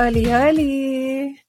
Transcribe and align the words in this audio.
Oli, 0.00 0.34
oli. 0.34 1.40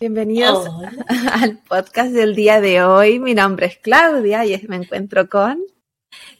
Bienvenidos 0.00 0.66
al 1.32 1.58
podcast 1.68 2.12
del 2.12 2.34
día 2.34 2.62
de 2.62 2.82
hoy. 2.82 3.18
Mi 3.18 3.34
nombre 3.34 3.66
es 3.66 3.76
Claudia 3.76 4.46
y 4.46 4.58
me 4.68 4.76
encuentro 4.76 5.28
con. 5.28 5.58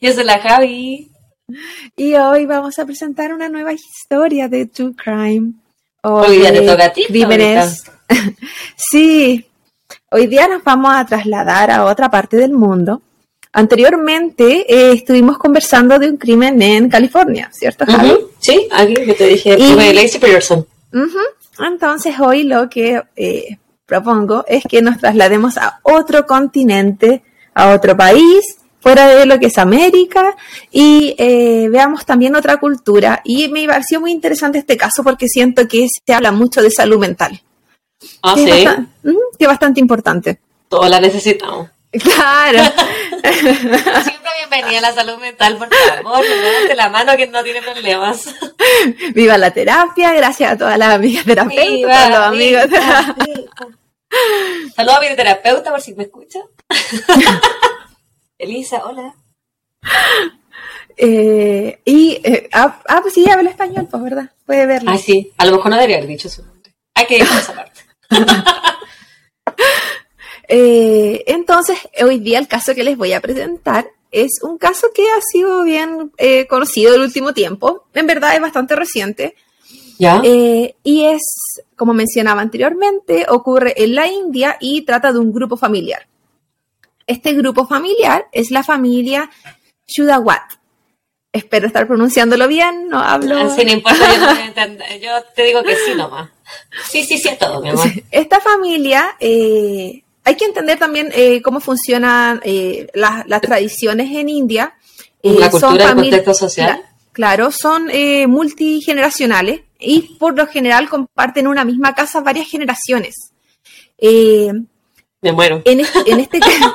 Yo 0.01 0.15
soy 0.15 0.25
la 0.25 0.39
Javi. 0.39 1.13
Y 1.97 2.15
hoy 2.15 2.47
vamos 2.47 2.79
a 2.79 2.87
presentar 2.87 3.35
una 3.35 3.51
nueva 3.51 3.75
historia 3.75 4.49
de 4.49 4.65
True 4.67 4.95
Crime. 4.97 5.53
hoy 6.03 6.39
día 6.39 6.51
te 6.51 6.63
toca 6.63 6.87
a 6.87 6.93
ti. 6.95 7.05
Crímenes. 7.09 7.85
sí. 8.75 9.47
Hoy 10.11 10.29
día 10.29 10.49
nos 10.49 10.65
vamos 10.65 10.95
a 10.95 11.05
trasladar 11.05 11.71
a 11.71 11.85
otra 11.85 12.11
parte 12.11 12.39
del 12.39 12.53
mundo. 12.53 13.03
Anteriormente 13.53 14.65
eh, 14.69 14.93
estuvimos 14.93 15.37
conversando 15.37 15.99
de 15.99 16.11
un 16.11 16.17
crimen 16.17 16.63
en 16.63 16.89
California, 16.89 17.51
¿cierto, 17.53 17.85
Javi? 17.85 18.15
Sí, 18.39 18.69
aquí 18.71 18.95
que 18.95 19.15
te 19.15 19.27
dije, 19.27 19.57
y, 19.59 19.75
de 19.75 19.93
Lacey 19.93 20.21
Peterson. 20.21 20.67
Entonces 21.59 22.15
hoy 22.21 22.45
lo 22.45 22.71
que 22.71 23.03
eh, 23.17 23.59
propongo 23.87 24.45
es 24.47 24.63
que 24.69 24.83
nos 24.83 24.99
traslademos 24.99 25.59
a 25.59 25.81
otro 25.83 26.27
continente, 26.27 27.25
a 27.53 27.75
otro 27.75 27.97
país, 27.97 28.59
fuera 28.79 29.09
de 29.09 29.27
lo 29.27 29.39
que 29.41 29.47
es 29.47 29.59
América, 29.59 30.37
y 30.71 31.17
eh, 31.19 31.69
veamos 31.71 32.07
también 32.07 32.37
otra 32.37 32.59
cultura. 32.59 33.21
Y 33.25 33.49
me 33.49 33.67
pareció 33.67 34.01
muy 34.01 34.13
interesante 34.13 34.59
este 34.59 34.77
caso 34.77 35.03
porque 35.03 35.27
siento 35.27 35.67
que 35.67 35.89
se 35.89 36.15
habla 36.15 36.31
mucho 36.31 36.63
de 36.63 36.71
salud 36.71 36.99
mental. 36.99 37.43
Ah, 38.23 38.35
sí. 38.37 38.49
Es 38.49 38.69
que 39.39 39.45
es 39.45 39.49
bastante 39.49 39.81
importante. 39.81 40.41
Todos 40.69 40.89
la 40.89 41.01
necesitamos. 41.01 41.69
Claro. 41.93 42.63
Siempre 43.23 44.31
bienvenida 44.39 44.79
a 44.79 44.83
la 44.83 44.93
salud 44.93 45.19
mental, 45.19 45.57
por 45.57 45.69
favor, 45.69 46.25
levante 46.25 46.77
la 46.77 46.89
mano 46.89 47.17
que 47.17 47.27
no 47.27 47.43
tiene 47.43 47.61
problemas. 47.63 48.33
Viva 49.15 49.37
la 49.37 49.51
terapia, 49.51 50.13
gracias 50.13 50.53
a 50.53 50.57
todas 50.57 50.79
las 50.79 50.95
amigas 50.95 51.25
terapeutas, 51.25 51.97
a 51.97 52.09
los 52.09 52.19
amigos. 52.19 52.65
Saludos 54.77 54.97
a 54.97 55.01
mi 55.01 55.17
terapeuta 55.17 55.71
por 55.71 55.81
si 55.81 55.95
me 55.95 56.05
escucha. 56.05 56.41
Elisa, 58.39 58.85
hola. 58.85 59.15
Eh, 60.97 61.81
y, 61.85 62.21
eh, 62.23 62.49
ah, 62.53 62.81
ah, 62.89 63.01
pues 63.03 63.15
sí, 63.15 63.29
habla 63.29 63.51
español, 63.51 63.89
pues, 63.91 64.03
¿verdad? 64.03 64.31
Puede 64.47 64.67
verlo. 64.67 64.91
Ah, 64.93 64.99
sí, 64.99 65.33
a 65.39 65.45
lo 65.45 65.57
mejor 65.57 65.71
no 65.71 65.77
debería 65.77 65.97
haber 65.97 66.09
dicho 66.09 66.29
su 66.29 66.45
nombre. 66.45 66.75
Hay 66.95 67.07
que 67.07 67.19
dejar 67.19 67.39
esa 67.39 67.55
parte. 67.55 67.81
Eh, 70.53 71.23
entonces, 71.29 71.79
hoy 72.03 72.19
día 72.19 72.41
el 72.41 72.49
caso 72.49 72.75
que 72.75 72.83
les 72.83 72.97
voy 72.97 73.13
a 73.13 73.21
presentar 73.21 73.89
es 74.11 74.41
un 74.43 74.59
caso 74.59 74.89
que 74.93 75.05
ha 75.09 75.21
sido 75.21 75.63
bien 75.63 76.11
eh, 76.19 76.49
conocido 76.49 76.93
el 76.93 77.03
último 77.03 77.33
tiempo. 77.33 77.85
En 77.95 78.09
verdad 78.09 78.35
es 78.35 78.41
bastante 78.41 78.75
reciente. 78.75 79.37
¿Ya? 79.97 80.21
Eh, 80.25 80.75
y 80.83 81.05
es, 81.05 81.23
como 81.77 81.95
mencionaba 81.95 82.41
anteriormente, 82.41 83.27
ocurre 83.29 83.81
en 83.81 83.95
la 83.95 84.09
India 84.09 84.57
y 84.59 84.83
trata 84.83 85.13
de 85.13 85.21
un 85.21 85.33
grupo 85.33 85.57
familiar. 85.57 86.09
Este 87.07 87.33
grupo 87.35 87.69
familiar 87.69 88.27
es 88.33 88.51
la 88.51 88.65
familia 88.65 89.31
Shudawat. 89.87 90.55
Espero 91.33 91.69
estar 91.69 91.87
pronunciándolo 91.87 92.49
bien, 92.49 92.89
no 92.89 92.99
hablo. 92.99 93.37
Ah, 93.39 93.55
sí, 93.55 93.65
no 93.65 93.71
importa, 93.71 94.05
yo, 94.17 94.99
yo 95.01 95.11
te 95.37 95.45
digo 95.45 95.63
que 95.63 95.77
sí 95.77 95.95
nomás. 95.95 96.29
Sí, 96.89 97.05
sí, 97.05 97.19
sí, 97.19 97.29
es 97.29 97.39
todo, 97.39 97.61
mi 97.61 97.69
amor. 97.69 97.87
Esta 98.11 98.41
familia 98.41 99.17
eh, 99.21 100.03
hay 100.25 100.37
que 100.37 100.45
entender 100.45 100.79
también 100.79 101.11
eh, 101.15 101.41
cómo 101.43 101.61
funcionan 101.61 102.41
eh, 102.45 102.89
las, 102.95 103.25
tradiciones 103.41 104.11
en 104.15 104.29
India. 104.29 104.75
Eh, 105.23 105.35
la 105.39 105.51
cultura, 105.51 105.91
el 105.91 105.95
contexto 105.97 106.35
social. 106.35 106.83
claro, 107.13 107.51
son 107.51 107.89
multigeneracionales 108.29 109.63
y 109.79 110.17
por 110.19 110.37
lo 110.37 110.47
general 110.47 110.89
comparten 110.89 111.47
una 111.47 111.65
misma 111.65 111.95
casa 111.95 112.21
varias 112.21 112.49
generaciones. 112.49 113.33
Me 114.01 115.33
muero. 115.33 115.63
En, 115.65 115.81
en 115.81 116.21
este 116.21 116.39
caso, 116.41 116.75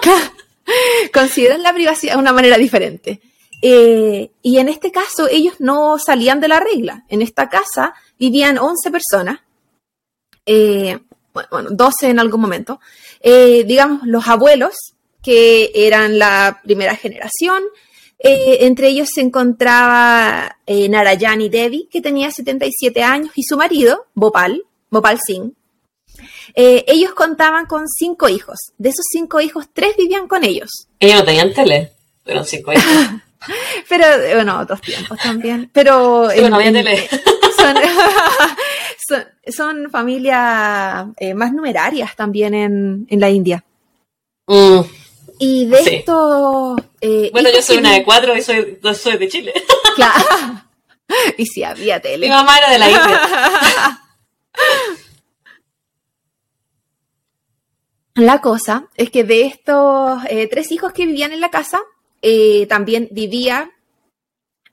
consideran 1.13 1.63
la 1.63 1.73
privacidad 1.73 2.13
de 2.13 2.19
una 2.19 2.33
manera 2.33 2.57
diferente. 2.57 3.21
y 3.61 4.57
en 4.57 4.69
este 4.69 4.91
caso, 4.91 5.27
ellos 5.29 5.55
no 5.59 5.97
salían 5.97 6.39
de 6.39 6.47
la 6.47 6.59
regla. 6.59 7.05
En 7.09 7.21
esta 7.21 7.49
casa 7.49 7.93
vivían 8.19 8.57
11 8.57 8.91
personas, 8.91 9.39
bueno, 11.49 11.69
12 11.71 12.09
en 12.09 12.19
algún 12.19 12.41
momento, 12.41 12.79
eh, 13.21 13.63
digamos, 13.65 14.01
los 14.05 14.27
abuelos, 14.27 14.75
que 15.21 15.71
eran 15.73 16.19
la 16.19 16.61
primera 16.63 16.95
generación. 16.95 17.63
Eh, 18.19 18.59
entre 18.61 18.87
ellos 18.87 19.09
se 19.13 19.21
encontraba 19.21 20.57
eh, 20.65 20.87
Narayani 20.87 21.49
Devi, 21.49 21.89
que 21.91 22.01
tenía 22.01 22.31
77 22.31 23.03
años, 23.03 23.31
y 23.35 23.43
su 23.43 23.57
marido, 23.57 24.07
Bopal, 24.13 24.63
Bopal 24.89 25.19
Singh. 25.25 25.51
ellos 26.55 27.13
contaban 27.13 27.65
con 27.65 27.87
cinco 27.87 28.29
hijos. 28.29 28.57
De 28.77 28.89
esos 28.89 29.05
cinco 29.11 29.41
hijos, 29.41 29.65
tres 29.73 29.97
vivían 29.97 30.27
con 30.27 30.43
ellos. 30.43 30.87
Ellos 30.99 31.19
no 31.19 31.25
tenían 31.25 31.53
tele, 31.53 31.91
pero 32.23 32.43
cinco 32.43 32.71
hijos. 32.71 32.83
pero, 33.89 34.05
bueno, 34.35 34.59
otros 34.61 34.81
tiempos 34.81 35.17
también. 35.21 35.69
Pero, 35.73 36.29
no 36.49 36.55
había 36.55 36.71
tele. 36.71 37.09
son, 37.55 37.75
familias 39.91 41.07
eh, 41.17 41.33
más 41.33 41.53
numerarias 41.53 42.15
también 42.15 42.53
en, 42.53 43.07
la 43.09 43.29
India. 43.29 43.63
Mm. 44.47 44.81
y 45.39 45.65
de 45.65 45.79
esto... 45.79 46.75
Eh, 47.01 47.29
bueno, 47.31 47.49
yo 47.51 47.61
soy 47.61 47.77
una 47.77 47.93
de 47.93 48.03
cuatro 48.03 48.35
y 48.35 48.41
soy, 48.41 48.79
soy 48.93 49.17
de 49.17 49.27
Chile. 49.27 49.53
Claro. 49.95 50.25
y 51.37 51.45
si 51.45 51.63
había 51.63 52.01
tele. 52.01 52.27
Mi 52.27 52.33
mamá 52.33 52.57
era 52.57 52.69
de 52.69 52.79
la 52.79 52.89
India. 52.89 53.21
La 58.15 58.41
cosa 58.41 58.87
es 58.95 59.09
que 59.09 59.23
de 59.23 59.45
estos 59.45 60.21
eh, 60.29 60.47
tres 60.47 60.71
hijos 60.71 60.93
que 60.93 61.05
vivían 61.05 61.31
en 61.33 61.41
la 61.41 61.49
casa, 61.49 61.79
también 62.67 63.07
vivía 63.11 63.74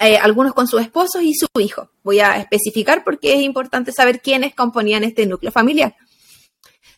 eh, 0.03 0.17
algunos 0.17 0.53
con 0.55 0.67
sus 0.67 0.81
esposos 0.81 1.23
y 1.23 1.35
su 1.35 1.47
hijo. 1.61 1.91
Voy 2.03 2.21
a 2.21 2.37
especificar 2.39 3.05
porque 3.05 3.35
es 3.35 3.43
importante 3.43 3.93
saber 3.93 4.21
quiénes 4.21 4.55
componían 4.55 5.05
este 5.05 5.27
núcleo 5.27 5.53
familiar. 5.53 5.95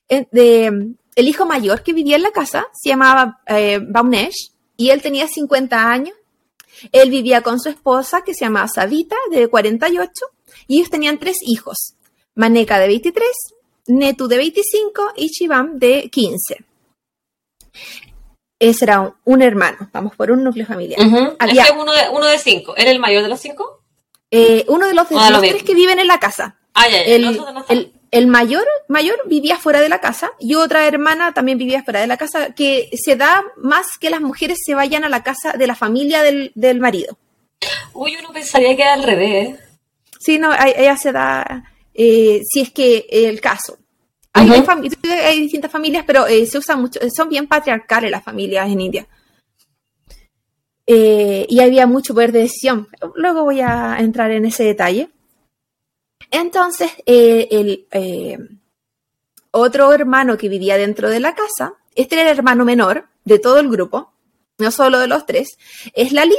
El 0.09 1.29
hijo 1.29 1.47
mayor 1.47 1.83
que 1.83 1.93
vivía 1.93 2.17
en 2.17 2.23
la 2.23 2.31
casa 2.31 2.67
se 2.73 2.91
llamaba 2.91 3.41
eh, 3.47 3.79
Baunesh 3.81 4.53
y 4.77 4.91
él 4.91 5.03
tenía 5.03 5.29
50 5.29 5.91
años. 5.91 6.15
Él 6.93 7.11
vivía 7.11 7.43
con 7.43 7.61
su 7.61 7.69
esposa 7.69 8.23
que 8.23 8.35
se 8.35 8.45
llamaba 8.45 8.69
Savita, 8.69 9.17
de 9.31 9.49
48, 9.49 10.11
y 10.67 10.79
ellos 10.79 10.91
tenían 10.91 11.19
tres 11.19 11.39
hijos, 11.43 11.95
Maneka 12.35 12.81
de 12.81 12.89
23, 12.89 13.29
Netu 13.87 14.27
de 14.27 14.37
25 14.39 15.13
y 15.17 15.29
Shivam 15.29 15.79
de 15.79 16.11
15 16.11 16.65
ese 18.69 18.85
era 18.85 19.15
un, 19.25 19.43
hermano, 19.43 19.89
vamos 19.93 20.15
por 20.17 20.31
un 20.31 20.45
núcleo 20.45 20.67
familiar. 20.67 21.01
Había, 21.39 21.67
uno, 21.73 21.93
de, 21.93 22.09
uno 22.11 22.27
de 22.27 22.39
cinco, 22.39 22.75
¿era 22.77 22.91
el 22.91 22.99
mayor 22.99 23.23
de 23.23 23.29
los 23.29 23.41
cinco? 23.41 23.83
Eh, 24.31 24.65
uno 24.69 24.87
de 24.87 24.95
los, 24.95 25.07
tres 25.09 25.63
que 25.63 25.75
viven 25.75 25.99
en 25.99 26.07
la 26.07 26.19
casa. 26.19 26.57
Ah, 26.75 26.89
ya, 26.89 27.03
el, 27.03 27.93
el, 28.11 28.27
mayor, 28.27 28.67
mayor 28.89 29.17
vivía 29.27 29.59
fuera 29.59 29.81
de 29.81 29.89
la 29.89 30.01
casa 30.01 30.33
y 30.41 30.55
otra 30.55 30.87
hermana 30.87 31.33
también 31.33 31.57
vivía 31.57 31.85
fuera 31.85 32.01
de 32.01 32.09
la 32.09 32.17
casa, 32.17 32.53
que 32.53 32.91
se 32.95 33.15
da 33.15 33.45
más 33.57 33.99
que 34.01 34.11
las 34.11 34.21
mujeres 34.21 34.59
se 34.65 34.75
vayan 34.75 35.05
a 35.05 35.09
la 35.09 35.23
casa 35.23 35.53
de 35.53 35.67
la 35.67 35.77
familia 35.77 36.23
del, 36.23 36.81
marido. 36.81 37.17
Uy, 37.93 38.17
uno 38.17 38.33
pensaría 38.33 38.75
que 38.75 38.83
era 38.83 38.95
al 38.95 39.05
revés. 39.05 39.61
Sí, 40.19 40.39
no, 40.39 40.53
ella 40.53 40.97
se 40.97 41.13
da, 41.13 41.73
eh, 41.95 42.41
si 42.51 42.63
es 42.63 42.73
que 42.73 43.07
el 43.11 43.41
caso. 43.41 43.79
Hay, 44.35 45.41
distintas 45.41 45.71
familias, 45.71 46.05
pero 46.07 46.27
eh, 46.27 46.45
se 46.47 46.59
usan 46.59 46.81
mucho, 46.81 46.99
son 47.15 47.29
bien 47.29 47.47
patriarcales 47.47 48.11
las 48.11 48.25
familias 48.25 48.69
en 48.69 48.81
India. 48.81 49.07
Eh, 50.87 51.47
y 51.49 51.61
había 51.61 51.87
mucho 51.87 52.15
poder 52.15 52.33
de 52.33 52.41
decisión. 52.41 52.89
Luego 53.15 53.45
voy 53.45 53.61
a 53.61 53.97
entrar 54.01 54.33
en 54.33 54.45
ese 54.45 54.65
detalle. 54.65 55.09
Entonces, 56.31 56.91
eh, 57.07 57.49
el 57.51 58.59
otro 59.53 59.93
hermano 59.93 60.37
que 60.37 60.49
vivía 60.49 60.77
dentro 60.77 61.09
de 61.09 61.21
la 61.21 61.35
casa, 61.35 61.75
este 61.95 62.17
era 62.17 62.31
el 62.31 62.37
hermano 62.37 62.65
menor 62.65 63.07
de 63.25 63.39
todo 63.39 63.61
el 63.61 63.71
grupo, 63.71 64.13
no 64.59 64.71
solo 64.73 64.99
de 64.99 65.07
los 65.07 65.27
tres, 65.27 65.57
es 65.95 66.13
Lalit. 66.13 66.35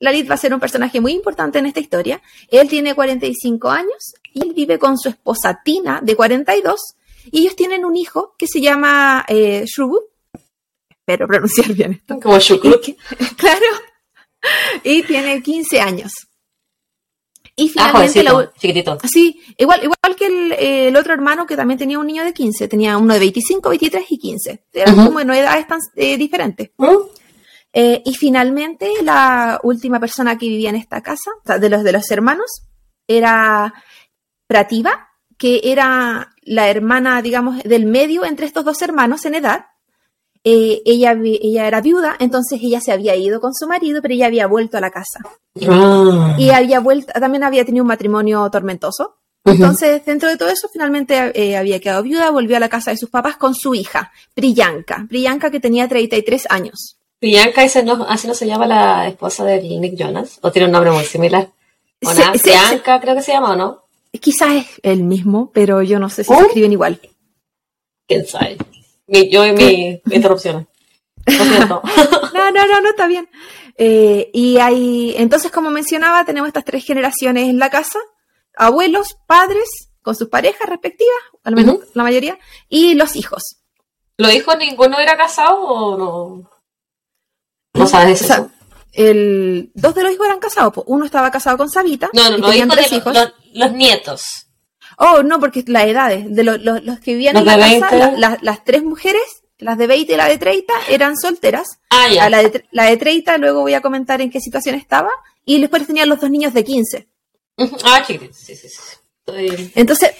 Lalit 0.00 0.28
va 0.28 0.34
a 0.34 0.38
ser 0.38 0.52
un 0.52 0.60
personaje 0.60 1.00
muy 1.00 1.12
importante 1.12 1.58
en 1.58 1.66
esta 1.66 1.80
historia. 1.80 2.20
Él 2.48 2.68
tiene 2.68 2.94
45 2.94 3.70
años 3.70 4.14
y 4.34 4.42
él 4.42 4.52
vive 4.54 4.78
con 4.78 4.98
su 4.98 5.08
esposa 5.08 5.60
Tina, 5.64 6.00
de 6.02 6.14
42, 6.14 6.96
y 7.30 7.42
ellos 7.42 7.56
tienen 7.56 7.84
un 7.84 7.96
hijo 7.96 8.34
que 8.38 8.46
se 8.46 8.60
llama 8.60 9.24
eh, 9.28 9.64
espero 10.90 11.26
pronunciar 11.26 11.72
bien 11.72 11.92
esto. 11.92 12.18
Como 12.20 12.38
Shukut. 12.38 12.84
Claro. 13.36 13.66
Y 14.82 15.02
tiene 15.04 15.40
15 15.42 15.80
años. 15.80 16.12
Y 17.54 17.72
ah, 17.76 17.92
finalmente 17.92 18.50
chiquitito. 18.58 18.98
Sí, 19.04 19.40
igual, 19.58 19.80
igual 19.84 20.16
que 20.16 20.88
el, 20.88 20.96
otro 20.96 21.12
hermano 21.12 21.46
que 21.46 21.56
también 21.56 21.78
tenía 21.78 21.98
un 21.98 22.06
niño 22.06 22.24
de 22.24 22.32
15, 22.32 22.66
tenía 22.66 22.96
uno 22.96 23.14
de 23.14 23.20
25, 23.20 23.68
23 23.68 24.04
y 24.08 24.18
15. 24.18 24.64
Eran 24.72 24.96
como 24.96 25.20
en 25.20 25.30
edades 25.30 25.66
tan 25.66 25.78
eh, 25.96 26.16
diferentes. 26.16 26.70
Eh, 27.74 28.02
y 28.04 28.14
finalmente, 28.14 28.90
la 29.02 29.60
última 29.62 30.00
persona 30.00 30.36
que 30.38 30.48
vivía 30.48 30.70
en 30.70 30.76
esta 30.76 31.02
casa, 31.02 31.30
de 31.44 31.68
los 31.68 31.84
de 31.84 31.92
los 31.92 32.10
hermanos, 32.10 32.64
era 33.06 33.72
Prativa, 34.46 35.11
que 35.42 35.60
era 35.64 36.36
la 36.42 36.70
hermana, 36.70 37.20
digamos, 37.20 37.64
del 37.64 37.84
medio 37.84 38.24
entre 38.24 38.46
estos 38.46 38.64
dos 38.64 38.80
hermanos 38.80 39.24
en 39.24 39.34
edad. 39.34 39.66
Eh, 40.44 40.82
ella, 40.84 41.16
ella 41.20 41.66
era 41.66 41.80
viuda, 41.80 42.14
entonces 42.20 42.60
ella 42.62 42.80
se 42.80 42.92
había 42.92 43.16
ido 43.16 43.40
con 43.40 43.52
su 43.52 43.66
marido, 43.66 44.00
pero 44.00 44.14
ella 44.14 44.26
había 44.26 44.46
vuelto 44.46 44.76
a 44.76 44.80
la 44.80 44.92
casa. 44.92 45.18
Ah. 45.68 46.36
Y 46.38 46.50
había 46.50 46.78
vuelto, 46.78 47.12
también 47.18 47.42
había 47.42 47.64
tenido 47.64 47.82
un 47.82 47.88
matrimonio 47.88 48.48
tormentoso. 48.50 49.16
Entonces, 49.44 50.06
dentro 50.06 50.28
de 50.28 50.36
todo 50.36 50.48
eso, 50.48 50.68
finalmente 50.72 51.32
eh, 51.34 51.56
había 51.56 51.80
quedado 51.80 52.04
viuda, 52.04 52.30
volvió 52.30 52.56
a 52.56 52.60
la 52.60 52.68
casa 52.68 52.92
de 52.92 52.96
sus 52.96 53.10
papás 53.10 53.36
con 53.36 53.56
su 53.56 53.74
hija, 53.74 54.12
Priyanka. 54.34 55.06
Priyanka 55.08 55.50
que 55.50 55.58
tenía 55.58 55.88
33 55.88 56.46
años. 56.50 56.98
Priyanka, 57.18 57.64
ese 57.64 57.82
no, 57.82 58.06
así 58.08 58.28
no 58.28 58.34
se 58.34 58.46
llama 58.46 58.68
la 58.68 59.08
esposa 59.08 59.44
de 59.44 59.60
Nick 59.60 59.96
Jonas, 59.98 60.38
o 60.40 60.52
tiene 60.52 60.66
un 60.66 60.72
nombre 60.72 60.92
muy 60.92 61.04
similar. 61.04 61.48
Priyanka 61.98 63.00
creo 63.00 63.16
que 63.16 63.22
se 63.22 63.32
llama, 63.32 63.54
¿o 63.54 63.56
no? 63.56 63.81
Quizás 64.20 64.54
es 64.54 64.66
el 64.82 65.02
mismo, 65.02 65.50
pero 65.52 65.82
yo 65.82 65.98
no 65.98 66.08
sé 66.08 66.24
si 66.24 66.34
se 66.34 66.40
escriben 66.40 66.72
igual. 66.72 67.00
¿Quién 68.06 68.26
sabe? 68.26 68.58
yo 69.30 69.46
y 69.46 69.52
mi, 69.52 70.00
interrupción. 70.10 70.68
no, 71.26 71.82
no, 72.34 72.50
no, 72.50 72.80
no, 72.80 72.90
está 72.90 73.06
bien. 73.06 73.28
Eh, 73.76 74.30
y 74.32 74.58
hay, 74.58 75.14
entonces, 75.16 75.50
como 75.50 75.70
mencionaba, 75.70 76.24
tenemos 76.24 76.48
estas 76.48 76.64
tres 76.64 76.84
generaciones 76.84 77.48
en 77.48 77.58
la 77.58 77.70
casa 77.70 77.98
abuelos, 78.56 79.16
padres, 79.26 79.90
con 80.02 80.14
sus 80.14 80.28
parejas 80.28 80.68
respectivas, 80.68 81.18
al 81.44 81.54
menos 81.54 81.78
la 81.94 82.02
mayoría, 82.02 82.38
y 82.68 82.94
los 82.94 83.16
hijos. 83.16 83.56
¿Los 84.16 84.34
hijos 84.34 84.56
ninguno 84.58 84.98
era 84.98 85.16
casado 85.16 85.60
o 85.60 85.96
no? 85.96 86.50
No 87.74 87.86
sabes 87.86 88.22
eso. 88.22 88.50
El, 88.92 89.70
dos 89.74 89.94
de 89.94 90.02
los 90.02 90.12
hijos 90.12 90.26
eran 90.26 90.40
casados. 90.40 90.74
uno 90.86 91.04
estaba 91.04 91.30
casado 91.30 91.56
con 91.56 91.70
Sabita. 91.70 92.10
No, 92.12 92.30
no, 92.30 92.38
no, 92.38 92.52
hijos 92.52 92.76
de 92.76 92.96
hijos. 92.96 93.32
Los, 93.54 93.72
nietos. 93.72 94.46
Oh, 94.98 95.22
no, 95.22 95.40
porque 95.40 95.64
las 95.66 95.86
edades 95.86 96.24
de 96.28 96.44
los, 96.44 96.60
los, 96.60 97.00
que 97.00 97.12
vivían 97.12 97.36
en 97.36 97.46
la 97.46 97.58
casa, 97.58 98.38
las 98.42 98.64
tres 98.64 98.82
mujeres, 98.82 99.22
las 99.58 99.78
de 99.78 99.86
20 99.86 100.12
y 100.12 100.16
la 100.16 100.28
de 100.28 100.38
30, 100.38 100.72
eran 100.88 101.16
solteras. 101.16 101.78
Ah, 101.90 102.08
ya. 102.12 102.28
La 102.28 102.42
de, 102.42 102.64
la 102.70 102.84
de 102.84 102.96
30, 102.96 103.38
luego 103.38 103.62
voy 103.62 103.74
a 103.74 103.80
comentar 103.80 104.20
en 104.20 104.30
qué 104.30 104.40
situación 104.40 104.74
estaba. 104.74 105.10
Y 105.44 105.60
después 105.60 105.86
tenían 105.86 106.08
los 106.08 106.20
dos 106.20 106.30
niños 106.30 106.54
de 106.54 106.64
15. 106.64 107.08
Ah, 107.84 108.04
sí, 108.06 108.18
sí, 108.32 108.56
sí. 108.56 108.68
Entonces, 109.74 110.12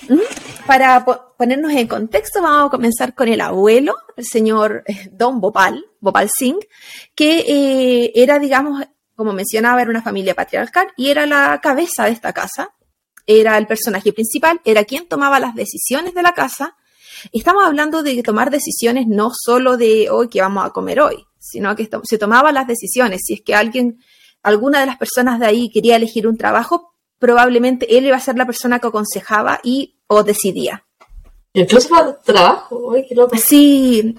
para 0.66 1.04
ponernos 1.36 1.72
en 1.72 1.88
contexto, 1.88 2.42
vamos 2.42 2.68
a 2.68 2.70
comenzar 2.70 3.14
con 3.14 3.28
el 3.28 3.40
abuelo, 3.40 3.94
el 4.16 4.24
señor 4.24 4.84
eh, 4.86 5.08
Don 5.12 5.40
Bopal, 5.40 5.84
Bopal 6.00 6.28
Singh, 6.36 6.64
que 7.14 7.40
eh, 7.40 8.12
era, 8.14 8.38
digamos, 8.38 8.82
como 9.14 9.32
mencionaba, 9.32 9.80
era 9.80 9.90
una 9.90 10.02
familia 10.02 10.34
patriarcal 10.34 10.88
y 10.96 11.10
era 11.10 11.26
la 11.26 11.60
cabeza 11.62 12.04
de 12.04 12.12
esta 12.12 12.32
casa, 12.32 12.70
era 13.26 13.58
el 13.58 13.66
personaje 13.66 14.12
principal, 14.12 14.60
era 14.64 14.84
quien 14.84 15.06
tomaba 15.06 15.38
las 15.40 15.54
decisiones 15.54 16.14
de 16.14 16.22
la 16.22 16.32
casa. 16.32 16.76
Estamos 17.32 17.64
hablando 17.64 18.02
de 18.02 18.22
tomar 18.22 18.50
decisiones 18.50 19.06
no 19.06 19.30
solo 19.34 19.76
de 19.76 20.10
hoy 20.10 20.28
que 20.28 20.40
vamos 20.40 20.64
a 20.64 20.70
comer 20.70 21.00
hoy, 21.00 21.24
sino 21.38 21.74
que 21.76 21.88
se 22.02 22.18
tomaba 22.18 22.50
las 22.52 22.66
decisiones. 22.66 23.20
Si 23.24 23.34
es 23.34 23.42
que 23.42 23.54
alguien, 23.54 23.98
alguna 24.42 24.80
de 24.80 24.86
las 24.86 24.96
personas 24.96 25.38
de 25.38 25.46
ahí 25.46 25.70
quería 25.70 25.96
elegir 25.96 26.26
un 26.26 26.36
trabajo, 26.36 26.91
probablemente 27.22 27.96
él 27.96 28.06
iba 28.06 28.16
a 28.16 28.20
ser 28.20 28.36
la 28.36 28.46
persona 28.46 28.80
que 28.80 28.88
aconsejaba 28.88 29.60
y 29.62 29.94
o 30.08 30.24
decidía. 30.24 30.84
Incluso 31.52 31.88
para 31.88 32.08
el 32.08 32.16
trabajo, 32.24 32.96
qué 33.08 33.14
loco. 33.14 33.36
Sí, 33.36 34.16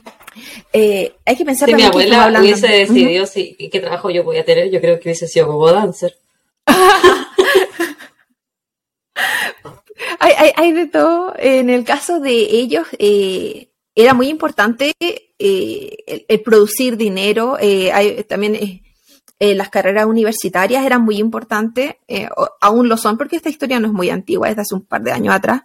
eh, 0.71 1.13
hay 1.25 1.35
que 1.35 1.44
pensar 1.44 1.67
si 1.67 1.75
mi 1.75 1.83
abuela 1.83 2.33
hubiese 2.39 2.65
decidido 2.65 3.25
qué 3.33 3.79
trabajo 3.81 4.09
yo 4.09 4.23
voy 4.23 4.38
a 4.38 4.45
tener, 4.45 4.71
yo 4.71 4.79
creo 4.79 5.01
que 5.01 5.09
hubiese 5.09 5.27
sido 5.27 5.47
como 5.47 5.69
dancer. 5.69 6.15
hay, 10.19 10.71
de 10.71 10.88
todo. 10.88 11.33
En 11.38 11.69
el 11.69 11.83
caso 11.83 12.21
de 12.21 12.31
ellos, 12.31 12.88
eh, 13.00 13.67
era 13.95 14.13
muy 14.13 14.29
importante 14.29 14.94
eh, 15.01 16.23
el, 16.29 16.39
producir 16.39 16.95
dinero. 16.95 17.57
hay, 17.59 18.23
también 18.23 18.81
eh, 19.39 19.56
las 19.56 19.69
carreras 19.69 20.06
universitarias 20.06 20.85
eran 20.85 21.01
muy 21.01 21.18
importantes, 21.18 21.95
eh, 22.07 22.30
aún 22.62 22.88
lo 22.88 22.97
son 22.97 23.18
porque 23.18 23.35
esta 23.35 23.50
historia 23.50 23.80
no 23.80 23.88
es 23.88 23.94
muy 23.94 24.09
antigua, 24.09 24.50
es 24.50 24.56
de 24.56 24.62
hace 24.62 24.75
un 24.75 24.85
par 24.85 25.01
de 25.01 25.12
años 25.12 25.33
atrás, 25.33 25.63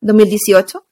2018. 0.00 0.84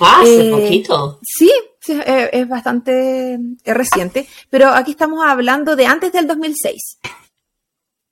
Ah, 0.00 0.20
hace 0.20 0.48
eh, 0.48 0.50
poquito. 0.50 1.18
Sí, 1.22 1.50
es 1.88 2.48
bastante 2.48 3.38
reciente, 3.64 4.28
pero 4.50 4.68
aquí 4.68 4.92
estamos 4.92 5.24
hablando 5.26 5.74
de 5.74 5.86
antes 5.86 6.12
del 6.12 6.26
2006. 6.26 6.98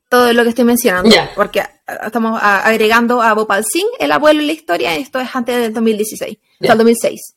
Todo 0.09 0.33
lo 0.33 0.43
que 0.43 0.49
estoy 0.49 0.65
mencionando, 0.65 1.15
porque 1.37 1.63
estamos 2.05 2.41
agregando 2.43 3.21
a 3.21 3.35
Bopal 3.35 3.65
Singh, 3.71 3.91
el 3.99 4.11
abuelo 4.11 4.41
en 4.41 4.47
la 4.47 4.55
historia, 4.55 4.97
esto 4.97 5.21
es 5.21 5.29
antes 5.35 5.57
del 5.57 5.75
2016, 5.75 6.39
hasta 6.61 6.73
el 6.73 6.79
2006. 6.79 7.35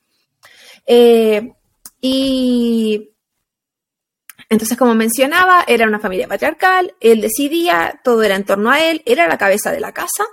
y 2.01 3.12
entonces, 4.51 4.77
como 4.77 4.94
mencionaba, 4.95 5.63
era 5.65 5.88
una 5.88 5.98
familia 5.98 6.27
patriarcal, 6.27 6.94
él 7.00 7.21
decidía, 7.21 8.01
todo 8.03 8.21
era 8.21 8.36
en 8.36 8.44
torno 8.44 8.69
a 8.69 8.83
él, 8.83 9.01
era 9.06 9.30
la 9.30 9.38
cabeza 9.38 9.71
de 9.71 9.80
la 9.80 9.94
casa, 9.94 10.25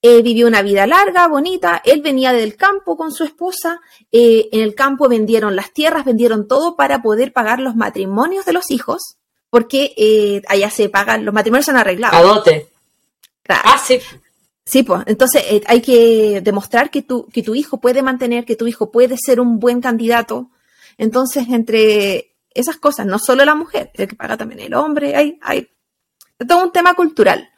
eh, 0.00 0.22
vivió 0.22 0.46
una 0.46 0.62
vida 0.62 0.86
larga, 0.86 1.26
bonita, 1.26 1.82
él 1.84 2.02
venía 2.02 2.32
del 2.32 2.54
campo 2.54 2.96
con 2.96 3.10
su 3.10 3.24
esposa, 3.24 3.80
eh, 4.12 4.48
en 4.52 4.60
el 4.60 4.76
campo 4.76 5.08
vendieron 5.08 5.56
las 5.56 5.72
tierras, 5.72 6.04
vendieron 6.04 6.46
todo 6.46 6.76
para 6.76 7.02
poder 7.02 7.32
pagar 7.32 7.58
los 7.58 7.74
matrimonios 7.74 8.44
de 8.44 8.52
los 8.52 8.70
hijos, 8.70 9.16
porque 9.50 9.92
eh, 9.96 10.42
allá 10.46 10.70
se 10.70 10.88
pagan, 10.88 11.24
los 11.24 11.34
matrimonios 11.34 11.66
son 11.66 11.76
arreglados. 11.76 12.16
Adote. 12.16 12.68
Ah, 13.48 13.82
sí. 13.84 13.98
Sí, 14.64 14.84
pues, 14.84 15.02
entonces 15.06 15.42
hay 15.66 15.80
que 15.80 16.42
demostrar 16.42 16.92
que 16.92 17.02
tu, 17.02 17.26
que 17.26 17.42
tu 17.42 17.56
hijo 17.56 17.80
puede 17.80 18.02
mantener, 18.02 18.44
que 18.44 18.54
tu 18.54 18.68
hijo 18.68 18.92
puede 18.92 19.16
ser 19.18 19.40
un 19.40 19.58
buen 19.58 19.80
candidato. 19.80 20.48
Entonces, 20.96 21.48
entre 21.48 22.31
esas 22.54 22.76
cosas, 22.76 23.06
no 23.06 23.18
solo 23.18 23.44
la 23.44 23.54
mujer, 23.54 23.90
el 23.94 24.08
que 24.08 24.16
paga 24.16 24.36
también 24.36 24.60
el 24.60 24.74
hombre, 24.74 25.16
hay, 25.16 25.38
hay 25.42 25.68
todo 26.46 26.64
un 26.64 26.72
tema 26.72 26.94
cultural. 26.94 27.48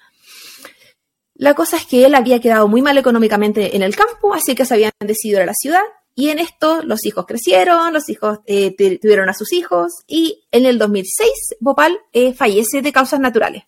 La 1.34 1.54
cosa 1.54 1.76
es 1.76 1.86
que 1.86 2.06
él 2.06 2.14
había 2.14 2.40
quedado 2.40 2.68
muy 2.68 2.80
mal 2.80 2.96
económicamente 2.96 3.74
en 3.74 3.82
el 3.82 3.96
campo, 3.96 4.34
así 4.34 4.54
que 4.54 4.64
se 4.64 4.74
habían 4.74 4.92
decidido 5.00 5.42
a 5.42 5.46
la 5.46 5.54
ciudad. 5.54 5.82
Y 6.14 6.30
en 6.30 6.38
esto 6.38 6.82
los 6.84 7.04
hijos 7.06 7.26
crecieron, 7.26 7.92
los 7.92 8.08
hijos 8.08 8.38
eh, 8.46 8.76
tuvieron 9.00 9.28
a 9.28 9.34
sus 9.34 9.52
hijos 9.52 9.92
y 10.06 10.46
en 10.52 10.64
el 10.64 10.78
2006 10.78 11.56
Bhopal 11.58 11.98
eh, 12.12 12.32
fallece 12.34 12.82
de 12.82 12.92
causas 12.92 13.18
naturales. 13.18 13.64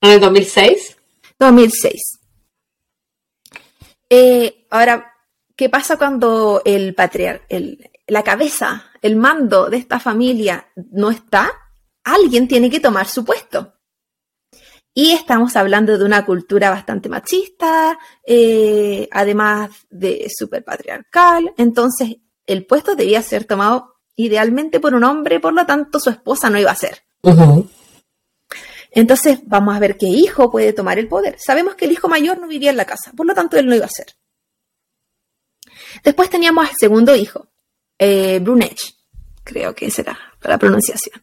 ¿En 0.00 0.12
el 0.12 0.20
2006? 0.20 0.96
2006. 1.38 2.20
Eh, 4.08 4.66
ahora, 4.70 5.14
¿qué 5.54 5.68
pasa 5.68 5.98
cuando 5.98 6.62
el 6.64 6.94
patriarca, 6.94 7.44
la 8.06 8.24
cabeza 8.24 8.89
el 9.00 9.16
mando 9.16 9.68
de 9.70 9.78
esta 9.78 9.98
familia 9.98 10.68
no 10.92 11.10
está, 11.10 11.50
alguien 12.04 12.48
tiene 12.48 12.70
que 12.70 12.80
tomar 12.80 13.06
su 13.06 13.24
puesto. 13.24 13.74
Y 14.92 15.12
estamos 15.12 15.54
hablando 15.56 15.96
de 15.96 16.04
una 16.04 16.26
cultura 16.26 16.68
bastante 16.68 17.08
machista, 17.08 17.98
eh, 18.26 19.08
además 19.12 19.70
de 19.88 20.28
súper 20.36 20.64
patriarcal. 20.64 21.54
Entonces, 21.56 22.16
el 22.46 22.66
puesto 22.66 22.96
debía 22.96 23.22
ser 23.22 23.44
tomado 23.44 24.00
idealmente 24.16 24.80
por 24.80 24.94
un 24.94 25.04
hombre, 25.04 25.38
por 25.38 25.54
lo 25.54 25.64
tanto, 25.64 26.00
su 26.00 26.10
esposa 26.10 26.50
no 26.50 26.58
iba 26.58 26.72
a 26.72 26.76
ser. 26.76 27.02
Entonces, 28.90 29.38
vamos 29.44 29.76
a 29.76 29.78
ver 29.78 29.96
qué 29.96 30.06
hijo 30.06 30.50
puede 30.50 30.72
tomar 30.72 30.98
el 30.98 31.06
poder. 31.06 31.36
Sabemos 31.38 31.76
que 31.76 31.84
el 31.84 31.92
hijo 31.92 32.08
mayor 32.08 32.40
no 32.40 32.48
vivía 32.48 32.70
en 32.70 32.76
la 32.76 32.84
casa, 32.84 33.12
por 33.16 33.26
lo 33.26 33.34
tanto, 33.34 33.56
él 33.56 33.66
no 33.66 33.76
iba 33.76 33.86
a 33.86 33.88
ser. 33.88 34.16
Después 36.02 36.28
teníamos 36.30 36.68
al 36.68 36.74
segundo 36.78 37.14
hijo, 37.14 37.48
eh, 38.00 38.38
Brunech, 38.40 38.94
creo 39.44 39.74
que 39.74 39.90
será 39.90 40.18
la 40.42 40.58
pronunciación. 40.58 41.22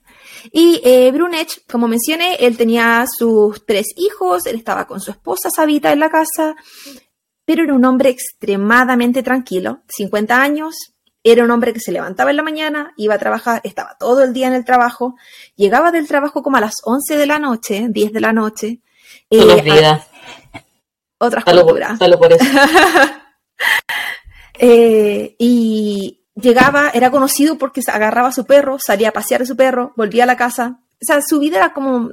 Y 0.52 0.80
eh, 0.84 1.12
Brunech, 1.12 1.66
como 1.70 1.88
mencioné, 1.88 2.36
él 2.36 2.56
tenía 2.56 3.06
sus 3.12 3.66
tres 3.66 3.88
hijos, 3.98 4.46
él 4.46 4.56
estaba 4.56 4.86
con 4.86 5.02
su 5.02 5.12
esposa 5.12 5.50
Sabita 5.50 5.92
en 5.92 6.00
la 6.00 6.12
casa, 6.12 6.56
pero 7.46 7.64
era 7.64 7.74
un 7.74 7.84
hombre 7.84 8.10
extremadamente 8.10 9.24
tranquilo, 9.24 9.82
50 9.88 10.40
años, 10.40 10.94
era 11.24 11.44
un 11.44 11.52
hombre 11.52 11.74
que 11.74 11.80
se 11.80 11.92
levantaba 11.92 12.30
en 12.30 12.38
la 12.38 12.44
mañana, 12.44 12.94
iba 12.96 13.16
a 13.16 13.20
trabajar, 13.20 13.60
estaba 13.64 13.98
todo 14.00 14.24
el 14.24 14.32
día 14.32 14.48
en 14.48 14.54
el 14.54 14.64
trabajo, 14.64 15.16
llegaba 15.56 15.92
del 15.92 16.08
trabajo 16.08 16.44
como 16.44 16.58
a 16.58 16.62
las 16.62 16.76
11 16.84 17.18
de 17.18 17.26
la 17.26 17.40
noche, 17.40 17.88
10 17.90 18.14
de 18.14 18.22
la 18.22 18.34
noche. 18.34 18.82
Eh, 19.32 20.00
otras 21.18 21.44
culturas. 21.44 21.98
por 21.98 22.32
eso. 22.32 22.46
eh, 24.60 25.36
y 25.40 26.17
llegaba, 26.42 26.92
era 26.94 27.12
conocido 27.12 27.58
porque 27.58 27.82
agarraba 27.88 28.30
a 28.30 28.34
su 28.34 28.46
perro, 28.46 28.78
salía 28.80 29.10
a 29.10 29.14
pasear 29.14 29.42
a 29.42 29.46
su 29.46 29.56
perro, 29.56 29.94
volvía 29.96 30.24
a 30.24 30.28
la 30.28 30.38
casa. 30.38 30.80
O 31.02 31.06
sea, 31.06 31.22
su 31.22 31.40
vida 31.40 31.58
era 31.58 31.74
como 31.74 32.10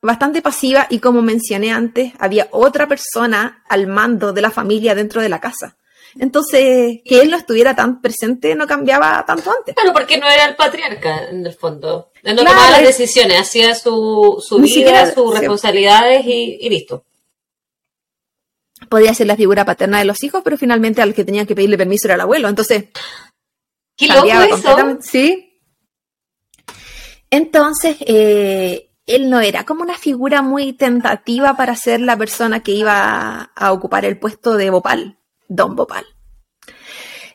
bastante 0.00 0.42
pasiva 0.42 0.86
y 0.90 0.98
como 0.98 1.22
mencioné 1.22 1.72
antes, 1.72 2.12
había 2.18 2.48
otra 2.50 2.88
persona 2.88 3.62
al 3.68 3.86
mando 3.86 4.32
de 4.32 4.42
la 4.42 4.50
familia 4.50 4.94
dentro 4.94 5.22
de 5.22 5.28
la 5.28 5.40
casa. 5.40 5.76
Entonces, 6.18 7.00
que 7.04 7.20
él 7.22 7.30
no 7.30 7.38
estuviera 7.38 7.74
tan 7.74 8.02
presente 8.02 8.54
no 8.54 8.66
cambiaba 8.66 9.24
tanto 9.26 9.50
antes. 9.50 9.74
Claro, 9.74 9.92
porque 9.92 10.18
no 10.18 10.28
era 10.28 10.44
el 10.44 10.56
patriarca, 10.56 11.28
en 11.30 11.46
el 11.46 11.54
fondo. 11.54 12.10
Él 12.22 12.36
no 12.36 12.44
tomaba 12.44 12.70
las 12.70 12.82
decisiones, 12.82 13.40
hacía 13.40 13.74
su, 13.74 14.42
su 14.46 14.58
vida, 14.58 15.10
sus 15.12 15.38
responsabilidades 15.38 16.26
y, 16.26 16.68
listo. 16.68 17.04
Podía 18.88 19.14
ser 19.14 19.26
la 19.26 19.36
figura 19.36 19.64
paterna 19.64 19.98
de 19.98 20.04
los 20.04 20.22
hijos, 20.22 20.42
pero 20.44 20.56
finalmente 20.56 21.02
al 21.02 21.14
que 21.14 21.24
tenía 21.24 21.46
que 21.46 21.54
pedirle 21.54 21.78
permiso 21.78 22.06
era 22.06 22.14
el 22.14 22.20
abuelo. 22.22 22.48
Entonces, 22.48 22.86
¿Qué 23.96 24.08
cambiaba 24.08 24.48
completamente. 24.48 25.06
Sí. 25.06 25.60
Entonces, 27.30 27.96
eh, 28.00 28.90
él 29.06 29.30
no 29.30 29.40
era 29.40 29.64
como 29.64 29.82
una 29.82 29.96
figura 29.96 30.42
muy 30.42 30.72
tentativa 30.72 31.56
para 31.56 31.76
ser 31.76 32.00
la 32.00 32.16
persona 32.16 32.62
que 32.62 32.72
iba 32.72 33.50
a 33.54 33.72
ocupar 33.72 34.04
el 34.04 34.18
puesto 34.18 34.54
de 34.54 34.70
Bopal, 34.70 35.18
Don 35.48 35.74
Bopal. 35.74 36.04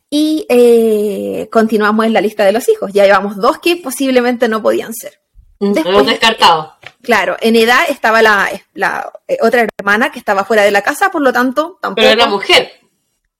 Y 0.10 0.46
eh, 0.50 1.50
continuamos 1.52 2.06
en 2.06 2.14
la 2.14 2.22
lista 2.22 2.46
de 2.46 2.54
los 2.54 2.70
hijos. 2.70 2.92
Ya 2.94 3.06
llevamos 3.06 3.36
dos 3.36 3.60
que 3.60 3.76
posiblemente 3.76 4.48
no 4.48 4.62
podían 4.62 4.94
ser. 4.94 5.20
Después, 5.60 6.06
descartado. 6.06 6.76
Claro, 7.02 7.38
en 7.42 7.56
edad 7.56 7.86
estaba 7.90 8.22
la, 8.22 8.50
eh, 9.28 9.38
otra 9.42 9.68
hermana 9.80 10.12
que 10.12 10.20
estaba 10.20 10.46
fuera 10.46 10.64
de 10.64 10.72
la 10.72 10.82
casa, 10.82 11.10
por 11.10 11.22
lo 11.22 11.34
tanto, 11.34 11.80
tampoco. 11.82 12.02
Pero 12.02 12.22
era 12.22 12.28
mujer. 12.28 12.72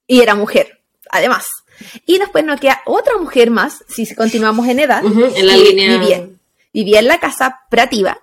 Y 0.08 0.22
era 0.22 0.36
mujer, 0.36 0.82
además. 1.10 1.48
Y 2.06 2.18
después 2.18 2.44
nos 2.44 2.60
queda 2.60 2.82
otra 2.86 3.18
mujer 3.18 3.52
más, 3.52 3.84
si 3.88 4.14
continuamos 4.16 4.68
en 4.68 4.80
edad. 4.80 5.04
en 5.06 5.46
la 5.46 5.58
línea 5.58 6.28
vivía 6.74 7.00
en 7.00 7.08
la 7.08 7.20
casa 7.20 7.62
Prativa. 7.70 8.20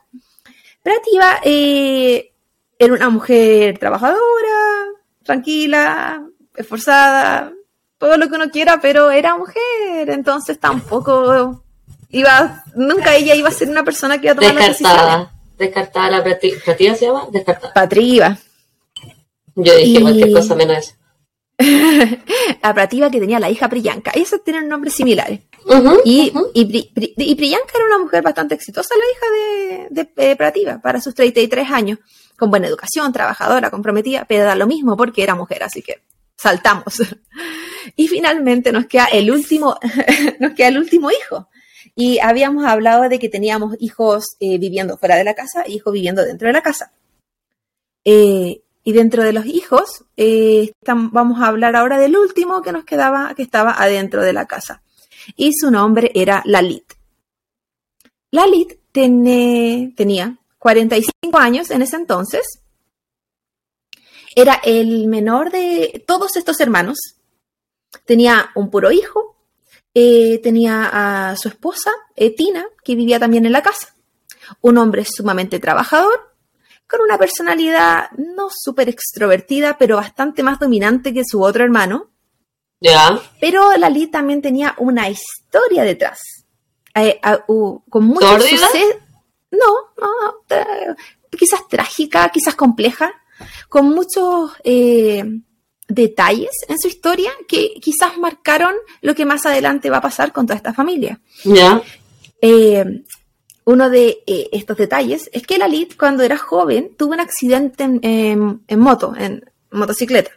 Prativa 0.82 1.40
eh, 1.42 2.32
era 2.78 2.92
una 2.92 3.08
mujer 3.08 3.78
trabajadora, 3.78 4.86
tranquila, 5.24 6.24
esforzada, 6.56 7.52
todo 7.98 8.16
lo 8.16 8.28
que 8.28 8.34
uno 8.36 8.50
quiera, 8.50 8.80
pero 8.80 9.10
era 9.10 9.36
mujer, 9.36 10.10
entonces 10.10 10.60
tampoco 10.60 11.63
iba, 12.14 12.64
nunca 12.74 13.14
ella 13.16 13.34
iba 13.34 13.48
a 13.48 13.52
ser 13.52 13.68
una 13.68 13.84
persona 13.84 14.20
que 14.20 14.28
iba 14.28 14.32
a 14.32 14.36
tomar 14.36 14.54
Descartada. 14.54 15.32
Descartada 15.58 16.10
la 16.10 16.24
Prativa 16.24 16.94
se 16.94 17.06
llama? 17.06 17.28
Descartada. 17.30 17.72
Patriva. 17.72 18.38
Yo 19.54 19.76
dije 19.76 20.00
cualquier 20.00 20.32
cosa 20.32 20.54
menos 20.54 20.78
eso. 20.78 20.94
la 22.62 22.74
Prativa 22.74 23.10
que 23.10 23.20
tenía 23.20 23.38
la 23.38 23.50
hija 23.50 23.68
Priyanka. 23.68 24.10
Esas 24.12 24.42
tienen 24.42 24.68
nombres 24.68 24.94
similares 24.94 25.40
y, 26.04 27.34
Priyanka 27.36 27.72
era 27.74 27.86
una 27.86 27.98
mujer 27.98 28.22
bastante 28.22 28.54
exitosa, 28.54 28.94
la 28.96 29.04
hija 29.04 29.88
de, 29.90 30.08
de, 30.14 30.36
Prativa, 30.36 30.80
para 30.80 31.00
sus 31.00 31.14
33 31.14 31.70
años, 31.70 31.98
con 32.36 32.50
buena 32.50 32.66
educación, 32.66 33.12
trabajadora, 33.12 33.70
comprometida, 33.70 34.24
pero 34.28 34.44
da 34.44 34.54
lo 34.54 34.66
mismo 34.66 34.96
porque 34.96 35.22
era 35.22 35.34
mujer, 35.34 35.62
así 35.62 35.82
que 35.82 36.02
saltamos. 36.36 37.02
y 37.96 38.08
finalmente 38.08 38.72
nos 38.72 38.86
queda 38.86 39.06
el 39.06 39.30
último, 39.30 39.78
nos 40.40 40.52
queda 40.52 40.68
el 40.68 40.78
último 40.78 41.10
hijo. 41.10 41.48
Y 41.96 42.18
habíamos 42.18 42.64
hablado 42.64 43.08
de 43.08 43.18
que 43.18 43.28
teníamos 43.28 43.76
hijos 43.78 44.36
eh, 44.40 44.58
viviendo 44.58 44.98
fuera 44.98 45.16
de 45.16 45.24
la 45.24 45.34
casa 45.34 45.62
e 45.62 45.72
hijos 45.72 45.92
viviendo 45.92 46.24
dentro 46.24 46.48
de 46.48 46.52
la 46.52 46.62
casa. 46.62 46.92
Eh, 48.04 48.62
y 48.82 48.92
dentro 48.92 49.22
de 49.22 49.32
los 49.32 49.46
hijos, 49.46 50.04
eh, 50.16 50.72
vamos 50.82 51.40
a 51.40 51.46
hablar 51.46 51.74
ahora 51.76 51.98
del 51.98 52.16
último 52.16 52.60
que 52.62 52.72
nos 52.72 52.84
quedaba, 52.84 53.34
que 53.34 53.42
estaba 53.42 53.72
adentro 53.82 54.22
de 54.22 54.32
la 54.32 54.46
casa 54.46 54.82
y 55.36 55.52
su 55.54 55.70
nombre 55.70 56.10
era 56.14 56.42
Lalit. 56.44 56.94
Lalit 58.30 58.78
tenía 58.92 60.38
45 60.58 61.38
años 61.38 61.70
en 61.70 61.82
ese 61.82 61.96
entonces. 61.96 62.60
Era 64.36 64.60
el 64.64 65.06
menor 65.06 65.50
de 65.50 66.04
todos 66.06 66.36
estos 66.36 66.60
hermanos. 66.60 66.98
Tenía 68.04 68.50
un 68.54 68.70
puro 68.70 68.90
hijo. 68.90 69.33
Eh, 69.94 70.40
tenía 70.42 70.90
a 71.30 71.36
su 71.36 71.48
esposa, 71.48 71.92
Tina, 72.36 72.66
que 72.82 72.96
vivía 72.96 73.20
también 73.20 73.46
en 73.46 73.52
la 73.52 73.62
casa. 73.62 73.94
Un 74.60 74.78
hombre 74.78 75.04
sumamente 75.04 75.60
trabajador, 75.60 76.34
con 76.88 77.00
una 77.00 77.16
personalidad 77.16 78.10
no 78.12 78.48
súper 78.50 78.88
extrovertida, 78.88 79.78
pero 79.78 79.96
bastante 79.96 80.42
más 80.42 80.58
dominante 80.58 81.14
que 81.14 81.22
su 81.24 81.42
otro 81.42 81.64
hermano. 81.64 82.10
Pero 83.40 83.76
Lali 83.76 84.08
también 84.08 84.42
tenía 84.42 84.74
una 84.78 85.08
historia 85.08 85.84
detrás. 85.84 86.20
Eh, 86.94 87.20
con 87.88 88.04
mucho 88.04 88.40
suceso. 88.40 88.66
No, 89.50 89.92
no, 90.00 90.44
quizás 91.30 91.66
trágica, 91.68 92.28
quizás 92.30 92.54
compleja, 92.54 93.12
con 93.68 93.88
muchos 93.90 94.52
eh, 94.64 95.24
detalles 95.88 96.50
en 96.68 96.78
su 96.78 96.88
historia 96.88 97.30
que 97.46 97.74
quizás 97.80 98.16
marcaron 98.18 98.74
lo 99.02 99.14
que 99.14 99.24
más 99.24 99.44
adelante 99.46 99.90
va 99.90 99.98
a 99.98 100.02
pasar 100.02 100.32
con 100.32 100.46
toda 100.46 100.56
esta 100.56 100.72
familia. 100.72 101.20
Ya. 101.44 101.82
Eh, 102.40 103.02
uno 103.64 103.88
de 103.90 104.22
estos 104.26 104.76
detalles 104.76 105.30
es 105.32 105.46
que 105.46 105.58
Lalit, 105.58 105.96
cuando 105.96 106.22
era 106.22 106.36
joven, 106.36 106.94
tuvo 106.96 107.12
un 107.12 107.20
accidente 107.20 107.84
en 108.02 108.78
moto, 108.78 109.14
en 109.16 109.50
motocicleta. 109.70 110.30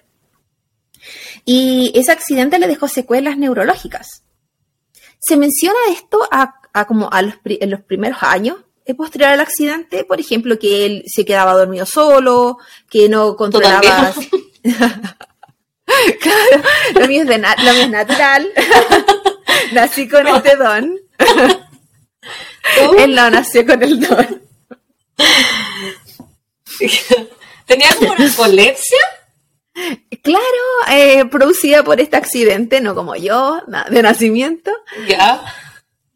Y 1.45 1.91
ese 1.95 2.11
accidente 2.11 2.59
le 2.59 2.67
dejó 2.67 2.87
secuelas 2.87 3.37
neurológicas. 3.37 4.23
Se 5.19 5.37
menciona 5.37 5.77
esto 5.89 6.19
a, 6.31 6.85
como 6.85 7.09
a 7.11 7.21
los, 7.21 7.35
en 7.43 7.69
los 7.69 7.81
primeros 7.81 8.21
años 8.21 8.57
posterior 8.95 9.31
al 9.31 9.39
accidente, 9.39 10.05
por 10.05 10.19
ejemplo, 10.19 10.57
que 10.57 10.85
él 10.85 11.03
se 11.07 11.25
quedaba 11.25 11.53
dormido 11.53 11.85
solo, 11.85 12.57
que 12.89 13.09
no 13.09 13.35
controlaba. 13.35 14.13
claro, 16.19 16.63
lo 16.95 17.07
mío, 17.07 17.21
es 17.23 17.27
de 17.27 17.37
lo 17.37 17.73
mío 17.73 17.83
es 17.83 17.89
natural. 17.89 18.47
Nací 19.71 20.07
con 20.07 20.27
este 20.27 20.55
don. 20.55 20.99
Él 22.97 23.15
no 23.15 23.29
nació 23.29 23.65
con 23.65 23.81
el 23.81 23.99
don. 23.99 24.41
¿Tenía 27.65 27.89
como 27.97 28.13
epilepsia? 28.13 28.97
Claro, 30.21 30.41
eh, 30.91 31.25
producida 31.25 31.83
por 31.83 31.99
este 32.01 32.17
accidente, 32.17 32.81
no 32.81 32.95
como 32.95 33.15
yo, 33.15 33.61
de 33.89 34.01
nacimiento. 34.01 34.71
Ya. 35.07 35.41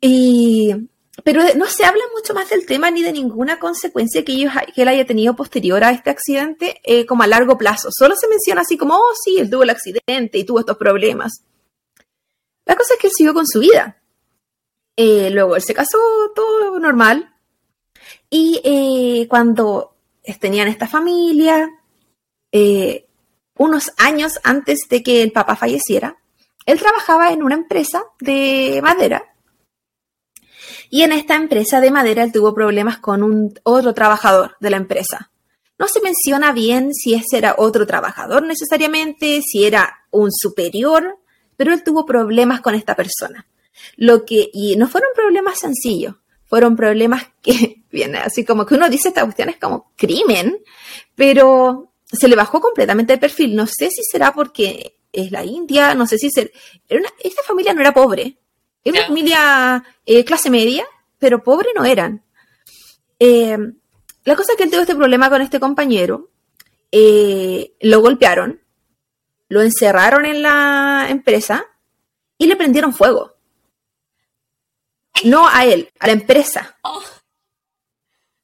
Y, 0.02 0.76
pero 1.24 1.42
no 1.56 1.66
se 1.68 1.86
habla 1.86 2.04
mucho 2.16 2.34
más 2.34 2.50
del 2.50 2.66
tema 2.66 2.90
ni 2.92 3.02
de 3.02 3.12
ninguna 3.12 3.60
consecuencia 3.60 4.24
que, 4.24 4.50
él 4.76 4.88
haya 4.88 5.06
tenido 5.06 5.36
posterior 5.36 5.84
a 5.84 5.92
este 5.92 6.10
accidente 6.10 6.82
eh, 6.84 7.06
como 7.06 7.24
a 7.24 7.28
largo 7.28 7.58
plazo. 7.58 7.90
Solo 7.92 8.16
se 8.16 8.28
menciona 8.28 8.62
así 8.62 8.78
como, 8.78 8.96
oh, 8.96 9.14
sí, 9.24 9.38
él 9.40 9.50
tuvo 9.50 9.64
el 9.64 9.70
accidente 9.70 10.38
y 10.38 10.44
tuvo 10.44 10.60
estos 10.60 10.78
problemas. 10.78 11.44
La 12.66 12.76
cosa 12.76 12.94
es 12.94 13.00
que 13.00 13.08
él 13.08 13.14
siguió 13.16 13.34
con 13.34 13.48
su 13.48 13.60
vida. 13.60 14.02
Eh, 14.96 15.30
luego 15.32 15.56
él 15.56 15.62
se 15.62 15.74
casó, 15.74 15.98
todo 16.36 16.80
normal. 16.80 17.34
Y 18.30 19.28
cuando 19.30 19.96
tenían 20.40 20.68
esta 20.68 20.88
familia, 20.88 21.70
eh, 22.52 23.08
unos 23.58 23.92
años 23.98 24.40
antes 24.44 24.88
de 24.90 25.04
que 25.04 25.22
el 25.22 25.32
papá 25.32 25.56
falleciera, 25.56 26.18
él 26.66 26.80
trabajaba 26.80 27.32
en 27.32 27.44
una 27.44 27.56
empresa 27.56 28.04
de 28.20 28.80
madera. 28.84 29.31
Y 30.94 31.04
en 31.04 31.14
esta 31.14 31.36
empresa 31.36 31.80
de 31.80 31.90
madera 31.90 32.22
él 32.22 32.34
tuvo 32.34 32.54
problemas 32.54 32.98
con 32.98 33.24
un 33.24 33.58
otro 33.64 33.94
trabajador 33.94 34.58
de 34.60 34.70
la 34.70 34.76
empresa. 34.76 35.32
No 35.80 35.88
se 35.88 36.02
menciona 36.02 36.52
bien 36.52 36.94
si 36.94 37.14
ese 37.14 37.38
era 37.38 37.56
otro 37.58 37.88
trabajador 37.88 38.44
necesariamente, 38.44 39.42
si 39.42 39.64
era 39.64 40.06
un 40.12 40.30
superior, 40.34 41.18
pero 41.56 41.74
él 41.74 41.82
tuvo 41.84 42.06
problemas 42.06 42.60
con 42.60 42.76
esta 42.76 42.94
persona. 42.94 43.48
Lo 43.96 44.26
que, 44.26 44.50
y 44.52 44.76
no 44.76 44.90
fueron 44.90 45.12
problemas 45.16 45.60
sencillos, 45.60 46.16
fueron 46.46 46.76
problemas 46.76 47.24
que, 47.42 47.84
viene 47.90 48.18
así 48.18 48.44
como 48.44 48.66
que 48.66 48.76
uno 48.76 48.90
dice 48.90 49.08
esta 49.08 49.24
cuestión 49.24 49.48
es 49.48 49.58
como 49.58 49.94
crimen, 49.96 50.58
pero 51.16 51.94
se 52.04 52.28
le 52.28 52.36
bajó 52.36 52.60
completamente 52.60 53.14
el 53.14 53.20
perfil. 53.20 53.56
No 53.56 53.66
sé 53.66 53.90
si 53.92 54.04
será 54.04 54.34
porque 54.34 54.98
es 55.14 55.32
la 55.32 55.46
India, 55.46 55.96
no 55.96 56.06
sé 56.06 56.18
si 56.18 56.30
ser... 56.30 56.52
esta 57.24 57.44
familia 57.44 57.74
no 57.74 57.80
era 57.80 57.94
pobre, 57.94 58.41
era 58.84 59.00
una 59.00 59.08
familia 59.08 59.84
eh, 60.06 60.26
clase 60.26 60.50
media, 60.50 60.86
pero 61.20 61.44
pobre 61.44 61.70
no 61.76 61.86
eran. 61.86 62.24
Eh, 63.20 63.58
la 64.24 64.36
cosa 64.36 64.52
es 64.52 64.58
que 64.58 64.64
él 64.64 64.72
tuvo 64.72 64.82
este 64.82 64.96
problema 64.96 65.30
con 65.30 65.42
este 65.42 65.60
compañero, 65.60 66.32
eh, 66.92 67.74
lo 67.82 68.02
golpearon, 68.02 68.62
lo 69.48 69.62
encerraron 69.62 70.26
en 70.26 70.42
la 70.42 71.08
empresa 71.10 71.66
y 72.38 72.48
le 72.48 72.56
prendieron 72.56 72.94
fuego. 72.94 73.36
No 75.24 75.48
a 75.48 75.66
él, 75.66 75.92
a 76.00 76.08
la 76.08 76.14
empresa. 76.14 76.78
Oh. 76.82 77.04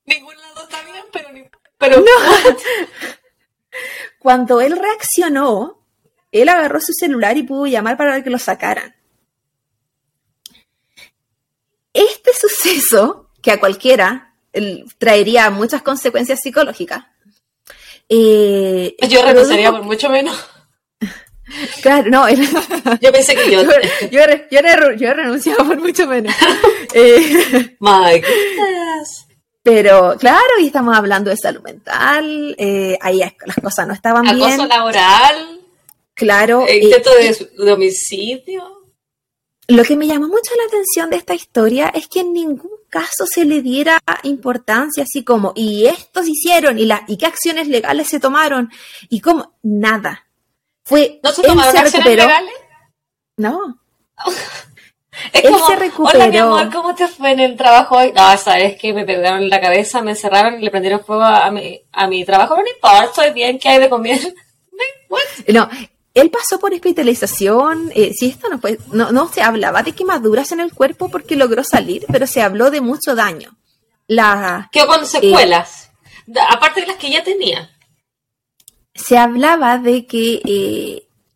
Ningún 0.06 0.36
lado 0.38 0.64
está 0.64 0.84
bien, 0.84 1.06
pero... 1.12 1.30
pero... 1.78 1.98
No. 2.00 2.06
Cuando 4.20 4.62
él 4.62 4.78
reaccionó, 4.78 5.84
él 6.32 6.50
agarró 6.50 6.80
su 6.82 6.94
celular 6.94 7.38
y 7.38 7.44
pudo 7.44 7.66
llamar 7.66 7.98
para 7.98 8.24
que 8.24 8.30
lo 8.30 8.40
sacaran. 8.40 8.97
Este 11.98 12.32
suceso, 12.34 13.30
que 13.42 13.52
a 13.52 13.60
cualquiera 13.60 14.36
traería 14.98 15.50
muchas 15.50 15.82
consecuencias 15.82 16.42
psicológicas. 16.42 17.06
Eh, 18.10 18.96
Yo 19.10 19.24
renunciaría 19.24 19.72
por 19.72 19.84
mucho 19.84 20.10
menos. 20.10 20.36
Claro, 21.82 22.10
no. 22.10 22.30
yo 23.02 23.12
pensé 23.14 23.34
que 23.34 23.50
yo. 23.50 23.64
Yo, 24.12 24.20
he 24.20 25.14
renunciado 25.14 25.66
por 25.66 25.80
mucho 25.80 26.06
menos. 26.06 26.36
eh. 26.94 27.78
Pero 29.64 30.18
claro, 30.20 30.60
y 30.60 30.68
estamos 30.68 30.96
hablando 30.98 31.30
de 31.30 31.38
salud 31.38 31.62
mental, 31.62 32.54
eh, 32.58 32.98
ahí 33.00 33.20
las 33.20 33.56
cosas 33.62 33.88
no 33.88 33.94
estaban 33.94 34.24
bien. 34.24 34.42
Acoso 34.42 34.66
laboral. 34.66 35.62
Claro. 36.14 36.66
Eh, 36.68 36.80
intento 36.84 37.12
de, 37.16 37.72
homicidio. 37.72 38.77
Lo 39.70 39.84
que 39.84 39.98
me 39.98 40.08
llamó 40.08 40.28
mucho 40.28 40.52
la 40.56 40.64
atención 40.68 41.10
de 41.10 41.18
esta 41.18 41.34
historia 41.34 41.90
es 41.94 42.08
que 42.08 42.22
en 42.22 42.32
ningún 42.32 42.72
caso 42.90 43.26
se 43.26 43.44
le 43.44 43.62
diera 43.62 44.00
importancia 44.24 45.04
así 45.04 45.26
como, 45.26 45.52
y 45.56 45.88
estos 45.88 46.28
hicieron, 46.28 46.80
y, 46.80 46.86
la, 46.86 47.04
y 47.08 47.18
qué 47.18 47.26
acciones 47.26 47.68
legales 47.68 48.08
se 48.08 48.22
tomaron, 48.22 48.72
y 49.10 49.20
como, 49.20 49.58
nada. 49.64 50.26
Fue, 50.84 51.20
¿No 51.22 51.32
se 51.32 51.42
tomaron 51.42 51.76
acciones 51.76 52.16
legales? 52.16 52.54
No. 53.36 53.80
Es 55.34 55.46
él 55.46 55.52
como, 55.52 55.68
se 55.68 55.76
recuperó. 55.76 56.20
Hola, 56.20 56.28
mi 56.28 56.38
amor, 56.38 56.72
¿cómo 56.72 56.94
te 56.94 57.08
fue 57.08 57.32
en 57.32 57.40
el 57.40 57.58
trabajo 57.58 57.98
hoy? 57.98 58.14
No, 58.14 58.38
sabes 58.38 58.78
que 58.80 58.94
me 58.94 59.04
pegaron 59.04 59.42
en 59.42 59.50
la 59.50 59.60
cabeza, 59.60 60.00
me 60.04 60.12
encerraron 60.12 60.60
y 60.60 60.64
le 60.64 60.70
prendieron 60.70 61.04
fuego 61.04 61.24
a 61.24 61.50
mi, 61.50 61.82
a 61.92 62.08
mi 62.08 62.24
trabajo. 62.24 62.56
No 62.56 62.62
importa, 62.62 63.06
estoy 63.06 63.32
bien, 63.32 63.58
¿qué 63.58 63.70
hay 63.70 63.80
de 63.80 63.90
comer? 63.90 64.20
no, 65.48 65.68
él 66.20 66.32
pasó 66.32 66.60
por 66.60 66.74
hospitalización. 66.74 67.92
Eh, 67.94 68.12
si 68.14 68.28
esto 68.28 68.50
no, 68.50 68.60
fue, 68.60 68.80
no, 68.92 69.12
no 69.12 69.32
se 69.32 69.42
hablaba 69.42 69.84
de 69.84 69.94
quemaduras 69.94 70.52
en 70.52 70.60
el 70.60 70.74
cuerpo 70.74 71.10
porque 71.10 71.36
logró 71.36 71.64
salir, 71.64 72.06
pero 72.12 72.26
se 72.26 72.42
habló 72.42 72.72
de 72.72 72.82
mucho 72.82 73.16
daño. 73.16 73.56
La, 74.08 74.70
¿Qué 74.72 74.86
con 74.86 75.06
secuelas? 75.06 75.92
aparte 76.50 76.82
de 76.82 76.88
las 76.88 76.98
que 76.98 77.12
ya 77.12 77.24
tenía. 77.24 77.70
Se 78.96 79.18
hablaba 79.18 79.78
de 79.78 80.06
que 80.06 80.42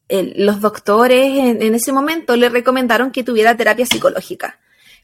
eh, 0.09 0.33
los 0.35 0.61
doctores 0.61 1.61
en, 1.61 1.75
ese 1.75 1.91
momento 1.91 2.35
le 2.35 2.50
recomendaron 2.50 3.11
que 3.11 3.23
tuviera 3.23 3.55
terapia 3.55 3.85
psicológica, 3.85 4.59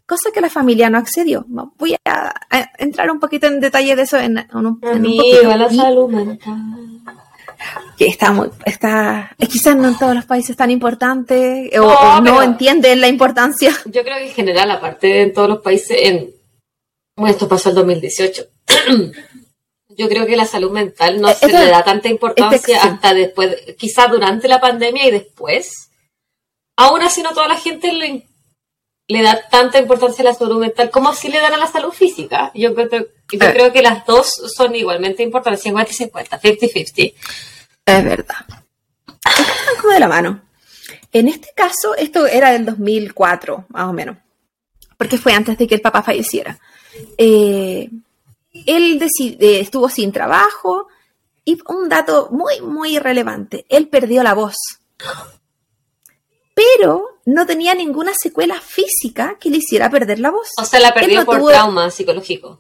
cosa 0.06 0.32
que 0.34 0.42
la 0.42 0.50
familia 0.50 0.90
no 0.90 0.98
accedió. 0.98 1.46
Voy 1.48 1.96
a, 2.04 2.34
entrar 2.80 3.12
un 3.12 3.20
poquito 3.20 3.48
en 3.48 3.60
detalle 3.60 3.96
de 3.96 4.02
eso 4.02 4.18
en, 4.18 4.48
un, 4.54 4.80
en 4.82 5.60
la 5.60 5.70
salud 5.70 6.10
mental 6.10 6.58
que 7.98 8.08
está 8.08 8.32
muy, 8.32 8.50
está, 8.66 9.36
quizás 9.50 9.76
no 9.76 9.88
en 9.88 9.98
todos 9.98 10.16
los 10.16 10.26
países 10.26 10.56
tan 10.56 10.72
importante 10.72 11.72
o 11.80 12.22
no, 12.22 12.42
entienden 12.42 13.02
la 13.02 13.08
importancia. 13.08 13.72
Yo 13.86 14.04
creo 14.04 14.18
que 14.18 14.28
en 14.28 14.34
general, 14.34 14.72
aparte 14.72 15.22
en 15.22 15.34
todos 15.34 15.50
los 15.50 15.62
países, 15.62 15.98
en, 16.02 16.32
bueno, 17.16 17.32
esto 17.32 17.48
pasó 17.48 17.70
el 17.70 17.76
2018. 17.76 18.46
yo 19.98 20.08
creo 20.08 20.28
que 20.28 20.38
la 20.38 20.46
salud 20.46 20.72
mental 20.72 21.20
no 21.20 21.34
se 21.34 21.48
le 21.48 21.66
da 21.66 21.84
tanta 21.84 22.08
importancia 22.08 22.84
hasta 22.84 23.16
después, 23.16 23.58
quizás 23.78 24.10
durante 24.12 24.48
la 24.48 24.62
pandemia 24.62 25.08
y 25.08 25.12
después. 25.12 25.90
Aún 26.78 27.02
así, 27.02 27.24
no 27.24 27.34
toda 27.34 27.48
la 27.48 27.58
gente 27.58 27.92
le, 27.92 28.28
le 29.08 29.22
da 29.24 29.42
tanta 29.50 29.80
importancia 29.80 30.22
a 30.22 30.26
la 30.26 30.34
salud 30.36 30.60
mental 30.60 30.92
como 30.92 31.14
si 31.14 31.30
le 31.30 31.40
dan 31.40 31.54
a 31.54 31.58
la 31.58 31.68
salud 31.68 31.92
física. 31.92 32.52
Yo, 32.54 32.76
creo, 32.76 33.08
yo 33.32 33.40
creo 33.40 33.74
que 33.74 33.82
las 33.82 34.06
dos 34.06 34.32
son 34.56 34.76
igualmente 34.76 35.24
importantes, 35.24 35.64
50 35.64 35.92
y 35.92 35.96
50, 35.96 36.42
50-50. 36.42 37.14
Es 37.88 38.04
verdad. 38.04 38.46
Están 39.26 39.92
de 39.92 40.00
la 40.00 40.08
mano. 40.10 40.42
En 41.14 41.30
este 41.30 41.50
caso, 41.56 41.96
esto 41.96 42.28
era 42.28 42.52
del 42.52 42.66
2004, 42.66 43.66
más 43.70 43.88
o 43.88 43.94
menos, 43.94 44.18
porque 44.98 45.18
fue 45.18 45.34
antes 45.34 45.58
de 45.58 45.68
que 45.68 45.76
el 45.76 45.82
papá 45.82 46.04
falleciera. 46.04 46.60
Eh, 47.18 47.90
él 48.66 49.02
eh, 49.02 49.60
estuvo 49.62 49.90
sin 49.90 50.12
trabajo 50.12 50.90
y 51.46 51.58
un 51.70 51.88
dato 51.88 52.28
muy, 52.32 52.60
muy 52.60 53.00
relevante, 53.00 53.66
él 53.70 53.88
perdió 53.88 54.22
la 54.22 54.34
voz. 54.34 54.56
Pero 56.54 57.20
no 57.26 57.46
tenía 57.46 57.74
ninguna 57.74 58.12
secuela 58.14 58.60
física 58.60 59.38
que 59.40 59.50
le 59.50 59.58
hiciera 59.58 59.90
perder 59.90 60.20
la 60.20 60.32
voz. 60.32 60.50
O 60.60 60.66
sea, 60.66 60.82
la 60.82 60.94
perdió 60.94 61.24
por 61.24 61.42
trauma 61.48 61.90
psicológico. 61.90 62.60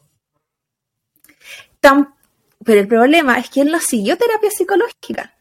Pero 2.68 2.82
el 2.82 2.88
problema 2.90 3.40
es 3.40 3.50
que 3.50 3.62
él 3.62 3.72
no 3.72 3.80
siguió 3.80 4.18
terapia 4.18 4.52
psicológica. 4.52 5.34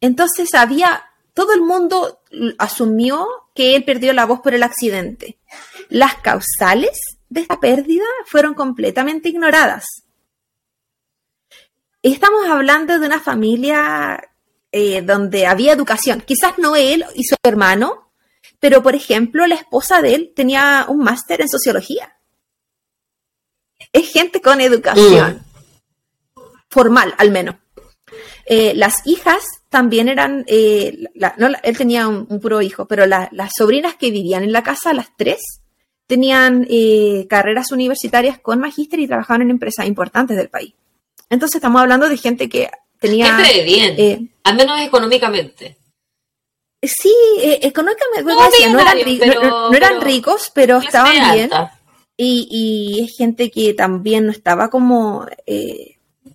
Entonces 0.00 0.52
había, 0.52 1.04
todo 1.32 1.54
el 1.54 1.60
mundo 1.60 2.18
asumió 2.58 3.24
que 3.54 3.76
él 3.76 3.84
perdió 3.84 4.12
la 4.12 4.26
voz 4.26 4.40
por 4.40 4.52
el 4.52 4.64
accidente. 4.64 5.38
Las 5.90 6.16
causales 6.16 6.98
de 7.28 7.42
esta 7.42 7.60
pérdida 7.60 8.04
fueron 8.26 8.54
completamente 8.54 9.28
ignoradas. 9.28 9.84
Estamos 12.02 12.44
hablando 12.48 12.98
de 12.98 13.06
una 13.06 13.20
familia 13.20 14.32
eh, 14.72 15.02
donde 15.02 15.46
había 15.46 15.72
educación. 15.72 16.20
Quizás 16.20 16.58
no 16.58 16.74
él 16.74 17.04
y 17.14 17.22
su 17.22 17.36
hermano, 17.44 18.10
pero 18.58 18.82
por 18.82 18.96
ejemplo 18.96 19.46
la 19.46 19.54
esposa 19.54 20.02
de 20.02 20.16
él 20.16 20.32
tenía 20.34 20.86
un 20.88 20.98
máster 20.98 21.40
en 21.42 21.48
sociología. 21.48 22.16
Es 23.92 24.12
gente 24.12 24.40
con 24.40 24.60
educación. 24.60 25.45
Formal, 26.76 27.14
al 27.16 27.30
menos. 27.30 27.54
Eh, 28.44 28.74
las 28.76 29.06
hijas 29.06 29.42
también 29.70 30.10
eran, 30.10 30.44
eh, 30.46 31.08
él 31.62 31.78
tenía 31.78 32.06
un, 32.06 32.26
puro 32.38 32.60
hijo, 32.60 32.84
pero 32.84 33.06
las 33.06 33.50
sobrinas 33.56 33.94
que 33.94 34.10
vivían 34.10 34.44
en 34.44 34.52
la 34.52 34.62
casa, 34.62 34.92
las 34.92 35.08
tres, 35.16 35.62
tenían 36.06 36.66
eh, 36.68 37.26
carreras 37.30 37.72
universitarias 37.72 38.38
con 38.38 38.60
magíster 38.60 39.00
y 39.00 39.06
trabajaban 39.06 39.40
en 39.40 39.52
empresas 39.52 39.86
importantes 39.86 40.36
del 40.36 40.50
país. 40.50 40.74
Entonces 41.30 41.56
estamos 41.56 41.80
hablando 41.80 42.10
de 42.10 42.18
gente 42.18 42.50
que 42.50 42.70
tenía... 43.00 43.38
Gente 43.38 43.64
bien, 43.64 44.30
al 44.44 44.56
menos 44.56 44.78
económicamente. 44.82 45.78
Sí, 46.82 47.14
económicamente, 47.62 48.22
no, 48.70 49.72
eran, 49.74 50.02
ricos, 50.02 50.52
pero 50.54 50.76
estaban 50.76 51.14
bien. 51.32 51.50
Y, 52.18 52.48
y, 52.50 53.04
es 53.04 53.16
gente 53.16 53.50
que 53.50 53.72
también 53.72 54.26
no 54.26 54.30
estaba 54.30 54.68
como 54.68 55.26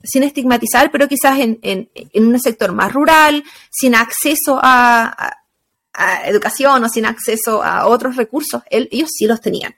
sin 0.03 0.23
estigmatizar, 0.23 0.91
pero 0.91 1.07
quizás 1.07 1.39
en, 1.39 1.89
un 2.13 2.39
sector 2.39 2.71
más 2.71 2.93
rural, 2.93 3.43
sin 3.69 3.95
acceso 3.95 4.59
a, 4.61 5.37
educación 6.25 6.83
o 6.83 6.89
sin 6.89 7.05
acceso 7.05 7.61
a 7.61 7.85
otros 7.87 8.15
recursos, 8.15 8.63
ellos 8.69 9.09
sí 9.13 9.27
los 9.27 9.41
tenían. 9.41 9.75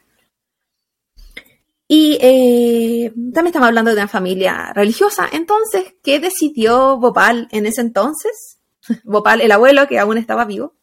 Y 1.87 2.17
eh, 2.21 3.11
también 3.15 3.47
estamos 3.47 3.67
hablando 3.67 3.91
de 3.91 3.97
una 3.97 4.07
familia 4.07 4.71
religiosa. 4.73 5.27
Entonces, 5.31 5.95
¿qué 6.03 6.19
decidió 6.19 6.97
Bopal 6.97 7.47
en 7.51 7.65
ese 7.65 7.81
entonces? 7.81 8.59
Bopal, 9.03 9.41
el 9.41 9.51
abuelo 9.51 9.87
que 9.87 9.99
aún 9.99 10.17
estaba 10.17 10.45
vivo, 10.45 10.75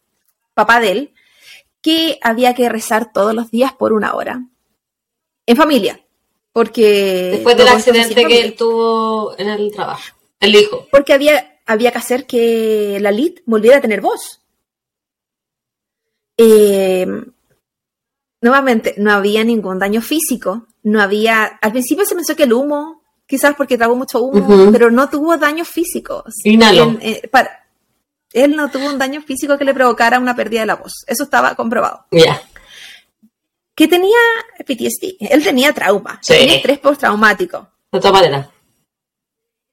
papá 0.53 0.79
de 0.79 0.91
él, 0.91 1.13
que 1.81 2.19
había 2.21 2.53
que 2.53 2.69
rezar 2.69 3.11
todos 3.11 3.33
los 3.33 3.49
días 3.51 3.73
por 3.73 3.93
una 3.93 4.13
hora. 4.13 4.45
En 5.45 5.57
familia. 5.57 6.00
Porque. 6.53 7.29
Después 7.31 7.57
del 7.57 7.67
accidente 7.67 8.25
que 8.25 8.41
él 8.41 8.55
tuvo 8.55 9.37
en 9.37 9.49
el 9.49 9.71
trabajo. 9.71 10.15
El 10.39 10.55
hijo. 10.55 10.87
Porque 10.91 11.13
había, 11.13 11.59
había 11.65 11.91
que 11.91 11.97
hacer 11.97 12.25
que 12.25 12.97
la 12.99 13.11
Lid 13.11 13.39
volviera 13.45 13.77
a 13.77 13.81
tener 13.81 14.01
voz. 14.01 14.41
Eh, 16.37 17.05
nuevamente, 18.41 18.95
no 18.97 19.11
había 19.11 19.43
ningún 19.43 19.79
daño 19.79 20.01
físico. 20.01 20.67
No 20.83 21.01
había. 21.01 21.45
Al 21.45 21.71
principio 21.71 22.05
se 22.05 22.15
pensó 22.15 22.35
que 22.35 22.43
el 22.43 22.53
humo, 22.53 23.03
quizás 23.25 23.55
porque 23.55 23.77
tragó 23.77 23.95
mucho 23.95 24.21
humo, 24.21 24.71
pero 24.71 24.91
no 24.91 25.09
tuvo 25.09 25.37
daños 25.37 25.69
físicos. 25.69 26.33
Él, 26.43 26.99
eh, 27.01 27.29
él 28.33 28.55
no 28.55 28.69
tuvo 28.71 28.87
un 28.87 28.97
daño 28.97 29.21
físico 29.21 29.57
que 29.57 29.65
le 29.65 29.73
provocara 29.73 30.19
una 30.19 30.35
pérdida 30.35 30.61
de 30.61 30.65
la 30.67 30.75
voz. 30.75 31.03
Eso 31.07 31.23
estaba 31.23 31.55
comprobado. 31.55 32.05
Ya 32.11 32.41
que 33.81 33.87
tenía 33.87 34.19
PTSD, 34.59 35.17
él 35.31 35.43
tenía 35.43 35.73
trauma, 35.73 36.21
tenía 36.23 36.57
estrés 36.57 36.77
postraumático. 36.77 37.67
De 37.91 37.99
todas 37.99 38.13
maneras. 38.13 38.47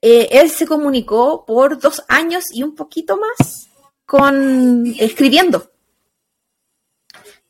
Eh, 0.00 0.28
él 0.32 0.50
se 0.50 0.66
comunicó 0.66 1.44
por 1.44 1.78
dos 1.78 2.02
años 2.08 2.44
y 2.50 2.62
un 2.62 2.74
poquito 2.74 3.18
más 3.18 3.68
con 4.06 4.86
escribiendo. 4.98 5.70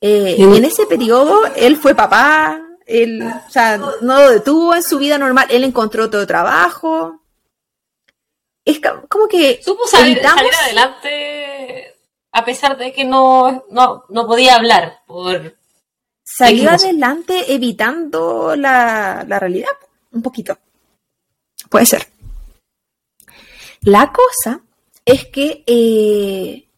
Eh, 0.00 0.34
en 0.36 0.64
ese 0.64 0.86
periodo 0.86 1.46
él 1.54 1.76
fue 1.76 1.94
papá, 1.94 2.60
él, 2.86 3.22
o 3.22 3.50
sea, 3.50 3.76
no 3.76 3.96
lo 4.00 4.30
detuvo 4.30 4.74
en 4.74 4.82
su 4.82 4.98
vida 4.98 5.16
normal, 5.16 5.46
él 5.50 5.62
encontró 5.62 6.06
otro 6.06 6.26
trabajo. 6.26 7.22
Es 8.64 8.80
como 9.08 9.28
que... 9.28 9.60
Supo 9.62 9.86
salir, 9.86 10.20
adelante 10.26 11.94
a 12.32 12.44
pesar 12.44 12.76
de 12.76 12.92
que 12.92 13.04
no, 13.04 13.64
no, 13.70 14.04
no 14.08 14.26
podía 14.26 14.56
hablar 14.56 15.02
por 15.06 15.57
salió 16.36 16.70
adelante 16.70 17.54
evitando 17.54 18.54
la, 18.54 19.24
realidad, 19.24 19.70
un 20.12 20.22
poquito. 20.22 20.58
Puede 21.70 21.86
ser. 21.86 22.06
La 23.82 24.12
cosa 24.12 24.60
es 25.04 25.26
que 25.26 25.64
eh, 25.66 26.68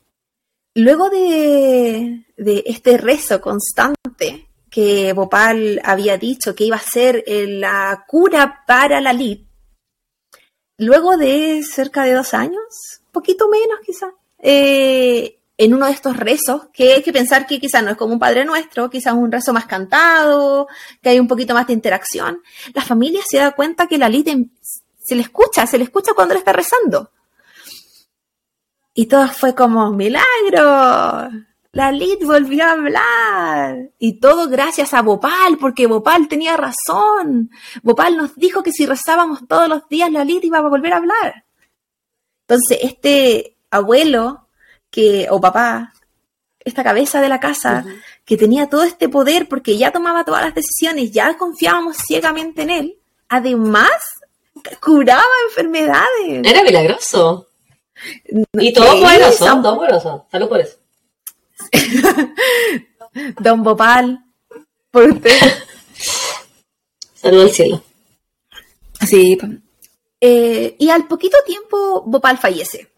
luego 0.74 1.10
de, 1.10 2.24
este 2.36 2.96
rezo 2.96 3.40
constante 3.40 4.46
que 4.70 5.12
Bopal 5.12 5.80
había 5.84 6.16
dicho 6.16 6.54
que 6.54 6.64
iba 6.64 6.76
a 6.76 6.80
ser 6.80 7.24
eh, 7.26 7.46
la 7.48 8.04
cura 8.06 8.62
para 8.66 9.00
la 9.00 9.12
lid, 9.12 9.40
luego 10.78 11.16
de 11.16 11.64
cerca 11.64 12.04
de 12.04 12.12
dos 12.12 12.34
años, 12.34 13.02
poquito 13.10 13.48
menos 13.48 13.80
quizá, 13.84 14.12
eh, 14.38 15.39
en 15.61 15.75
uno 15.75 15.85
de 15.85 15.92
estos 15.92 16.16
rezos, 16.16 16.68
que 16.73 16.94
hay 16.94 17.03
que 17.03 17.12
pensar 17.12 17.46
que 17.46 17.61
quizás 17.61 17.85
no 17.85 17.90
es 17.90 17.96
como 17.99 18.14
un 18.14 18.18
Padre 18.18 18.46
Nuestro, 18.46 18.88
quizás 18.88 19.12
un 19.12 19.31
rezo 19.31 19.53
más 19.53 19.66
cantado, 19.66 20.68
que 21.03 21.11
hay 21.11 21.20
un 21.20 21.29
poquito 21.29 21.53
más 21.53 21.66
de 21.66 21.75
interacción, 21.75 22.42
la 22.73 22.81
familia 22.81 23.20
se 23.29 23.37
da 23.37 23.51
cuenta 23.51 23.87
que 23.87 23.99
la 23.99 24.09
Lid 24.09 24.27
se 24.99 25.14
le 25.14 25.20
escucha, 25.20 25.66
se 25.66 25.77
le 25.77 25.85
escucha 25.85 26.14
cuando 26.14 26.33
le 26.33 26.38
está 26.38 26.55
rezando. 26.55 27.11
Y 28.94 29.05
todo 29.05 29.29
fue 29.29 29.55
como, 29.55 29.90
milagro, 29.90 31.29
la 31.73 31.92
Lid 31.92 32.25
volvió 32.25 32.64
a 32.64 32.73
hablar. 32.73 33.90
Y 33.99 34.18
todo 34.18 34.49
gracias 34.49 34.94
a 34.94 35.03
Bopal, 35.03 35.59
porque 35.61 35.87
Bopal 35.87 36.27
tenía 36.27 36.57
razón. 36.57 37.51
Bopal 37.83 38.16
nos 38.16 38.35
dijo 38.35 38.62
que 38.62 38.73
si 38.73 38.87
rezábamos 38.87 39.46
todos 39.46 39.68
los 39.68 39.87
días, 39.90 40.11
la 40.11 40.25
Lid 40.25 40.42
iba 40.42 40.57
a 40.57 40.62
volver 40.62 40.94
a 40.94 40.96
hablar. 40.96 41.44
Entonces, 42.49 42.79
este 42.81 43.59
abuelo 43.70 44.46
que, 44.90 45.29
o 45.31 45.40
papá, 45.40 45.92
esta 46.61 46.85
cabeza 46.85 47.20
de 47.20 47.29
la 47.29 47.40
casa, 47.40 47.85
que 48.24 48.37
tenía 48.37 48.68
todo 48.68 48.85
este 48.85 49.09
poder 49.09 49.48
porque 49.48 49.76
ya 49.76 49.92
tomaba 49.92 50.24
todas 50.24 50.44
las 50.44 50.55
decisiones, 50.55 51.11
ya 51.11 51.37
confiábamos 51.38 51.96
ciegamente 51.96 52.62
en 52.62 52.70
él, 52.70 52.98
además 53.29 53.90
curaba 54.81 55.22
enfermedades. 55.48 56.42
Era 56.44 56.62
milagroso. 56.62 57.48
Y 58.53 58.72
todo 58.72 59.00
poderoso, 59.00 59.44
todo 59.62 59.76
poderoso. 59.76 60.26
Salud 60.31 60.48
por 60.48 60.61
eso. 60.61 60.76
Don 63.40 63.62
Bopal, 63.62 64.24
por 64.90 65.11
usted. 65.11 65.38
Salud 67.14 67.42
al 67.42 67.50
cielo. 67.50 67.83
Sí. 69.07 69.38
Eh, 70.20 70.76
y 70.79 70.90
al 70.90 71.07
poquito 71.07 71.38
tiempo 71.46 72.03
Bopal 72.07 72.38
fallece. 72.38 72.89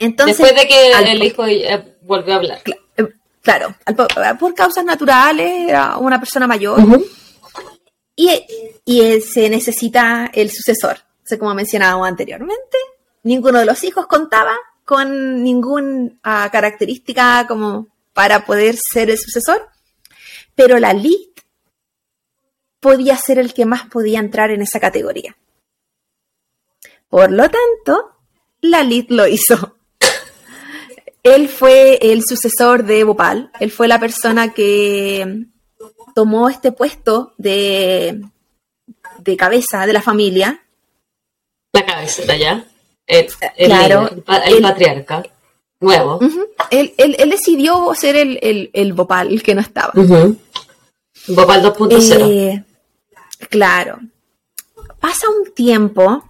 Después 0.00 0.54
de 0.54 0.66
que 0.66 0.92
el 0.92 1.22
hijo 1.22 1.46
eh, 1.46 1.96
volvió 2.02 2.32
a 2.32 2.36
hablar. 2.36 2.62
Eh, 2.96 3.06
claro, 3.42 3.74
por 4.38 4.54
causas 4.54 4.84
naturales, 4.84 5.68
era 5.68 5.98
una 5.98 6.18
persona 6.18 6.46
mayor. 6.46 6.80
y, 8.16 8.30
y, 8.84 9.20
se 9.20 9.50
necesita 9.50 10.30
el 10.32 10.50
sucesor. 10.50 10.98
como 11.38 11.54
mencionábamos 11.54 12.08
anteriormente, 12.08 12.78
ninguno 13.22 13.58
de 13.58 13.66
los 13.66 13.84
hijos 13.84 14.06
contaba 14.06 14.56
con 14.86 15.42
ninguna 15.42 16.10
ah, 16.22 16.48
característica 16.50 17.46
como 17.46 17.88
para 18.14 18.44
poder 18.44 18.76
ser 18.76 19.10
el 19.10 19.18
sucesor, 19.18 19.68
pero 20.54 20.78
la 20.78 20.92
Lid 20.92 21.28
podía 22.80 23.16
ser 23.16 23.38
el 23.38 23.54
que 23.54 23.66
más 23.66 23.84
podía 23.86 24.18
entrar 24.18 24.50
en 24.50 24.62
esa 24.62 24.80
categoría. 24.80 25.36
Por 27.08 27.30
lo 27.30 27.44
tanto, 27.50 28.16
la 28.62 28.82
Lid 28.82 29.06
lo 29.10 29.26
hizo. 29.26 29.76
Él 31.22 31.48
fue 31.48 31.98
el 32.00 32.22
sucesor 32.24 32.84
de 32.84 33.04
Bhopal, 33.04 33.50
él 33.60 33.70
fue 33.70 33.88
la 33.88 34.00
persona 34.00 34.52
que 34.52 35.46
tomó 36.14 36.48
este 36.48 36.72
puesto 36.72 37.34
de, 37.36 38.22
de 39.18 39.36
cabeza 39.36 39.86
de 39.86 39.92
la 39.92 40.02
familia. 40.02 40.62
La 41.72 41.84
cabeza 41.84 42.32
allá. 42.32 42.64
El, 43.06 43.26
claro, 43.56 44.08
el, 44.46 44.62
patriarca 44.62 45.22
nuevo. 45.80 46.20
él, 46.70 46.94
decidió 47.28 47.92
ser 47.94 48.16
el, 48.16 48.38
el, 48.42 48.70
el 48.72 48.92
Bhopal, 48.92 49.42
que 49.42 49.54
no 49.54 49.60
estaba. 49.60 49.92
Bhopal 49.94 51.62
2.0. 51.62 52.30
Eh, 52.30 52.64
claro. 53.48 53.98
Pasa 55.00 55.26
un 55.28 55.52
tiempo, 55.52 56.22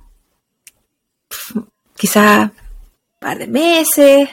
quizá 1.96 2.44
un 2.44 3.18
par 3.18 3.38
de 3.38 3.46
meses, 3.46 4.28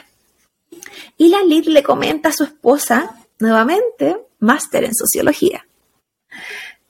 y 1.16 1.28
la 1.28 1.42
Lid 1.42 1.66
le 1.66 1.82
comenta 1.82 2.28
a 2.30 2.32
su 2.32 2.44
esposa, 2.44 3.26
nuevamente, 3.38 4.26
máster 4.38 4.84
en 4.84 4.94
sociología, 4.94 5.66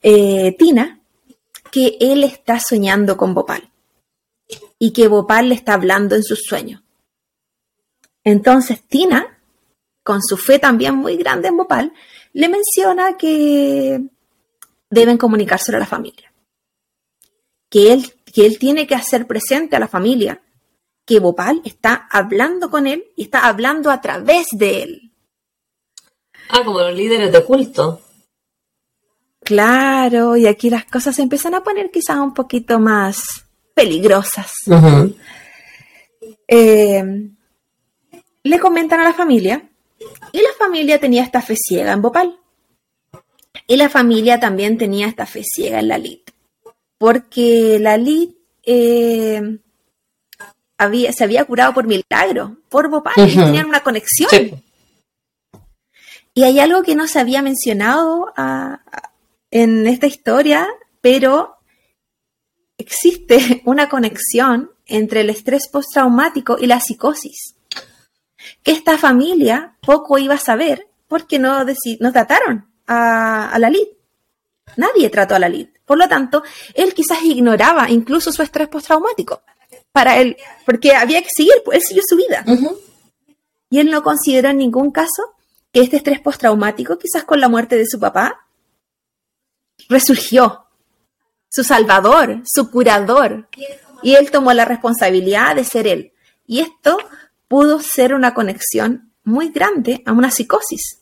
eh, 0.01 0.55
Tina, 0.57 1.01
que 1.71 1.97
él 1.99 2.23
está 2.23 2.59
soñando 2.59 3.17
con 3.17 3.33
Bopal 3.33 3.69
y 4.77 4.91
que 4.91 5.07
Bopal 5.07 5.49
le 5.49 5.55
está 5.55 5.73
hablando 5.73 6.15
en 6.15 6.23
sus 6.23 6.43
sueños. 6.43 6.81
Entonces 8.23 8.81
Tina, 8.87 9.39
con 10.03 10.21
su 10.23 10.37
fe 10.37 10.59
también 10.59 10.95
muy 10.95 11.17
grande 11.17 11.49
en 11.49 11.57
Bopal, 11.57 11.93
le 12.33 12.49
menciona 12.49 13.17
que 13.17 14.01
deben 14.89 15.17
comunicárselo 15.17 15.77
a 15.77 15.81
la 15.81 15.85
familia. 15.85 16.33
Que 17.69 17.93
él, 17.93 18.13
que 18.33 18.45
él 18.45 18.57
tiene 18.57 18.87
que 18.87 18.95
hacer 18.95 19.27
presente 19.27 19.75
a 19.75 19.79
la 19.79 19.87
familia 19.87 20.41
que 21.09 21.19
Bopal 21.19 21.59
está 21.65 22.07
hablando 22.11 22.69
con 22.69 22.85
él 22.85 23.03
y 23.15 23.23
está 23.23 23.47
hablando 23.47 23.89
a 23.89 23.99
través 23.99 24.45
de 24.51 24.83
él. 24.83 25.11
Ah, 26.49 26.61
como 26.63 26.81
los 26.81 26.93
líderes 26.93 27.31
de 27.31 27.43
culto. 27.43 27.99
Claro, 29.39 30.37
y 30.37 30.45
aquí 30.45 30.69
las 30.69 30.85
cosas 30.85 31.15
se 31.15 31.23
empiezan 31.23 31.55
a 31.55 31.63
poner 31.63 31.89
quizás 31.89 32.17
un 32.17 32.35
poquito 32.35 32.79
más 32.79 33.43
peligrosas. 33.73 34.51
Eh, 36.47 37.03
le 38.43 38.59
comentan 38.59 38.99
a 38.99 39.05
la 39.05 39.13
familia 39.13 39.67
y 40.31 40.41
la 40.43 40.53
familia 40.59 40.99
tenía 40.99 41.23
esta 41.23 41.41
fe 41.41 41.55
ciega 41.55 41.91
en 41.91 42.03
Bopal. 42.03 42.39
Y 43.65 43.77
la 43.77 43.89
familia 43.89 44.39
también 44.39 44.77
tenía 44.77 45.07
esta 45.07 45.25
fe 45.25 45.41
ciega 45.43 45.79
en 45.79 45.87
la 45.87 45.97
Lid. 45.97 46.19
Porque 46.99 47.79
la 47.79 47.97
Lid 47.97 48.29
eh, 48.63 49.59
se 51.11 51.23
había 51.23 51.45
curado 51.45 51.73
por 51.73 51.85
milagro, 51.85 52.57
por 52.69 52.89
Bopal, 52.89 53.13
tenían 53.15 53.67
una 53.67 53.81
conexión. 53.81 54.29
Y 56.33 56.43
hay 56.43 56.59
algo 56.59 56.83
que 56.83 56.95
no 56.95 57.07
se 57.07 57.19
había 57.19 57.41
mencionado 57.41 58.31
ah, 58.37 58.79
en 59.51 59.87
esta 59.87 60.07
historia, 60.07 60.67
pero 61.01 61.57
existe 62.77 63.61
una 63.65 63.89
conexión 63.89 64.71
entre 64.85 65.21
el 65.21 65.29
estrés 65.29 65.67
postraumático 65.67 66.57
y 66.59 66.67
la 66.67 66.79
psicosis. 66.79 67.55
Que 68.63 68.71
esta 68.71 68.97
familia 68.97 69.75
poco 69.81 70.17
iba 70.17 70.35
a 70.35 70.39
saber 70.39 70.87
porque 71.07 71.39
no, 71.39 71.65
no 71.99 72.11
trataron 72.13 72.69
a, 72.87 73.49
a 73.49 73.59
la 73.59 73.69
Lid. 73.69 73.87
Nadie 74.77 75.09
trató 75.09 75.35
a 75.35 75.39
la 75.39 75.49
Lid. 75.49 75.67
Por 75.83 75.97
lo 75.97 76.07
tanto, 76.07 76.43
él 76.73 76.93
quizás 76.93 77.21
ignoraba 77.23 77.89
incluso 77.89 78.31
su 78.31 78.43
estrés 78.43 78.69
postraumático 78.69 79.41
para 79.91 80.17
él, 80.17 80.37
porque 80.65 80.93
había 80.93 81.21
que 81.21 81.29
seguir, 81.35 81.53
pues 81.65 81.77
él 81.77 81.83
siguió 81.83 82.03
su 82.07 82.15
vida. 82.15 82.45
Y 83.69 83.79
él 83.79 83.91
no 83.91 84.03
consideró 84.03 84.49
en 84.49 84.57
ningún 84.57 84.91
caso 84.91 85.35
que 85.71 85.81
este 85.81 85.97
estrés 85.97 86.19
postraumático, 86.19 86.97
quizás 86.97 87.23
con 87.23 87.39
la 87.39 87.49
muerte 87.49 87.75
de 87.75 87.85
su 87.85 87.99
papá, 87.99 88.47
resurgió. 89.87 90.65
Su 91.51 91.63
salvador, 91.63 92.43
su 92.45 92.69
curador. 92.69 93.47
Y 94.03 94.15
él 94.15 94.29
tomó 94.31 94.53
la 94.53 94.65
responsabilidad 94.65 95.55
de 95.55 95.63
ser 95.63 95.87
él. 95.87 96.13
Y 96.45 96.59
esto 96.59 96.97
pudo 97.47 97.79
ser 97.79 98.13
una 98.13 98.33
conexión 98.33 99.11
muy 99.23 99.49
grande 99.49 100.01
a 100.05 100.11
una 100.11 100.31
psicosis, 100.31 101.01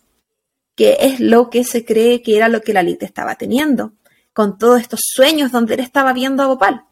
que 0.76 0.98
es 1.02 1.20
lo 1.20 1.50
que 1.50 1.64
se 1.64 1.86
cree 1.86 2.22
que 2.22 2.38
era 2.38 2.50
lo 2.50 2.62
que 2.62 2.74
la 2.74 2.84
Lita 2.84 3.06
estaba 3.06 3.36
teniendo, 3.36 3.94
con 4.34 4.58
todos 4.58 4.82
estos 4.82 5.02
sueños 5.04 5.52
donde 5.52 5.76
él 5.76 5.80
estaba 5.82 6.14
viendo 6.14 6.44
a 6.44 6.48
Bopal. 6.48 6.86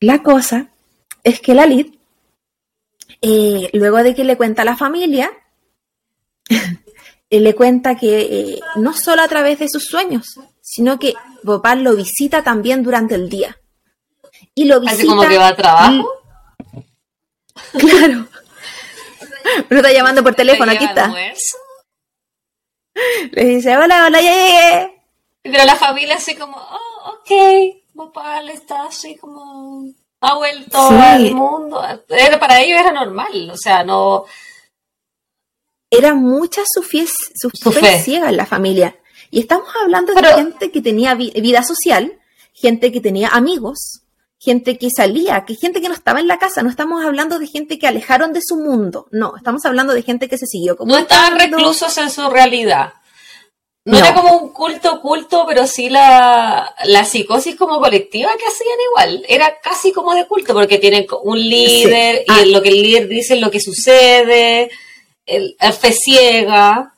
La 0.00 0.22
cosa 0.22 0.68
es 1.24 1.40
que 1.40 1.54
la 1.54 1.66
Lid, 1.66 1.94
eh, 3.20 3.70
luego 3.72 3.98
de 3.98 4.14
que 4.14 4.24
le 4.24 4.36
cuenta 4.36 4.62
a 4.62 4.64
la 4.64 4.76
familia, 4.76 5.30
le 7.30 7.54
cuenta 7.54 7.96
que 7.96 8.20
eh, 8.20 8.60
no 8.76 8.92
solo 8.92 9.22
a 9.22 9.28
través 9.28 9.58
de 9.58 9.68
sus 9.68 9.84
sueños, 9.84 10.38
sino 10.60 10.98
que 10.98 11.14
Bopal 11.42 11.82
lo 11.82 11.96
visita 11.96 12.42
también 12.42 12.82
durante 12.82 13.14
el 13.14 13.28
día. 13.28 13.58
Y 14.54 14.64
lo 14.64 14.80
visita. 14.80 15.06
como 15.06 15.26
que 15.28 15.38
va 15.38 15.48
a 15.48 15.56
trabajo. 15.56 16.08
Claro. 17.72 18.28
Me 19.68 19.76
está 19.76 19.92
llamando 19.92 20.22
por 20.22 20.34
teléfono, 20.34 20.70
aquí 20.70 20.84
está. 20.84 21.12
Le 23.32 23.44
dice, 23.44 23.76
hola, 23.76 24.06
hola, 24.06 24.20
ya 24.20 24.32
llegué. 24.32 25.02
Pero 25.42 25.64
la 25.64 25.76
familia 25.76 26.16
así 26.16 26.34
como, 26.36 26.56
oh, 26.56 27.14
ok. 27.14 27.77
Bopal 27.98 28.48
está 28.48 28.84
así 28.84 29.16
como 29.16 29.92
ha 30.20 30.34
vuelto 30.36 30.78
al 30.78 31.34
mundo. 31.34 31.82
Era, 32.08 32.38
para 32.38 32.60
ellos 32.60 32.78
era 32.78 32.92
normal, 32.92 33.50
o 33.50 33.56
sea, 33.56 33.82
no. 33.82 34.24
Era 35.90 36.14
mucha 36.14 36.62
su, 36.64 36.82
su, 36.82 37.72
fe, 37.72 37.98
ciega 38.00 38.28
en 38.28 38.36
la 38.36 38.46
familia. 38.46 38.96
Y 39.30 39.40
estamos 39.40 39.68
hablando 39.82 40.14
de 40.14 40.22
gente 40.22 40.70
que 40.70 40.80
tenía 40.80 41.14
vida 41.16 41.64
social, 41.64 42.20
gente 42.52 42.92
que 42.92 43.00
tenía 43.00 43.30
amigos, 43.30 44.02
gente 44.38 44.78
que 44.78 44.90
salía, 44.94 45.44
que 45.44 45.56
gente 45.56 45.80
que 45.80 45.88
no 45.88 45.94
estaba 45.94 46.20
en 46.20 46.28
la 46.28 46.38
casa. 46.38 46.62
No 46.62 46.70
estamos 46.70 47.04
hablando 47.04 47.40
de 47.40 47.48
gente 47.48 47.80
que 47.80 47.88
alejaron 47.88 48.32
de 48.32 48.42
su 48.42 48.56
mundo. 48.56 49.08
No, 49.10 49.36
estamos 49.36 49.64
hablando 49.64 49.92
de 49.92 50.02
gente 50.02 50.28
que 50.28 50.38
se 50.38 50.46
siguió 50.46 50.76
como. 50.76 50.92
No 50.92 50.98
estaban 50.98 51.36
reclusos 51.36 51.98
en 51.98 52.10
su 52.10 52.30
realidad. 52.30 52.92
No, 53.88 53.96
era 53.96 54.12
como 54.12 54.36
un 54.36 54.52
culto 54.52 55.00
culto, 55.00 55.46
pero 55.48 55.66
sí 55.66 55.88
la, 55.88 56.74
la 56.84 57.04
psicosis 57.06 57.56
como 57.56 57.80
colectiva 57.80 58.30
que 58.36 58.44
hacían 58.46 58.76
igual. 58.90 59.24
Era 59.26 59.58
casi 59.62 59.92
como 59.92 60.14
de 60.14 60.26
culto, 60.26 60.52
porque 60.52 60.76
tienen 60.76 61.06
un 61.22 61.38
líder 61.40 62.22
y 62.26 62.30
ah. 62.30 62.44
lo 62.46 62.60
que 62.60 62.68
el 62.68 62.82
líder 62.82 63.08
dice 63.08 63.34
es 63.34 63.40
lo 63.40 63.50
que 63.50 63.60
sucede, 63.60 64.70
el, 65.24 65.56
fe 65.80 65.92
ciega. 65.92 66.92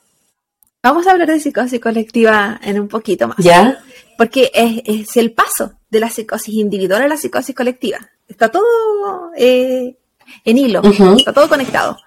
Vamos 0.83 1.07
a 1.07 1.11
hablar 1.11 1.29
de 1.29 1.39
psicosis 1.39 1.79
colectiva 1.79 2.59
en 2.61 2.77
un 2.77 2.89
poquito 2.89 3.29
más. 3.29 3.37
¿Ya? 3.37 3.81
Porque 4.17 4.51
es, 4.53 5.15
el 5.15 5.31
paso 5.31 5.71
de 5.89 5.99
la 6.01 6.09
psicosis 6.09 6.55
individual 6.55 7.03
a 7.03 7.07
la 7.07 7.15
psicosis 7.15 7.55
colectiva. 7.55 7.99
Está 8.27 8.49
todo 8.49 9.31
eh, 9.37 9.95
en 10.43 10.57
hilo, 10.57 10.81
está 11.17 11.31
todo 11.31 11.47
conectado. 11.47 11.97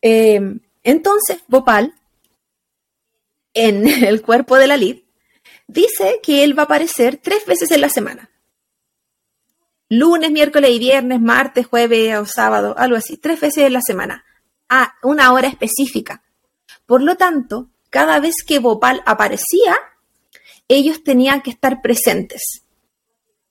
Eh, 0.00 0.40
entonces, 0.82 1.38
Bhopal 1.48 1.92
en 3.54 3.86
el 4.04 4.22
cuerpo 4.22 4.56
de 4.56 4.66
la 4.66 4.76
lid, 4.76 5.04
dice 5.66 6.20
que 6.22 6.44
él 6.44 6.56
va 6.56 6.62
a 6.62 6.66
aparecer 6.66 7.18
tres 7.22 7.46
veces 7.46 7.70
en 7.70 7.80
la 7.80 7.88
semana. 7.88 8.30
Lunes, 9.88 10.30
miércoles 10.30 10.70
y 10.70 10.78
viernes, 10.78 11.20
martes, 11.20 11.66
jueves 11.66 12.18
o 12.18 12.26
sábado, 12.26 12.74
algo 12.78 12.96
así, 12.96 13.16
tres 13.16 13.40
veces 13.40 13.64
en 13.64 13.74
la 13.74 13.80
semana, 13.80 14.24
a 14.68 14.94
una 15.02 15.32
hora 15.32 15.48
específica. 15.48 16.22
Por 16.86 17.02
lo 17.02 17.16
tanto, 17.16 17.70
cada 17.90 18.18
vez 18.18 18.36
que 18.46 18.58
Bhopal 18.58 19.02
aparecía, 19.06 19.76
ellos 20.68 21.04
tenían 21.04 21.42
que 21.42 21.50
estar 21.50 21.80
presentes. 21.82 22.62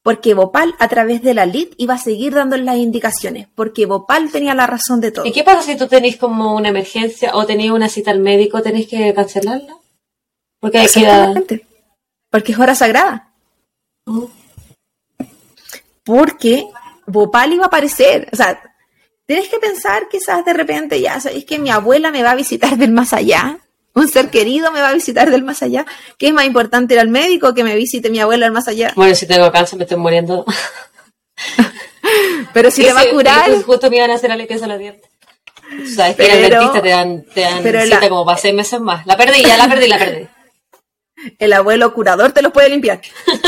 Porque 0.02 0.34
Bhopal, 0.34 0.76
a 0.80 0.90
través 0.90 1.22
de 1.22 1.34
la 1.34 1.46
lid, 1.46 1.70
iba 1.78 1.94
a 1.94 1.98
seguir 1.98 2.34
dando 2.34 2.58
las 2.58 2.76
indicaciones, 2.76 3.48
porque 3.56 3.86
Bhopal 3.86 4.32
tenía 4.32 4.54
la 4.54 4.68
razón 4.68 5.00
de 5.00 5.12
todo. 5.12 5.26
¿Y 5.26 5.32
qué 5.32 5.44
pasa 5.44 5.62
si 5.62 5.78
tú 5.78 5.88
tenés 5.88 6.18
como 6.18 6.56
una 6.56 6.70
emergencia 6.70 7.36
o 7.36 7.46
tenías 7.46 7.74
una 7.74 7.88
cita 7.88 8.12
al 8.12 8.20
médico, 8.20 8.62
tenés 8.62 8.88
que 8.88 9.14
cancelarla? 9.14 9.78
Porque 10.64 10.78
hay 10.78 10.88
que 10.88 11.66
Porque 12.30 12.54
es 12.54 12.58
hora 12.58 12.74
sagrada. 12.74 13.34
Porque 16.06 16.64
Bopal 17.06 17.52
iba 17.52 17.66
a 17.66 17.68
aparecer. 17.68 18.30
O 18.32 18.36
sea, 18.38 18.62
tienes 19.26 19.50
que 19.50 19.58
pensar 19.58 20.08
quizás 20.10 20.46
de 20.46 20.54
repente, 20.54 21.02
ya 21.02 21.20
sabéis 21.20 21.44
que 21.44 21.60
mi 21.60 21.70
abuela 21.70 22.12
me 22.12 22.24
va 22.24 22.32
a 22.32 22.36
visitar 22.36 22.78
del 22.78 22.92
más 22.92 23.12
allá. 23.12 23.58
Un 23.94 24.08
ser 24.08 24.30
querido 24.30 24.72
me 24.72 24.80
va 24.80 24.88
a 24.88 24.94
visitar 24.94 25.30
del 25.30 25.44
más 25.44 25.62
allá. 25.64 25.86
¿Qué 26.18 26.28
es 26.28 26.34
más 26.34 26.46
importante 26.46 26.94
ir 26.94 27.02
al 27.02 27.10
médico 27.10 27.54
que 27.54 27.66
me 27.66 27.76
visite 27.76 28.10
mi 28.10 28.22
abuela 28.22 28.46
del 28.46 28.54
más 28.54 28.70
allá? 28.70 28.94
Bueno, 28.96 29.14
si 29.16 29.28
tengo 29.28 29.52
cáncer 29.52 29.78
me 29.78 29.84
estoy 29.84 29.98
muriendo. 29.98 30.46
Pero 32.54 32.72
si 32.72 32.84
te 32.84 32.94
va 32.94 33.02
a 33.02 33.10
curar. 33.10 33.48
Pues, 33.48 33.66
justo 33.66 33.90
me 33.90 33.98
iban 33.98 34.12
a 34.12 34.14
hacer 34.14 34.30
la 34.30 34.38
limpieza 34.38 34.62
de 34.66 34.72
los 34.72 34.80
dientes. 34.80 35.10
Sabes 35.94 36.16
que 36.16 36.26
el 36.26 36.50
dentista 36.50 36.82
te 36.82 36.88
dan, 36.88 37.26
te 37.26 37.42
dan 37.42 37.62
cita 37.84 38.08
como 38.08 38.26
para 38.26 38.38
seis 38.38 38.56
meses 38.56 38.80
más. 38.80 39.06
La 39.06 39.18
perdí, 39.18 39.44
ya 39.44 39.58
la 39.58 39.68
perdí, 39.68 39.90
la 39.90 39.98
perdí 39.98 40.30
el 41.40 41.54
abuelo 41.54 41.94
curador 41.94 42.32
te 42.32 42.42
los 42.42 42.52
puede 42.52 42.70
limpiar. 42.70 43.02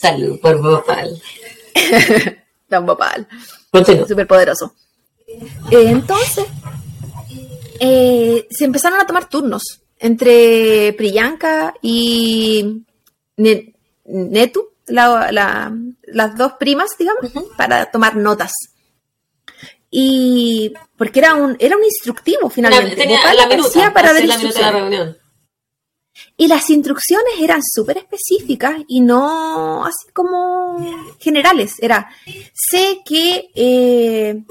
Salud 0.00 0.38
por 0.40 0.60
Bopal. 0.60 1.22
Don 2.68 2.86
Bopal. 2.86 3.26
Súper 4.06 4.26
poderoso. 4.26 4.74
Eh, 5.70 5.86
entonces, 5.86 6.44
eh, 7.80 8.46
se 8.50 8.64
empezaron 8.64 9.00
a 9.00 9.06
tomar 9.06 9.28
turnos 9.28 9.80
entre 9.98 10.92
Priyanka 10.92 11.74
y 11.80 12.84
Netu, 13.36 14.68
las 14.86 16.36
dos 16.36 16.52
primas, 16.58 16.90
digamos, 16.98 17.32
para 17.56 17.90
tomar 17.90 18.16
notas. 18.16 18.52
Y 19.90 20.72
porque 20.96 21.20
era 21.20 21.34
un, 21.34 21.56
era 21.58 21.76
un 21.76 21.84
instructivo 21.84 22.50
finalmente. 22.50 22.96
Tenía 22.96 23.32
la 23.32 23.46
minuta, 23.46 23.92
para 23.92 24.12
la 24.12 24.36
minuta 24.36 24.58
de 24.58 24.60
la 24.60 24.72
reunión. 24.72 25.16
Y 26.36 26.48
las 26.48 26.68
instrucciones 26.70 27.34
eran 27.40 27.60
súper 27.62 27.98
específicas 27.98 28.76
y 28.88 29.00
no 29.00 29.84
así 29.84 30.10
como 30.12 31.14
generales. 31.18 31.74
Era, 31.80 32.10
sé 32.52 33.00
que 33.04 33.50
eh, 33.54 34.42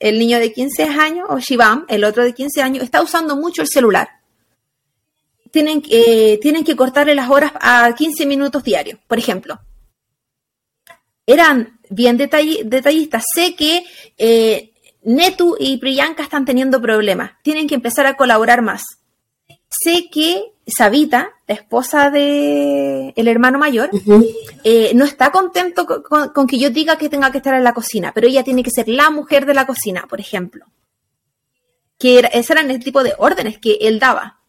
el 0.00 0.18
niño 0.18 0.38
de 0.38 0.52
15 0.52 0.84
años, 0.84 1.26
o 1.30 1.38
Shivam, 1.38 1.84
el 1.88 2.04
otro 2.04 2.24
de 2.24 2.34
15 2.34 2.62
años, 2.62 2.84
está 2.84 3.02
usando 3.02 3.36
mucho 3.36 3.62
el 3.62 3.68
celular. 3.68 4.08
Tienen, 5.50 5.82
eh, 5.90 6.38
tienen 6.40 6.64
que 6.64 6.76
cortarle 6.76 7.14
las 7.14 7.28
horas 7.28 7.52
a 7.60 7.94
15 7.94 8.24
minutos 8.24 8.64
diarios, 8.64 8.98
por 9.06 9.18
ejemplo. 9.18 9.60
Eran 11.26 11.78
bien 11.90 12.16
detallistas. 12.16 13.24
Sé 13.34 13.54
que 13.54 13.84
eh, 14.16 14.72
Netu 15.02 15.56
y 15.58 15.76
Priyanka 15.76 16.22
están 16.22 16.46
teniendo 16.46 16.80
problemas. 16.80 17.32
Tienen 17.42 17.68
que 17.68 17.74
empezar 17.74 18.06
a 18.06 18.16
colaborar 18.16 18.62
más 18.62 19.01
sé 19.72 20.08
que 20.10 20.52
Sabita, 20.64 21.30
la 21.48 21.54
esposa 21.54 22.10
de 22.10 23.12
el 23.16 23.28
hermano 23.28 23.58
mayor, 23.58 23.90
eh, 24.62 24.92
no 24.94 25.04
está 25.04 25.32
contento 25.32 25.86
con, 25.86 26.46
que 26.46 26.58
yo 26.58 26.70
diga 26.70 26.98
que 26.98 27.08
tenga 27.08 27.32
que 27.32 27.38
estar 27.38 27.54
en 27.54 27.64
la 27.64 27.74
cocina, 27.74 28.12
pero 28.14 28.28
ella 28.28 28.44
tiene 28.44 28.62
que 28.62 28.70
ser 28.70 28.88
la 28.88 29.10
mujer 29.10 29.44
de 29.44 29.54
la 29.54 29.66
cocina, 29.66 30.06
por 30.08 30.20
ejemplo. 30.20 30.66
Que 31.98 32.20
era, 32.20 32.28
ese 32.28 32.52
eran 32.52 32.70
el 32.70 32.82
tipo 32.82 33.02
de 33.02 33.14
órdenes 33.18 33.58
que 33.58 33.78
él 33.80 33.98
daba. 33.98 34.40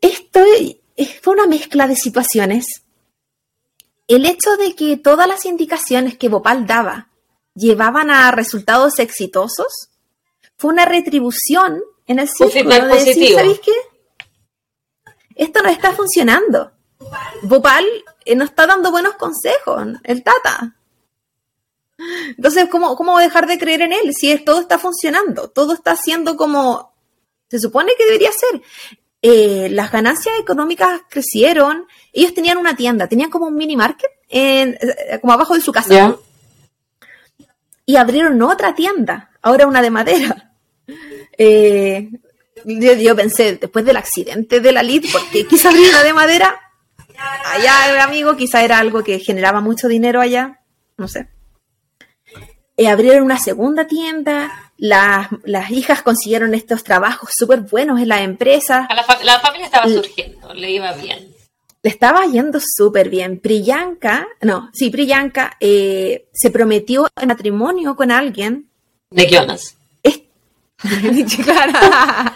Esto 0.00 0.44
fue 1.20 1.34
una 1.34 1.46
mezcla 1.46 1.88
de 1.88 1.96
situaciones. 1.96 2.66
El 4.06 4.24
hecho 4.24 4.56
de 4.56 4.74
que 4.76 4.96
todas 4.96 5.26
las 5.26 5.46
indicaciones 5.46 6.16
que 6.16 6.28
Bopal 6.28 6.66
daba 6.66 7.08
llevaban 7.54 8.10
a 8.10 8.30
resultados 8.30 8.98
exitosos 8.98 9.90
fue 10.56 10.72
una 10.72 10.84
retribución 10.84 11.82
en 12.06 12.18
el 12.18 12.28
círculo 12.28 12.86
de 12.86 13.04
decir, 13.04 13.34
¿sabéis 13.34 13.60
qué? 13.60 13.72
Esto 15.34 15.62
no 15.62 15.68
está 15.68 15.92
funcionando. 15.92 16.72
Bopal 17.42 17.84
eh, 18.24 18.34
no 18.34 18.44
está 18.44 18.66
dando 18.66 18.90
buenos 18.90 19.14
consejos, 19.14 19.86
el 20.04 20.22
Tata. 20.22 20.76
Entonces, 22.36 22.66
¿cómo, 22.70 22.96
¿cómo 22.96 23.18
dejar 23.18 23.46
de 23.46 23.58
creer 23.58 23.82
en 23.82 23.92
él 23.92 24.12
si 24.14 24.36
todo 24.38 24.60
está 24.60 24.78
funcionando? 24.78 25.48
Todo 25.48 25.74
está 25.74 25.92
haciendo 25.92 26.36
como 26.36 26.92
se 27.48 27.58
supone 27.58 27.92
que 27.96 28.04
debería 28.04 28.30
ser. 28.32 28.62
Eh, 29.20 29.68
las 29.70 29.92
ganancias 29.92 30.34
económicas 30.40 31.02
crecieron. 31.08 31.86
Ellos 32.12 32.34
tenían 32.34 32.58
una 32.58 32.74
tienda, 32.74 33.06
tenían 33.06 33.30
como 33.30 33.46
un 33.46 33.54
mini 33.54 33.76
market 33.76 34.10
en, 34.28 34.78
eh, 34.80 35.18
como 35.20 35.32
abajo 35.32 35.54
de 35.54 35.60
su 35.60 35.70
casa. 35.70 36.16
Y 37.84 37.96
abrieron 37.96 38.40
otra 38.42 38.74
tienda, 38.74 39.30
ahora 39.42 39.66
una 39.66 39.82
de 39.82 39.90
madera. 39.90 40.51
Eh, 41.44 42.08
yo, 42.64 43.16
pensé, 43.16 43.56
después 43.56 43.84
del 43.84 43.96
accidente 43.96 44.60
de 44.60 44.72
la 44.72 44.82
LID, 44.82 45.06
porque 45.12 45.46
quizá 45.46 45.70
abrir 45.70 45.88
una 45.88 46.04
de 46.04 46.12
madera? 46.12 46.60
Allá, 47.46 48.04
amigo, 48.04 48.36
quizá 48.36 48.62
era 48.64 48.78
algo 48.78 49.02
que 49.02 49.18
generaba 49.18 49.60
mucho 49.60 49.88
dinero 49.88 50.20
allá, 50.20 50.60
no 50.96 51.08
sé. 51.08 51.28
Eh, 52.76 52.88
abrieron 52.88 53.24
una 53.24 53.38
segunda 53.38 53.86
tienda, 53.86 54.72
las, 54.76 55.28
hijas 55.70 56.02
consiguieron 56.02 56.54
estos 56.54 56.84
trabajos 56.84 57.30
súper 57.36 57.60
buenos 57.60 58.00
en 58.00 58.08
la 58.08 58.22
empresa. 58.22 58.88
La, 59.24 59.40
familia 59.40 59.66
estaba 59.66 59.88
surgiendo, 59.88 60.54
le 60.54 60.70
iba 60.70 60.92
bien. 60.92 61.34
Le 61.82 61.90
estaba 61.90 62.24
yendo 62.26 62.60
súper 62.60 63.10
bien. 63.10 63.40
Priyanka, 63.40 64.26
no, 64.40 64.70
sí, 64.72 64.90
Priyanka 64.90 65.56
eh, 65.58 66.28
se 66.32 66.50
prometió 66.50 67.08
en 67.20 67.28
matrimonio 67.28 67.96
con 67.96 68.12
alguien. 68.12 68.68
¿De 69.10 69.26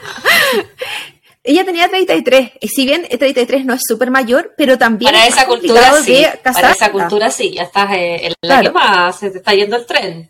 Ella 1.43 1.65
tenía 1.65 1.89
33, 1.89 2.53
si 2.63 2.85
bien 2.85 3.07
33 3.09 3.65
no 3.65 3.73
es 3.75 3.83
súper 3.87 4.11
mayor, 4.11 4.53
pero 4.57 4.77
también 4.77 5.13
para 5.13 5.29
esa 5.29 5.47
cultura 5.47 6.03
sí, 6.03 6.25
para 6.43 6.73
esa 6.73 6.91
cultura 6.91 7.31
sí, 7.31 7.53
ya 7.53 7.63
estás 7.63 7.93
eh, 7.93 8.27
en 8.27 8.33
la 8.43 8.63
que 8.63 8.71
más 8.71 9.17
se 9.17 9.31
te 9.31 9.39
está 9.39 9.55
yendo 9.55 9.77
el 9.77 9.87
tren. 9.87 10.29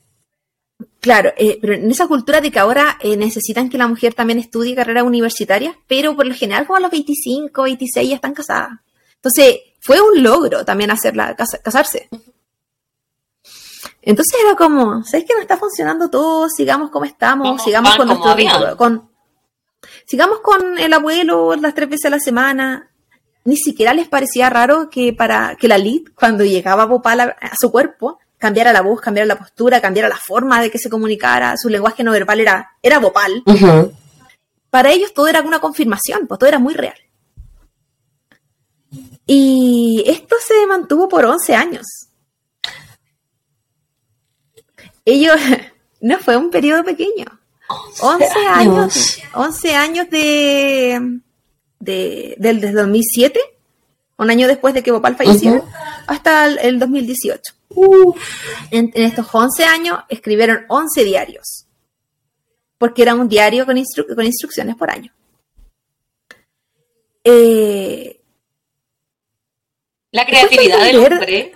Claro, 1.01 1.33
eh, 1.39 1.57
pero 1.61 1.75
en 1.75 1.91
esa 1.91 2.07
cultura 2.07 2.43
de 2.43 2.51
que 2.51 2.59
ahora 2.59 2.99
eh, 3.01 3.17
necesitan 3.17 3.71
que 3.71 3.79
la 3.79 3.87
mujer 3.87 4.13
también 4.13 4.39
estudie 4.39 4.75
carreras 4.75 5.05
universitarias, 5.05 5.75
pero 5.87 6.15
por 6.15 6.27
lo 6.27 6.35
general 6.35 6.67
como 6.67 6.77
a 6.77 6.81
los 6.81 6.91
25, 6.91 7.63
26 7.63 8.11
ya 8.11 8.17
están 8.17 8.35
casadas. 8.35 8.73
Entonces, 9.15 9.61
fue 9.81 10.01
un 10.01 10.23
logro 10.23 10.65
también 10.65 10.91
hacerla 10.91 11.35
casarse. 11.35 12.09
Entonces 14.07 14.39
era 14.41 14.55
como, 14.55 15.03
¿sabes 15.03 15.27
que 15.27 15.35
no 15.35 15.41
está 15.41 15.57
funcionando 15.57 16.09
todo? 16.09 16.49
Sigamos 16.49 16.91
como 16.91 17.05
estamos, 17.05 17.61
sigamos 17.61 17.97
con 17.97 18.07
nuestro 18.07 18.77
con 18.77 19.11
sigamos 20.07 20.39
con 20.41 20.79
el 20.79 20.93
abuelo 20.93 21.57
las 21.57 21.75
tres 21.75 21.89
veces 21.91 22.07
a 22.07 22.11
la 22.11 22.21
semana. 22.21 22.89
Ni 23.45 23.57
siquiera 23.57 23.93
les 23.93 24.07
parecía 24.07 24.49
raro 24.49 24.91
que 24.91 25.13
para 25.13 25.57
que 25.57 25.67
la 25.67 25.77
Lid, 25.77 26.11
cuando 26.15 26.45
llegaba 26.45 26.85
a 26.85 26.87
Bopal 26.87 27.21
a, 27.21 27.37
su 27.61 27.73
cuerpo, 27.73 28.21
cambiara 28.39 28.73
la 28.73 28.81
voz, 28.81 29.01
cambiara 29.01 29.27
la 29.27 29.39
postura, 29.39 29.81
cambiara 29.81 30.09
la 30.09 30.17
forma 30.17 30.63
de 30.63 30.71
que 30.71 30.79
se 30.79 30.89
comunicara, 30.89 31.57
su 31.57 31.69
lenguaje 31.69 32.05
no 32.05 32.13
verbal 32.13 32.39
era, 32.39 32.77
era 32.81 33.01
Bopal. 33.01 33.43
Para 34.71 34.93
ellos 34.93 35.15
todo 35.15 35.27
era 35.27 35.43
una 35.43 35.59
confirmación, 35.59 36.29
pues 36.29 36.39
todo 36.39 36.49
era 36.49 36.61
muy 36.61 36.75
real. 36.75 36.99
Y 39.27 40.05
esto 40.07 40.37
se 40.41 40.65
mantuvo 40.69 41.09
por 41.09 41.25
11 41.25 41.57
años 41.57 42.06
ellos, 45.07 45.37
no 46.03 46.19
fue 46.19 46.37
un 46.37 46.51
periodo 46.51 46.85
pequeño. 46.85 47.25
11 48.01 48.27
años, 48.49 49.19
11 49.35 49.75
años 49.75 50.11
de, 50.11 51.21
de, 51.81 52.37
del, 52.39 52.61
desde 52.61 52.75
2007, 52.75 53.41
un 54.19 54.31
año 54.31 54.47
después 54.47 54.73
de 54.73 54.83
que 54.83 54.93
Bopal 54.93 55.17
falleció, 55.17 55.65
hasta 56.07 56.47
el, 56.47 56.79
2018. 56.79 57.41
En, 58.71 58.93
estos 58.95 59.27
11 59.33 59.65
años 59.65 59.99
escribieron 60.09 60.65
11 60.69 61.05
diarios, 61.05 61.67
porque 62.79 63.03
era 63.03 63.15
un 63.15 63.29
diario 63.29 63.67
con, 63.67 63.83
con 64.15 64.25
instrucciones 64.25 64.77
por 64.77 64.91
año. 64.91 65.13
Eh, 67.25 68.21
la 70.13 70.25
creatividad 70.25 70.85
del 70.85 70.99
hombre 70.99 71.53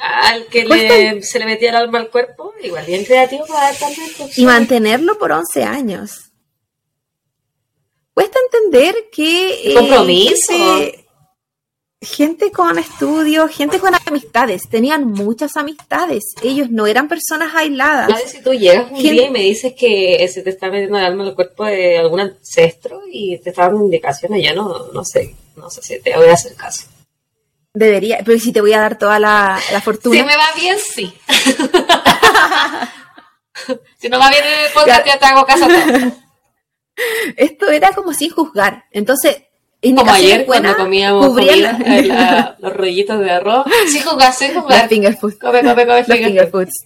al 0.00 0.46
que 0.46 1.22
se 1.22 1.38
le 1.38 1.46
metía 1.46 1.70
el 1.70 1.76
alma 1.76 1.98
al 1.98 2.10
cuerpo, 2.10 2.54
igual 2.62 2.86
bien 2.86 3.04
creativo 3.04 3.46
para 3.46 3.72
también. 3.72 4.10
Y 4.36 4.44
mantenerlo 4.44 5.18
por 5.18 5.32
11 5.32 5.64
años. 5.64 6.30
Cuesta 8.14 8.38
entender 8.50 8.94
que... 9.12 9.70
Eh, 9.70 9.74
Compromiso. 9.74 10.52
gente, 12.00 12.50
con 12.50 12.78
estudios, 12.78 13.50
gente 13.50 13.78
con 13.78 13.92
amistades, 13.94 14.62
tenían 14.68 15.04
muchas 15.06 15.56
amistades. 15.56 16.34
Ellos 16.42 16.70
no 16.70 16.86
eran 16.86 17.08
personas 17.08 17.54
aisladas. 17.54 18.22
si 18.26 18.42
tú 18.42 18.52
llegas 18.52 18.90
un 18.90 18.98
día 18.98 19.26
y 19.26 19.30
me 19.30 19.42
dices 19.42 19.74
que 19.78 20.26
se 20.32 20.42
te 20.42 20.50
está 20.50 20.70
metiendo 20.70 20.98
el 20.98 21.04
alma 21.04 21.24
al 21.24 21.34
cuerpo 21.34 21.64
de 21.64 21.98
algún 21.98 22.20
ancestro 22.20 23.02
y 23.10 23.38
te 23.38 23.50
está 23.50 23.62
dando 23.62 23.84
indicaciones, 23.84 24.44
yo 24.44 24.54
no, 24.54 24.92
no 24.92 25.04
sé, 25.04 25.34
no 25.56 25.70
sé 25.70 25.82
si 25.82 26.00
te 26.00 26.16
voy 26.16 26.28
a 26.28 26.34
hacer 26.34 26.54
caso. 26.54 26.86
Debería, 27.78 28.18
pero 28.24 28.38
si 28.40 28.52
te 28.52 28.60
voy 28.60 28.72
a 28.72 28.80
dar 28.80 28.98
toda 28.98 29.20
la, 29.20 29.60
fortuna. 29.84 30.18
Si 30.18 30.24
me 30.24 30.36
va 30.36 30.46
bien, 30.56 30.76
sí. 30.80 31.14
si 34.00 34.08
no 34.08 34.18
va 34.18 34.30
bien 34.30 34.42
en 34.44 34.66
el 34.66 34.72
podcast, 34.72 35.06
ya 35.06 35.16
te 35.16 35.26
hago 35.26 35.46
caso 35.46 35.68
Esto 37.36 37.70
era 37.70 37.92
como 37.92 38.12
sin 38.12 38.30
juzgar. 38.30 38.86
Entonces, 38.90 39.44
como 39.80 40.10
ayer 40.10 40.44
cuando 40.44 40.76
comíamos 40.76 41.36
los 42.58 42.72
rollitos 42.72 43.20
de 43.20 43.30
arroz. 43.30 43.64
Sin 43.86 44.02
juzgar, 44.02 44.32
sin 44.32 44.54
juzgar. 44.54 44.88
Finger 44.88 45.16
foods. 45.16 45.38
Come, 45.38 45.62
come, 45.62 45.86
come 45.86 46.02
finger, 46.02 46.50
foods. 46.50 46.84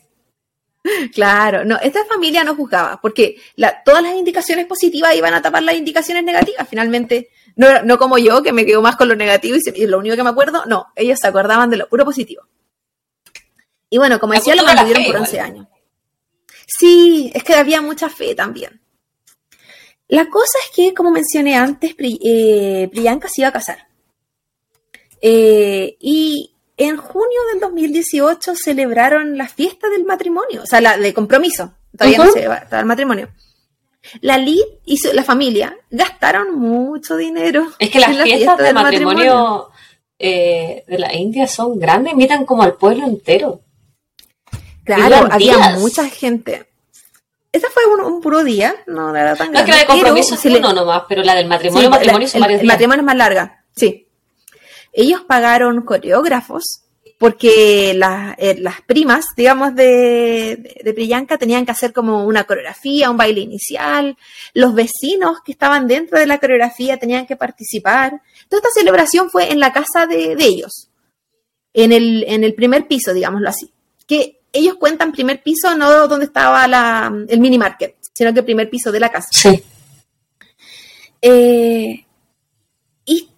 Claro, 1.15 1.65
no, 1.65 1.79
esta 1.79 2.05
familia 2.05 2.45
no 2.45 2.55
juzgaba, 2.55 3.01
porque 3.01 3.37
todas 3.87 4.03
las 4.03 4.15
indicaciones 4.15 4.67
positivas 4.67 5.17
iban 5.17 5.33
a 5.33 5.41
tapar 5.41 5.63
las 5.63 5.77
indicaciones 5.77 6.23
negativas. 6.23 6.69
Finalmente, 6.69 7.31
no, 7.57 7.83
no 7.83 7.99
como 7.99 8.19
yo, 8.19 8.43
que 8.43 8.53
me 8.53 8.65
quedo 8.65 8.83
más 8.83 8.97
con 8.97 9.09
lo 9.09 9.17
negativo 9.17 9.57
y, 9.75 9.87
lo 9.87 9.99
único 9.99 10.17
que 10.17 10.23
me 10.23 10.31
acuerdo, 10.31 10.65
no, 10.67 10.87
ellos 10.97 11.19
se 11.21 11.27
acordaban 11.27 11.71
de 11.71 11.77
lo 11.77 11.89
puro 11.89 12.05
positivo. 12.05 12.43
Y 13.91 13.99
bueno, 13.99 14.19
como 14.19 14.33
decía, 14.33 14.55
lo 14.55 14.65
mantuvieron 14.65 15.05
por 15.05 15.17
11 15.17 15.41
años. 15.41 15.67
Sí, 16.67 17.31
es 17.35 17.45
que 17.45 17.55
había 17.55 17.83
mucha 17.83 18.09
fe 18.09 18.35
también. 18.35 18.81
La 20.09 20.29
cosa 20.29 20.59
es 20.65 20.75
que, 20.75 20.95
como 20.95 21.11
mencioné 21.11 21.57
antes, 21.57 21.95
eh, 21.99 22.89
Priyanka 22.91 23.29
se 23.29 23.43
iba 23.43 23.49
a 23.49 23.53
casar. 23.53 23.87
Eh, 25.21 25.97
y 26.01 26.55
en 26.77 26.97
junio 26.97 27.41
del 27.51 27.61
2018 27.61 28.55
celebraron 28.57 29.37
la 29.39 29.49
fiesta 29.49 29.89
del 29.89 30.05
matrimonio, 30.05 30.63
o 30.63 30.67
sea, 30.67 30.81
la 30.81 30.97
de 30.97 31.15
compromiso. 31.15 31.75
Todavía 31.97 32.19
no 32.19 32.33
se 32.33 32.49
va 32.49 32.67
el 32.71 32.87
matrimonio. 32.87 33.29
La 34.21 34.39
Lid 34.39 34.63
y 34.85 34.99
la 35.13 35.23
familia 35.23 35.77
gastaron 35.91 36.59
mucho 36.59 37.17
dinero. 37.17 37.69
Es 37.79 37.91
que 37.91 38.01
las 38.01 38.17
fiestas 38.23 38.59
de 38.59 38.73
matrimonio, 38.73 39.71
eh, 40.19 40.85
de 40.87 40.99
la 40.99 41.15
India 41.15 41.47
son 41.47 41.79
grandes, 41.79 42.13
invitan 42.13 42.45
como 42.45 42.63
al 42.63 42.75
pueblo 42.75 43.05
entero. 43.05 43.61
Claro, 44.85 45.29
había 45.31 45.77
mucha 45.79 46.09
gente. 46.09 46.69
Esa 47.53 47.69
fue 47.71 47.85
un, 47.85 48.21
puro 48.23 48.43
día, 48.43 48.75
no 48.87 49.15
era 49.15 49.37
tan 49.37 49.53
No 49.53 49.59
es 49.59 49.65
que 49.67 49.73
la 49.73 49.79
de 49.79 49.87
compromiso 49.87 50.35
es 50.35 50.45
uno 50.47 50.73
nomás, 50.73 51.03
pero 51.07 51.23
la 51.23 51.35
del 51.35 51.47
matrimonio, 51.47 51.91
matrimonio 51.91 52.27
son 52.27 52.41
varios 52.41 52.63
el 52.63 52.67
matrimonio 52.67 53.03
es 53.03 53.07
más 53.07 53.17
larga, 53.17 53.65
sí. 53.77 54.09
Ellos 54.93 55.21
pagaron 55.27 55.83
coreógrafos 55.83 56.82
porque 57.23 57.93
eh, 57.93 58.57
las 58.59 58.81
primas, 58.85 59.27
digamos, 59.37 59.77
de, 59.77 60.75
de, 60.83 60.93
Priyanka 60.93 61.39
tenían 61.39 61.65
que 61.65 61.71
hacer 61.71 61.93
como 61.93 62.25
una 62.25 62.43
coreografía, 62.43 63.13
un 63.13 63.17
baile 63.17 63.43
inicial, 63.43 64.17
los 64.55 64.75
vecinos 64.75 65.39
que 65.45 65.53
estaban 65.53 65.87
dentro 65.87 66.19
de 66.19 66.27
la 66.27 66.41
coreografía 66.41 66.97
tenían 66.97 67.25
que 67.25 67.37
participar. 67.37 68.21
Toda 68.49 68.59
esta 68.59 68.81
celebración 68.81 69.31
fue 69.31 69.53
en 69.53 69.61
la 69.61 69.73
casa 69.73 70.09
de, 70.09 70.33
ellos, 70.41 70.89
en 71.73 71.93
el, 71.93 72.25
en 72.27 72.43
el 72.43 72.55
primer 72.55 72.89
piso, 72.89 73.15
digámoslo 73.15 73.51
así. 73.51 73.73
Que 74.05 74.41
ellos 74.53 74.75
cuentan 74.75 75.13
primer 75.13 75.45
piso, 75.45 75.77
no 75.77 76.09
donde 76.09 76.27
estaba 76.27 76.67
la, 76.67 77.09
el 77.29 77.39
mini 77.39 77.57
market, 77.57 77.99
sino 78.13 78.35
que 78.35 78.43
primer 78.43 78.69
piso 78.69 78.91
de 78.91 78.99
la 78.99 79.13
casa. 79.13 79.29
Sí. 79.31 79.63
Eh, 81.23 82.05
y 83.05 83.29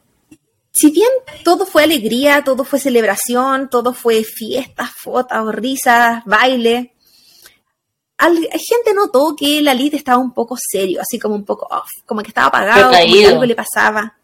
si 0.75 0.91
bien 0.91 1.09
todo 1.45 1.65
fue 1.65 1.85
alegría, 1.85 2.43
todo 2.45 2.65
fue 2.65 2.81
celebración, 2.81 3.71
todo 3.71 3.95
fue 3.95 4.25
fiestas, 4.25 4.91
fotos, 4.91 5.55
risas, 5.55 6.25
baile, 6.27 6.95
gente 8.19 8.95
notó 8.95 9.35
que 9.37 9.61
la 9.63 9.75
lid 9.75 9.95
estaba 9.95 10.19
un 10.19 10.33
poco 10.33 10.57
serio, 10.59 11.01
así 11.01 11.19
como 11.19 11.35
un 11.35 11.45
poco 11.45 11.67
off, 11.71 11.91
como 12.07 12.23
que 12.23 12.29
estaba 12.29 12.49
apagado, 12.49 12.91
como 12.91 13.03
que 13.03 13.27
algo 13.27 13.45
le 13.45 13.55
pasaba. 13.55 14.17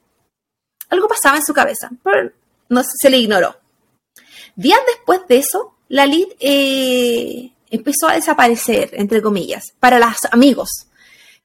Algo 0.88 1.06
pasaba 1.06 1.36
en 1.36 1.44
su 1.44 1.54
cabeza, 1.54 1.90
pero 2.02 2.32
no 2.68 2.82
se 2.82 3.10
le 3.10 3.18
ignoró. 3.18 3.56
Días 4.56 4.80
después 4.86 5.20
de 5.28 5.38
eso, 5.38 5.76
la 5.88 6.06
lid 6.06 6.26
eh, 6.40 7.52
empezó 7.70 8.08
a 8.08 8.14
desaparecer, 8.14 8.90
entre 8.94 9.22
comillas, 9.22 9.72
para 9.78 9.98
los 9.98 10.16
amigos. 10.32 10.68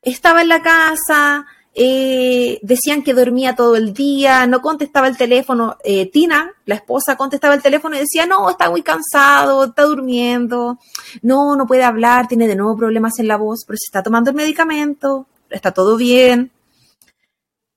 Estaba 0.01 0.41
en 0.41 0.49
la 0.49 0.61
casa, 0.61 1.45
eh, 1.77 2.57
decían 2.61 3.03
que 3.03 3.13
dormía 3.13 3.53
todo 3.53 3.75
el 3.75 3.93
día, 3.93 4.47
no 4.47 4.61
contestaba 4.61 5.09
el 5.09 5.17
teléfono. 5.17 5.75
Eh, 5.83 6.09
Tina, 6.09 6.53
la 6.65 6.75
esposa, 6.75 7.17
contestaba 7.17 7.53
el 7.53 7.61
teléfono 7.61 7.97
y 7.97 7.99
decía, 7.99 8.25
no, 8.25 8.49
está 8.49 8.69
muy 8.69 8.81
cansado, 8.81 9.65
está 9.65 9.83
durmiendo, 9.83 10.79
no, 11.21 11.57
no 11.57 11.67
puede 11.67 11.83
hablar, 11.83 12.29
tiene 12.29 12.47
de 12.47 12.55
nuevo 12.55 12.77
problemas 12.77 13.19
en 13.19 13.27
la 13.27 13.35
voz, 13.35 13.65
pero 13.67 13.75
se 13.77 13.89
está 13.89 14.01
tomando 14.01 14.29
el 14.29 14.37
medicamento, 14.37 15.27
está 15.49 15.73
todo 15.73 15.97
bien. 15.97 16.51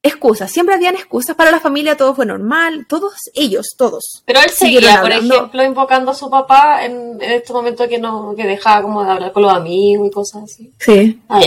Excusas, 0.01 0.53
siempre 0.53 0.77
habían 0.77 0.95
excusas 0.95 1.35
para 1.35 1.51
la 1.51 1.59
familia, 1.59 1.97
todo 1.97 2.15
fue 2.15 2.25
normal, 2.25 2.87
todos 2.89 3.15
ellos, 3.35 3.67
todos. 3.77 4.23
Pero 4.25 4.39
él 4.41 4.51
seguía, 4.51 5.01
por 5.01 5.11
ejemplo, 5.11 5.65
invocando 5.65 6.13
a 6.13 6.15
su 6.15 6.31
papá 6.31 6.85
en, 6.85 7.21
este 7.21 7.53
momento 7.53 7.89
que 7.89 7.99
no, 7.99 8.33
que 8.37 8.47
dejaba 8.47 8.83
como 8.83 9.03
de 9.03 9.11
hablar 9.11 9.33
con 9.33 9.43
los 9.43 9.53
amigos 9.53 10.07
y 10.07 10.11
cosas 10.13 10.45
así. 10.45 10.73
Sí. 10.79 11.21
Ah, 11.29 11.41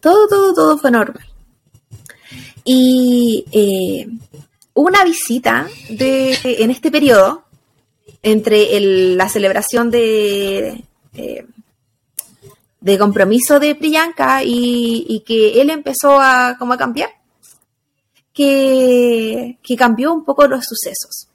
todo, 0.00 0.28
todo, 0.28 0.54
todo 0.54 0.78
fue 0.78 0.90
normal. 0.90 1.26
Y 2.64 3.44
eh, 3.52 4.08
hubo 4.72 4.88
una 4.88 5.04
visita 5.04 5.68
de, 5.90 6.38
en 6.42 6.70
este 6.70 6.90
periodo 6.90 7.44
entre 8.22 8.80
la 8.80 9.28
celebración 9.28 9.90
de, 9.90 10.84
eh, 11.14 11.46
de 12.84 12.98
compromiso 12.98 13.58
de 13.60 13.74
Priyanka 13.74 14.42
y, 14.44 15.22
que 15.26 15.60
él 15.60 15.70
empezó 15.70 16.20
a, 16.20 16.56
como 16.58 16.76
cambiar, 16.76 17.08
que, 18.30 19.58
cambió 19.78 20.12
un 20.12 20.22
poco 20.22 20.46
los 20.46 20.66
sucesos. 20.66 21.28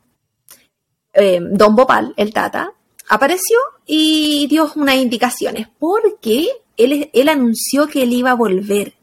Eh, 1.11 1.39
Don 1.41 1.75
Bopal, 1.75 2.13
el 2.17 2.31
Tata, 2.31 2.71
apareció 3.07 3.57
y 3.85 4.45
dio 4.47 4.71
unas 4.75 4.97
indicaciones 4.97 5.67
porque 5.79 6.49
él, 6.79 7.09
él 7.13 7.29
anunció 7.29 7.87
que 7.87 8.03
él 8.03 8.13
iba 8.13 8.31
a 8.31 8.35
volver. 8.35 8.93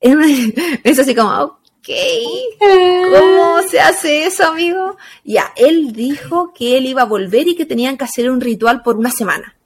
Es 0.84 0.98
así 0.98 1.14
como, 1.14 1.30
ok, 1.42 1.88
¿cómo 2.58 3.62
se 3.62 3.80
hace 3.80 4.24
eso, 4.24 4.46
amigo? 4.46 4.96
Ya, 5.24 5.52
él 5.56 5.92
dijo 5.92 6.52
que 6.52 6.76
él 6.76 6.86
iba 6.86 7.02
a 7.02 7.06
volver 7.06 7.48
y 7.48 7.56
que 7.56 7.66
tenían 7.66 7.96
que 7.96 8.04
hacer 8.04 8.30
un 8.30 8.40
ritual 8.40 8.82
por 8.82 8.96
una 8.96 9.10
semana. 9.10 9.56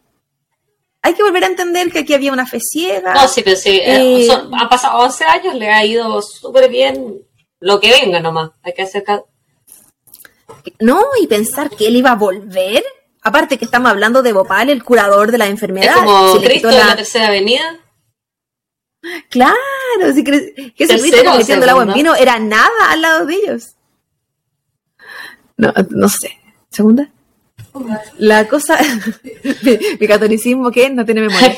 Hay 1.03 1.15
que 1.15 1.23
volver 1.23 1.45
a 1.45 1.49
entender 1.49 1.91
que 1.91 2.01
aquí 2.01 2.15
había 2.15 2.33
una 2.33 2.47
fe 2.47 2.61
ciega. 2.61 3.13
No, 3.13 3.27
sí, 3.27 3.43
pero 3.43 3.57
sí, 3.57 3.71
eh, 3.71 4.27
eh, 4.27 4.29
han 4.31 4.69
pasado 4.69 5.01
11 5.01 5.25
años, 5.25 5.55
le 5.57 5.69
ha 5.69 5.85
ido 5.85 6.23
súper 6.23 6.71
bien 6.71 7.27
lo 7.59 7.81
que 7.81 7.91
venga 7.91 8.21
nomás. 8.21 8.53
Hay 8.63 8.73
que 8.73 8.83
hacer... 8.83 9.05
No, 10.79 11.03
y 11.21 11.27
pensar 11.27 11.71
que 11.71 11.89
él 11.89 11.97
iba 11.97 12.13
a 12.13 12.17
volver 12.17 12.85
Aparte 13.23 13.57
que 13.57 13.65
estamos 13.65 13.91
hablando 13.91 14.23
de 14.23 14.33
Bopal, 14.33 14.69
el 14.69 14.83
curador 14.83 15.31
de 15.31 15.39
la 15.39 15.47
enfermedad. 15.47 15.95
como 16.05 16.41
Cristo 16.41 16.71
la... 16.71 16.87
la 16.89 16.97
tercera 16.97 17.29
avenida. 17.29 17.79
Claro, 19.29 19.57
si 20.15 20.23
que 20.23 20.73
Jesucristo 20.77 21.25
convirtiendo 21.25 21.65
el 21.65 21.71
agua 21.71 21.83
en 21.85 21.95
vino 21.95 22.15
era 22.15 22.39
nada 22.39 22.91
al 22.91 23.03
lado 23.03 23.27
de 23.27 23.35
ellos. 23.35 23.75
No, 25.57 25.73
no 25.91 26.09
sé. 26.09 26.39
¿Segunda? 26.71 27.11
La 28.19 28.47
cosa. 28.49 28.79
mi, 30.01 30.07
catolicismo, 30.07 30.71
¿qué? 30.71 30.91
No 30.95 31.05
tiene 31.05 31.23
memoria. 31.23 31.57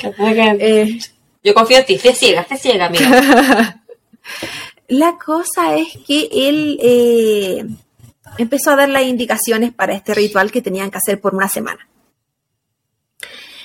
Eh, 0.59 0.99
Yo 1.43 1.55
confío 1.55 1.79
en 1.79 1.87
ti, 1.87 1.99
fe 1.99 2.15
ciega, 2.15 2.45
fe 2.45 2.57
ciega, 2.57 2.87
amiga. 2.87 3.83
La 4.89 5.17
cosa 5.17 5.77
es 5.77 5.89
que 6.07 6.29
él 6.31 6.79
eh, 6.83 7.67
empezó 8.39 8.71
a 8.71 8.77
dar 8.77 8.89
las 8.89 9.05
indicaciones 9.05 9.73
para 9.73 9.95
este 9.95 10.15
ritual 10.15 10.51
que 10.51 10.63
tenían 10.63 10.91
que 10.91 10.99
hacer 10.99 11.21
por 11.21 11.35
una 11.35 11.49
semana. 11.49 11.89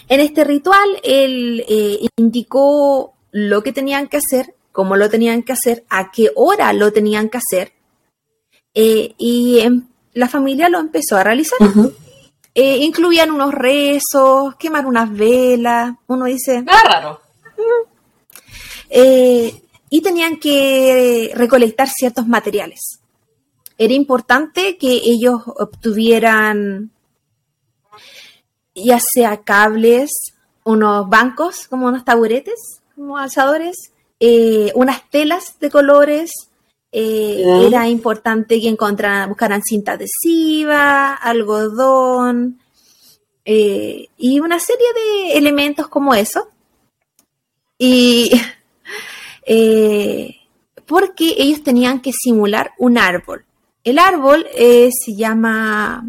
En 0.09 0.19
este 0.21 0.43
ritual, 0.43 0.99
él 1.03 1.63
eh, 1.69 2.07
indicó 2.17 3.13
lo 3.31 3.61
que 3.61 3.71
tenían 3.71 4.07
que 4.07 4.17
hacer, 4.17 4.55
cómo 4.71 4.95
lo 4.95 5.07
tenían 5.09 5.43
que 5.43 5.53
hacer, 5.53 5.85
a 5.89 6.11
qué 6.11 6.31
hora 6.35 6.73
lo 6.73 6.91
tenían 6.91 7.29
que 7.29 7.37
hacer, 7.37 7.73
eh, 8.73 9.13
y 9.19 9.61
la 10.13 10.27
familia 10.27 10.67
lo 10.67 10.79
empezó 10.79 11.15
a 11.17 11.23
realizar. 11.23 11.59
Eh, 12.55 12.77
incluían 12.77 13.29
unos 13.29 13.53
rezos, 13.53 14.55
quemar 14.55 14.87
unas 14.87 15.11
velas, 15.11 15.93
uno 16.07 16.25
dice... 16.25 16.63
Ah, 16.67 16.83
raro. 16.89 17.21
y 19.91 20.01
tenían 20.01 20.37
que 20.37 21.31
recolectar 21.35 21.87
ciertos 21.87 22.27
materiales. 22.27 22.98
Era 23.81 23.93
importante 23.93 24.77
que 24.77 24.91
ellos 24.91 25.41
obtuvieran 25.45 26.91
ya 28.75 28.99
sea 28.99 29.37
cables, 29.37 30.11
unos 30.65 31.07
bancos 31.07 31.65
como 31.69 31.87
unos 31.87 32.03
taburetes, 32.03 32.81
como 32.93 33.17
alzadores, 33.17 33.93
eh, 34.19 34.73
unas 34.75 35.09
telas 35.09 35.57
de 35.61 35.69
colores. 35.69 36.31
Eh, 36.91 37.45
era 37.67 37.87
importante 37.87 38.59
que 38.59 38.67
encontraran, 38.67 39.29
buscaran 39.29 39.61
cinta 39.63 39.93
adhesiva, 39.93 41.13
algodón 41.13 42.59
eh, 43.45 44.07
y 44.17 44.39
una 44.41 44.59
serie 44.59 44.87
de 44.93 45.37
elementos 45.37 45.87
como 45.87 46.13
eso. 46.13 46.49
Y 47.77 48.29
porque 50.85 51.35
ellos 51.37 51.63
tenían 51.63 52.01
que 52.01 52.11
simular 52.11 52.71
un 52.77 52.97
árbol. 52.97 53.45
El 53.83 53.99
árbol 53.99 54.47
se 54.53 55.15
llama 55.15 56.05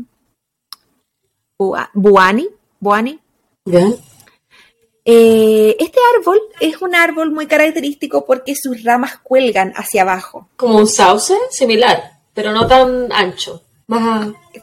Buani, 1.94 2.48
Buani. 2.78 3.18
Eh, 5.04 5.76
este 5.78 5.98
árbol 6.16 6.40
es 6.60 6.80
un 6.80 6.94
árbol 6.94 7.30
muy 7.30 7.46
característico 7.46 8.24
porque 8.24 8.54
sus 8.54 8.84
ramas 8.84 9.18
cuelgan 9.22 9.72
hacia 9.74 10.02
abajo. 10.02 10.48
Como 10.56 10.76
un 10.76 10.86
sauce 10.86 11.34
similar, 11.50 12.18
pero 12.34 12.52
no 12.52 12.66
tan 12.66 13.10
ancho. 13.12 13.62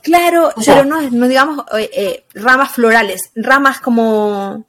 Claro, 0.04 0.52
pero 0.66 0.86
no, 0.86 1.02
no 1.02 1.28
digamos 1.28 1.66
eh, 1.78 1.90
eh, 1.94 2.26
ramas 2.34 2.72
florales, 2.72 3.32
ramas 3.36 3.82
como 3.82 4.64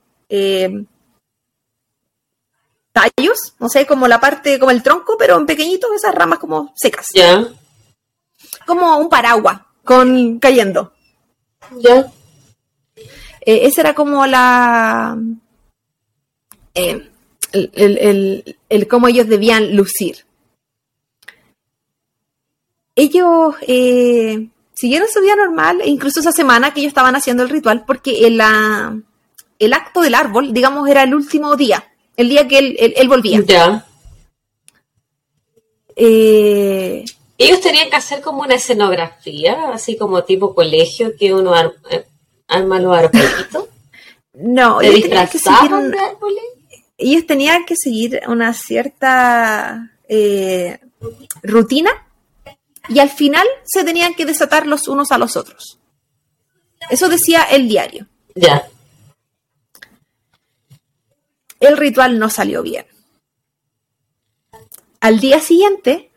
tallos, 2.92 3.54
no 3.60 3.68
sé, 3.68 3.86
como 3.86 4.08
la 4.08 4.20
parte, 4.20 4.58
como 4.58 4.72
el 4.72 4.82
tronco, 4.82 5.16
pero 5.16 5.38
en 5.38 5.46
pequeñitos, 5.46 5.90
esas 5.94 6.14
ramas 6.14 6.40
como 6.40 6.72
secas. 6.74 7.06
Ya. 7.14 7.46
Como 8.66 8.98
un 8.98 9.08
paraguas 9.08 9.60
con 9.84 10.38
cayendo. 10.38 10.92
Ya. 11.80 12.12
Eh, 13.40 13.66
esa 13.66 13.80
era 13.80 13.94
como 13.94 14.26
la... 14.26 15.16
Eh, 16.74 17.08
el, 17.52 18.88
cómo 18.88 19.08
ellos 19.08 19.26
debían 19.26 19.74
lucir. 19.74 20.26
Ellos 22.94 23.54
eh, 23.62 24.48
siguieron 24.74 25.08
su 25.08 25.20
vida 25.20 25.36
normal, 25.36 25.80
e 25.80 25.88
incluso 25.88 26.20
esa 26.20 26.32
semana 26.32 26.74
que 26.74 26.80
ellos 26.80 26.90
estaban 26.90 27.16
haciendo 27.16 27.42
el 27.42 27.48
ritual, 27.48 27.84
porque 27.86 28.26
el, 28.26 28.40
el 29.58 29.72
acto 29.72 30.02
del 30.02 30.14
árbol, 30.14 30.52
digamos, 30.52 30.88
era 30.88 31.04
el 31.04 31.14
último 31.14 31.56
día, 31.56 31.90
el 32.16 32.28
día 32.28 32.46
que 32.46 32.58
él, 32.58 33.08
volvía. 33.08 33.40
Ya. 33.46 33.86
Ellos 37.38 37.60
tenían 37.60 37.88
que 37.88 37.96
hacer 37.96 38.20
como 38.20 38.42
una 38.42 38.56
escenografía, 38.56 39.70
así 39.72 39.96
como 39.96 40.24
tipo 40.24 40.54
colegio, 40.54 41.12
que 41.16 41.32
uno 41.32 41.54
arma 42.46 42.80
los 42.80 42.96
arbolitos? 42.96 43.64
No, 44.40 44.80
ellos 44.80 45.02
tenían, 45.02 45.26
que 45.26 45.38
seguir 45.40 45.96
ellos 46.96 47.26
tenían 47.26 47.64
que 47.64 47.74
seguir 47.74 48.20
una 48.28 48.54
cierta 48.54 49.90
eh, 50.08 50.78
rutina 51.42 51.90
y 52.88 53.00
al 53.00 53.10
final 53.10 53.44
se 53.64 53.82
tenían 53.82 54.14
que 54.14 54.26
desatar 54.26 54.68
los 54.68 54.86
unos 54.86 55.10
a 55.10 55.18
los 55.18 55.36
otros. 55.36 55.80
Eso 56.88 57.08
decía 57.08 57.42
el 57.42 57.68
diario. 57.68 58.06
Ya. 58.36 58.68
El 61.58 61.76
ritual 61.76 62.18
no 62.18 62.30
salió 62.30 62.62
bien. 62.62 62.86
Al 65.00 65.18
día 65.18 65.40
siguiente, 65.40 66.10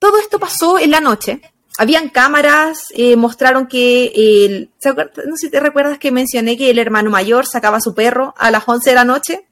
todo 0.00 0.18
esto 0.18 0.40
pasó 0.40 0.80
en 0.80 0.90
la 0.90 1.00
noche 1.00 1.40
habían 1.80 2.10
cámaras, 2.10 2.88
eh, 2.90 3.16
mostraron 3.16 3.66
que, 3.66 4.12
el, 4.14 4.70
no 4.84 5.36
sé 5.36 5.46
si 5.46 5.50
te 5.50 5.60
recuerdas 5.60 5.98
que 5.98 6.12
mencioné 6.12 6.58
que 6.58 6.68
el 6.68 6.78
hermano 6.78 7.08
mayor 7.08 7.46
sacaba 7.46 7.78
a 7.78 7.80
su 7.80 7.94
perro 7.94 8.34
a 8.36 8.50
las 8.50 8.64
11 8.66 8.90
de 8.90 8.96
la 8.96 9.04
noche. 9.04 9.46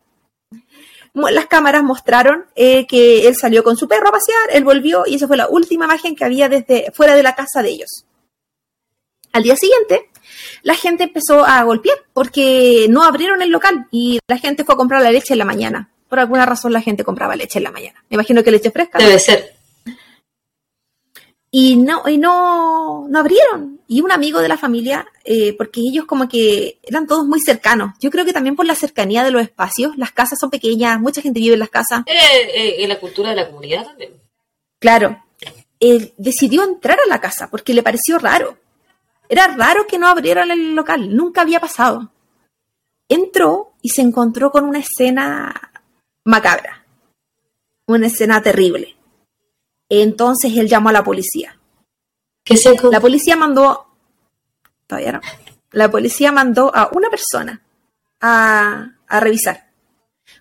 Las 1.15 1.47
cámaras 1.47 1.83
mostraron 1.83 2.45
eh, 2.55 2.87
que 2.87 3.27
él 3.27 3.35
salió 3.35 3.65
con 3.65 3.79
su 3.79 3.89
perro 3.89 4.09
a 4.09 4.13
pasear, 4.13 4.51
él 4.53 4.63
volvió 4.63 5.05
y 5.07 5.15
esa 5.15 5.27
fue 5.27 5.39
la 5.39 5.49
última 5.49 5.87
imagen 5.87 6.15
que 6.15 6.25
había 6.27 6.51
desde 6.51 6.93
fuera 6.93 7.17
de 7.17 7.23
la 7.23 7.35
casa 7.35 7.63
de 7.63 7.71
ellos. 7.71 8.05
Al 9.33 9.43
día 9.43 9.57
siguiente, 9.57 10.11
la 10.63 10.75
gente 10.75 11.05
empezó 11.05 11.47
a 11.47 11.63
golpear 11.63 11.97
porque 12.13 12.89
no 12.91 13.05
abrieron 13.05 13.41
el 13.41 13.49
local 13.49 13.87
y 13.91 14.19
la 14.29 14.37
gente 14.37 14.65
fue 14.65 14.75
a 14.75 14.77
comprar 14.77 15.01
la 15.01 15.13
leche 15.13 15.33
en 15.33 15.39
la 15.39 15.47
mañana. 15.47 15.91
Por 16.11 16.19
alguna 16.19 16.45
razón 16.45 16.75
la 16.75 16.83
gente 16.83 17.05
compraba 17.05 17.37
leche 17.37 17.59
en 17.59 17.65
la 17.65 17.71
mañana. 17.71 18.05
Me 18.11 18.17
imagino 18.17 18.45
que 18.45 18.51
leche 18.51 18.71
fresca. 18.71 18.99
Debe 18.99 19.19
ser 19.19 19.58
y 21.51 21.77
no, 21.77 22.07
y 22.09 22.19
no, 22.19 23.07
no 23.09 23.19
abrieron. 23.19 23.81
Y 23.87 24.03
un 24.03 24.13
amigo 24.13 24.41
de 24.41 24.49
la 24.49 24.59
familia, 24.59 25.07
eh, 25.25 25.55
porque 25.55 25.81
ellos 25.81 26.05
como 26.05 26.29
que 26.29 26.79
eran 26.83 27.07
todos 27.07 27.27
muy 27.27 27.41
cercanos. 27.41 27.95
Yo 28.01 28.11
creo 28.11 28.25
que 28.25 28.35
también 28.35 28.55
por 28.55 28.67
la 28.67 28.75
cercanía 28.75 29.25
de 29.25 29.31
los 29.31 29.43
espacios, 29.43 29.97
las 29.97 30.13
casas 30.13 30.39
son 30.39 30.51
pequeñas, 30.51 31.01
mucha 31.01 31.23
gente 31.23 31.41
vive 31.41 31.55
en 31.55 31.61
las 31.61 31.71
casas. 31.71 32.03
Eh, 32.07 32.83
en 32.83 32.89
la 32.89 33.01
cultura 33.01 33.31
de 33.31 33.37
la 33.37 33.47
comunidad 33.47 33.87
también. 33.87 34.13
Claro. 34.79 35.25
Él 35.81 36.13
decidió 36.19 36.65
entrar 36.65 36.99
a 37.01 37.09
la 37.09 37.21
casa 37.21 37.49
porque 37.49 37.73
le 37.73 37.83
pareció 37.83 38.19
raro. 38.19 38.59
Era 39.29 39.47
raro 39.49 39.87
que 39.87 39.99
no 39.99 40.09
abrieran 40.09 40.51
el 40.51 40.75
local, 40.75 41.15
nunca 41.15 41.43
había 41.43 41.61
pasado. 41.61 42.11
Entró 43.09 43.73
y 43.81 43.91
se 43.91 44.03
encontró 44.03 44.51
con 44.51 44.65
una 44.65 44.81
escena 44.81 45.71
macabra, 46.25 46.85
una 47.87 48.09
escena 48.09 48.43
terrible 48.43 48.98
entonces 49.89 50.57
él 50.57 50.69
llamó 50.69 50.91
a 50.91 50.93
la 50.93 51.05
policía. 51.05 51.59
¿Qué 52.45 52.57
se 52.57 52.75
la 52.91 53.01
policía 53.01 53.37
mandó, 53.37 53.87
todavía 54.87 55.13
no, 55.13 55.21
la 55.73 55.91
policía 55.91 56.33
mandó 56.33 56.75
a 56.75 56.89
una 56.93 57.11
persona 57.11 57.63
a, 58.21 58.93
revisar. 59.09 59.69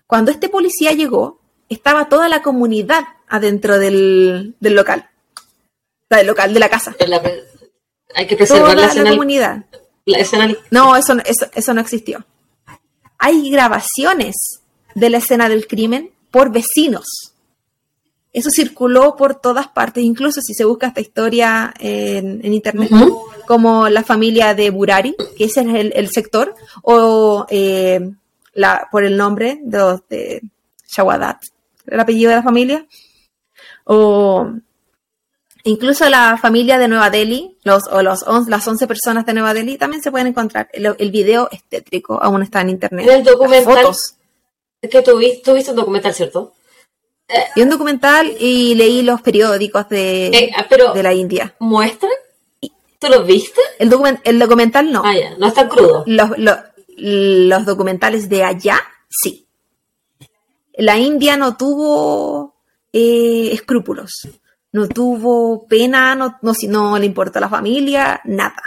Cuando 0.06 0.30
este 0.30 0.48
policía 0.48 0.92
llegó, 0.92 1.40
estaba 1.68 2.08
toda 2.08 2.28
la 2.28 2.42
comunidad 2.42 3.04
adentro 3.28 3.78
del, 3.78 4.56
local, 4.60 5.10
del 6.08 6.26
local, 6.26 6.54
de 6.54 6.60
la 6.60 6.68
casa. 6.70 6.96
hay 8.14 8.26
que 8.26 8.36
preservar 8.36 8.76
la, 8.76 9.10
comunidad. 9.10 9.64
No, 10.70 10.96
eso, 10.96 11.14
eso, 11.24 11.46
eso 11.54 11.74
no 11.74 11.80
existió. 11.80 12.24
Hay 13.18 13.50
grabaciones 13.50 14.62
de 14.94 15.10
la 15.10 15.18
escena 15.18 15.48
del 15.48 15.66
crimen 15.66 16.12
por 16.30 16.50
vecinos 16.50 17.34
eso 18.38 18.50
circuló 18.50 19.16
por 19.16 19.34
todas 19.36 19.68
partes, 19.68 20.04
incluso 20.04 20.40
si 20.40 20.54
se 20.54 20.64
busca 20.64 20.88
esta 20.88 21.00
historia 21.00 21.74
en, 21.78 22.52
internet, 22.52 22.90
como 23.46 23.88
la 23.88 24.02
familia 24.02 24.54
de 24.54 24.70
Burari, 24.70 25.16
que 25.36 25.44
ese 25.44 25.60
es 25.62 25.92
el, 25.94 26.10
sector, 26.10 26.54
o 26.82 27.46
eh, 27.50 28.10
la, 28.54 28.88
por 28.90 29.04
el 29.04 29.16
nombre 29.16 29.60
de, 29.62 30.00
de 30.08 30.42
Shawadat, 30.86 31.42
el 31.86 32.00
apellido 32.00 32.30
de 32.30 32.36
la 32.36 32.42
familia, 32.42 32.86
o 33.84 34.50
incluso 35.64 36.08
la 36.08 36.36
familia 36.36 36.78
de 36.78 36.88
Nueva 36.88 37.10
Delhi, 37.10 37.56
los, 37.64 37.88
o 37.88 38.02
los 38.02 38.24
las 38.48 38.68
11 38.68 38.86
personas 38.86 39.26
de 39.26 39.32
Nueva 39.32 39.54
Delhi, 39.54 39.78
también 39.78 40.02
se 40.02 40.10
pueden 40.10 40.28
encontrar. 40.28 40.68
El, 40.72 41.10
video 41.10 41.48
es 41.50 41.64
tétrico, 41.64 42.22
aún 42.22 42.42
está 42.42 42.60
en 42.60 42.70
internet. 42.70 43.08
El 43.08 43.24
documental. 43.24 43.86
Es 44.80 44.90
que 44.90 45.02
tuviste, 45.02 45.42
tuviste 45.42 45.70
un 45.72 45.76
documental, 45.78 46.14
¿cierto? 46.14 46.52
Vi 47.54 47.62
un 47.62 47.68
documental 47.68 48.34
y 48.40 48.74
leí 48.74 49.02
los 49.02 49.20
periódicos 49.20 49.88
de, 49.88 50.28
eh, 50.28 50.50
ah, 50.56 50.66
de 50.94 51.02
la 51.02 51.12
India. 51.12 51.54
¿Muestran? 51.58 52.12
¿Tú 52.98 53.08
los 53.08 53.26
viste? 53.26 53.60
El, 53.78 53.92
el 54.24 54.38
documental 54.38 54.90
no. 54.90 55.02
Ah, 55.04 55.14
ya, 55.14 55.36
no 55.36 55.46
está 55.46 55.68
crudo. 55.68 56.04
Los, 56.06 56.30
los, 56.96 57.66
documentales 57.66 58.28
de 58.28 58.44
allá, 58.44 58.80
sí. 59.08 59.46
La 60.74 60.98
India 60.98 61.36
no 61.36 61.56
tuvo 61.56 62.56
eh, 62.92 63.50
escrúpulos, 63.52 64.28
no 64.72 64.88
tuvo 64.88 65.66
pena, 65.66 66.14
no, 66.14 66.38
no, 66.42 66.52
no 66.68 66.98
le 66.98 67.06
importó 67.06 67.38
a 67.38 67.42
la 67.42 67.48
familia, 67.48 68.20
nada. 68.24 68.62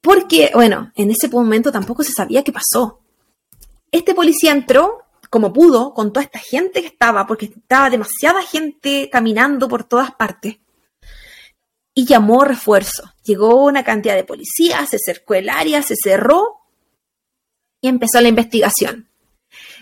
Porque, 0.00 0.50
bueno, 0.54 0.92
en 0.94 1.10
ese 1.10 1.28
momento 1.28 1.70
tampoco 1.70 2.02
se 2.02 2.12
sabía 2.12 2.42
qué 2.42 2.52
pasó. 2.52 3.00
Este 3.90 4.14
policía 4.14 4.52
entró 4.52 5.05
como 5.28 5.52
pudo, 5.52 5.94
con 5.94 6.12
toda 6.12 6.24
esta 6.24 6.38
gente 6.38 6.80
que 6.80 6.88
estaba, 6.88 7.26
porque 7.26 7.46
estaba 7.46 7.90
demasiada 7.90 8.42
gente 8.42 9.08
caminando 9.10 9.68
por 9.68 9.84
todas 9.84 10.14
partes, 10.14 10.58
y 11.94 12.04
llamó 12.04 12.44
refuerzo. 12.44 13.14
Llegó 13.24 13.64
una 13.64 13.82
cantidad 13.82 14.14
de 14.14 14.24
policías, 14.24 14.90
se 14.90 14.98
cercó 14.98 15.34
el 15.34 15.48
área, 15.48 15.82
se 15.82 15.94
cerró, 15.96 16.60
y 17.80 17.88
empezó 17.88 18.20
la 18.20 18.28
investigación. 18.28 19.08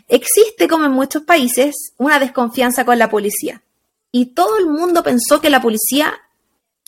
Existe, 0.07 0.69
como 0.69 0.85
en 0.85 0.93
muchos 0.93 1.23
países, 1.23 1.75
una 1.97 2.19
desconfianza 2.19 2.85
con 2.85 2.99
la 2.99 3.11
policía. 3.11 3.63
Y 4.13 4.27
todo 4.27 4.59
el 4.59 4.67
mundo 4.67 5.03
pensó 5.03 5.41
que 5.41 5.51
la 5.51 5.61
policía 5.61 6.21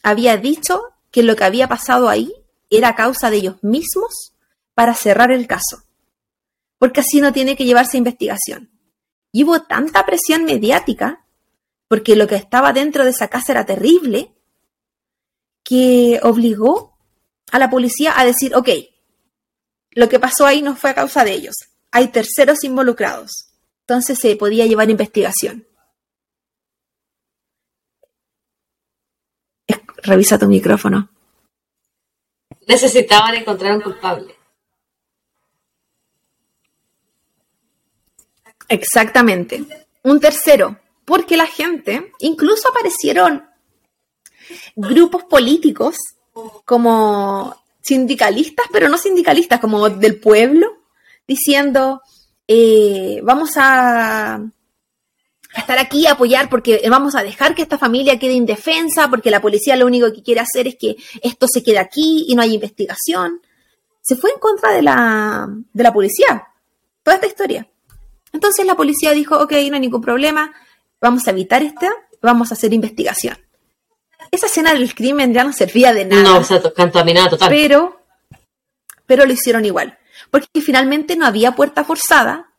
había 0.02 0.36
dicho 0.36 0.80
que 1.10 1.22
lo 1.22 1.34
que 1.34 1.44
había 1.44 1.66
pasado 1.66 2.08
ahí 2.08 2.32
era 2.70 2.94
causa 2.94 3.30
de 3.30 3.38
ellos 3.38 3.56
mismos 3.62 4.32
para 4.74 4.94
cerrar 4.94 5.32
el 5.32 5.46
caso. 5.46 5.85
Porque 6.78 7.00
así 7.00 7.20
no 7.20 7.32
tiene 7.32 7.56
que 7.56 7.64
llevarse 7.64 7.96
investigación. 7.96 8.70
Y 9.32 9.44
hubo 9.44 9.62
tanta 9.62 10.04
presión 10.06 10.44
mediática, 10.44 11.26
porque 11.88 12.16
lo 12.16 12.26
que 12.26 12.36
estaba 12.36 12.72
dentro 12.72 13.04
de 13.04 13.10
esa 13.10 13.28
casa 13.28 13.52
era 13.52 13.66
terrible, 13.66 14.32
que 15.62 16.20
obligó 16.22 16.96
a 17.50 17.58
la 17.58 17.70
policía 17.70 18.18
a 18.18 18.24
decir, 18.24 18.54
ok, 18.54 18.68
lo 19.90 20.08
que 20.08 20.20
pasó 20.20 20.46
ahí 20.46 20.62
no 20.62 20.76
fue 20.76 20.90
a 20.90 20.94
causa 20.94 21.24
de 21.24 21.32
ellos, 21.32 21.54
hay 21.90 22.08
terceros 22.08 22.64
involucrados. 22.64 23.50
Entonces 23.80 24.18
se 24.18 24.36
podía 24.36 24.66
llevar 24.66 24.90
investigación. 24.90 25.66
Revisa 30.02 30.38
tu 30.38 30.46
micrófono. 30.46 31.08
Necesitaban 32.68 33.34
encontrar 33.34 33.76
un 33.76 33.82
culpable. 33.82 34.35
Exactamente. 38.68 39.64
Un 40.02 40.20
tercero, 40.20 40.78
porque 41.04 41.36
la 41.36 41.46
gente, 41.46 42.12
incluso 42.20 42.68
aparecieron 42.68 43.44
grupos 44.74 45.24
políticos 45.24 45.96
como 46.64 47.56
sindicalistas, 47.80 48.66
pero 48.72 48.88
no 48.88 48.98
sindicalistas, 48.98 49.60
como 49.60 49.88
del 49.88 50.18
pueblo, 50.20 50.82
diciendo, 51.26 52.02
eh, 52.46 53.20
vamos 53.22 53.52
a, 53.56 54.40
estar 55.56 55.78
aquí 55.78 56.06
a 56.06 56.12
apoyar 56.12 56.50
porque 56.50 56.82
vamos 56.90 57.14
a 57.14 57.22
dejar 57.22 57.54
que 57.54 57.62
esta 57.62 57.78
familia 57.78 58.18
quede 58.18 58.32
indefensa, 58.32 59.08
porque 59.08 59.30
la 59.30 59.40
policía 59.40 59.76
lo 59.76 59.86
único 59.86 60.12
que 60.12 60.22
quiere 60.22 60.40
hacer 60.40 60.66
es 60.68 60.76
que 60.76 60.96
esto 61.22 61.46
se 61.48 61.62
quede 61.62 61.78
aquí 61.78 62.26
y 62.28 62.34
no 62.34 62.42
hay 62.42 62.54
investigación. 62.54 63.40
Se 64.02 64.16
fue 64.16 64.30
en 64.30 64.38
contra 64.38 64.72
de 64.72 64.82
la, 64.82 65.48
de 65.72 65.82
la 65.82 65.92
policía, 65.92 66.46
toda 67.02 67.16
esta 67.16 67.26
historia. 67.26 67.68
Entonces 68.32 68.66
la 68.66 68.74
policía 68.74 69.12
dijo, 69.12 69.36
ok, 69.38 69.52
no 69.52 69.74
hay 69.74 69.80
ningún 69.80 70.02
problema, 70.02 70.52
vamos 71.00 71.26
a 71.26 71.30
evitar 71.30 71.62
esta, 71.62 71.90
vamos 72.20 72.50
a 72.50 72.54
hacer 72.54 72.72
investigación. 72.72 73.38
Esa 74.30 74.46
escena 74.46 74.74
del 74.74 74.94
crimen 74.94 75.32
ya 75.32 75.44
no 75.44 75.52
servía 75.52 75.92
de 75.92 76.04
nada. 76.04 76.22
No, 76.22 76.38
o 76.38 76.44
sea, 76.44 76.60
contaminada 76.74 77.30
total. 77.30 77.48
Pero, 77.48 78.00
pero 79.06 79.24
lo 79.24 79.32
hicieron 79.32 79.64
igual. 79.64 79.98
Porque 80.30 80.60
finalmente 80.60 81.16
no 81.16 81.26
había 81.26 81.52
puerta 81.52 81.84
forzada, 81.84 82.50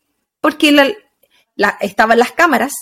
porque 0.42 0.72
la, 0.72 1.70
estaban 1.82 2.20
las 2.20 2.32
cámaras, 2.32 2.74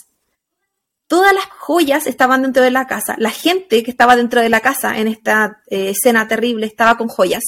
todas 1.07 1.33
las 1.33 1.45
joyas 1.45 2.07
estaban 2.07 2.43
dentro 2.43 2.63
de 2.63 2.71
la 2.71 2.87
casa, 2.87 3.15
la 3.17 3.31
gente 3.31 3.83
que 3.83 3.91
estaba 3.91 4.15
dentro 4.15 4.41
de 4.41 4.49
la 4.49 4.61
casa 4.61 4.97
en 4.97 5.07
esta 5.07 5.61
eh, 5.67 5.89
escena 5.89 6.27
terrible 6.27 6.65
estaba 6.65 6.97
con 6.97 7.07
joyas. 7.07 7.43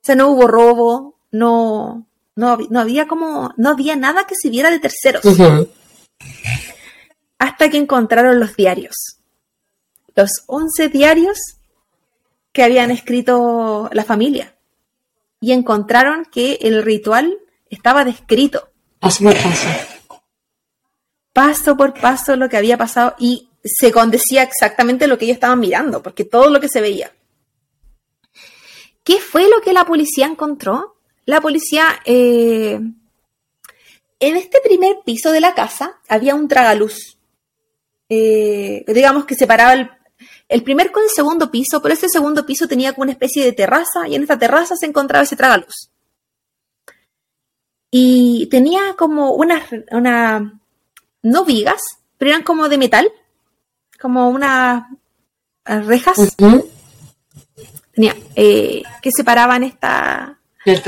O 0.00 0.04
sea, 0.08 0.14
no 0.14 0.28
hubo 0.28 0.46
robo, 0.46 1.18
no, 1.30 2.07
no, 2.38 2.80
había 2.80 3.08
como, 3.08 3.52
no 3.56 3.70
había 3.70 3.96
nada 3.96 4.24
que 4.24 4.36
se 4.40 4.48
viera 4.48 4.70
de 4.70 4.78
terceros. 4.78 5.22
Hasta 7.36 7.68
que 7.68 7.76
encontraron 7.76 8.38
los 8.38 8.54
diarios. 8.54 8.94
Los 10.14 10.44
11 10.46 10.88
diarios 10.88 11.38
que 12.52 12.62
habían 12.62 12.92
escrito 12.92 13.90
la 13.92 14.04
familia. 14.04 14.54
Y 15.40 15.50
encontraron 15.50 16.26
que 16.26 16.58
el 16.62 16.84
ritual 16.84 17.38
estaba 17.70 18.04
descrito. 18.04 18.70
Paso 19.00 19.24
por 19.24 19.34
paso. 19.34 19.68
Paso 21.32 21.76
por 21.76 21.94
paso 21.94 22.36
lo 22.36 22.48
que 22.48 22.56
había 22.56 22.78
pasado 22.78 23.16
y 23.18 23.48
se 23.64 23.90
condecía 23.90 24.44
exactamente 24.44 25.08
lo 25.08 25.18
que 25.18 25.24
ellos 25.24 25.36
estaban 25.36 25.58
mirando, 25.58 26.02
porque 26.04 26.24
todo 26.24 26.50
lo 26.50 26.60
que 26.60 26.68
se 26.68 26.80
veía. 26.80 27.12
¿Qué 29.02 29.20
fue 29.20 29.48
lo 29.48 29.60
que 29.60 29.72
la 29.72 29.84
policía 29.84 30.26
encontró? 30.26 30.97
La 31.28 31.42
policía, 31.42 32.00
eh, 32.06 32.80
en 34.18 34.36
este 34.36 34.60
primer 34.64 35.00
piso 35.04 35.30
de 35.30 35.42
la 35.42 35.54
casa 35.54 36.00
había 36.08 36.34
un 36.34 36.48
tragaluz, 36.48 37.18
eh, 38.08 38.82
digamos 38.88 39.26
que 39.26 39.34
separaba 39.34 39.74
el, 40.48 40.62
primer 40.62 40.90
con 40.90 41.02
el 41.02 41.10
segundo 41.10 41.50
piso, 41.50 41.82
pero 41.82 41.92
ese 41.92 42.08
segundo 42.08 42.46
piso 42.46 42.66
tenía 42.66 42.94
como 42.94 43.02
una 43.02 43.12
especie 43.12 43.44
de 43.44 43.52
terraza 43.52 44.08
y 44.08 44.14
en 44.14 44.22
esta 44.22 44.38
terraza 44.38 44.74
se 44.74 44.86
encontraba 44.86 45.24
ese 45.24 45.36
tragaluz. 45.36 45.90
Y 47.90 48.48
tenía 48.50 48.94
como 48.96 49.34
unas, 49.34 49.64
una, 49.90 50.58
no 51.20 51.44
vigas, 51.44 51.82
pero 52.16 52.30
eran 52.30 52.42
como 52.42 52.70
de 52.70 52.78
metal, 52.78 53.12
como 54.00 54.30
unas 54.30 54.84
rejas. 55.66 56.34
Tenía, 57.92 58.16
eh, 58.34 58.82
que 59.02 59.12
separaban 59.12 59.62
esta, 59.62 60.37
el 60.64 60.82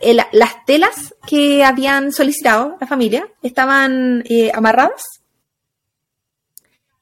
eh, 0.00 0.16
las 0.32 0.64
telas 0.64 1.14
que 1.26 1.64
habían 1.64 2.12
solicitado 2.12 2.76
la 2.80 2.86
familia 2.86 3.28
estaban 3.42 4.22
eh, 4.28 4.50
amarradas. 4.54 5.02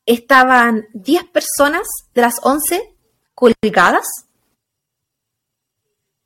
Estaban 0.07 0.89
10 0.95 1.24
personas 1.24 1.87
de 2.14 2.22
las 2.22 2.37
11 2.43 2.95
colgadas, 3.35 4.07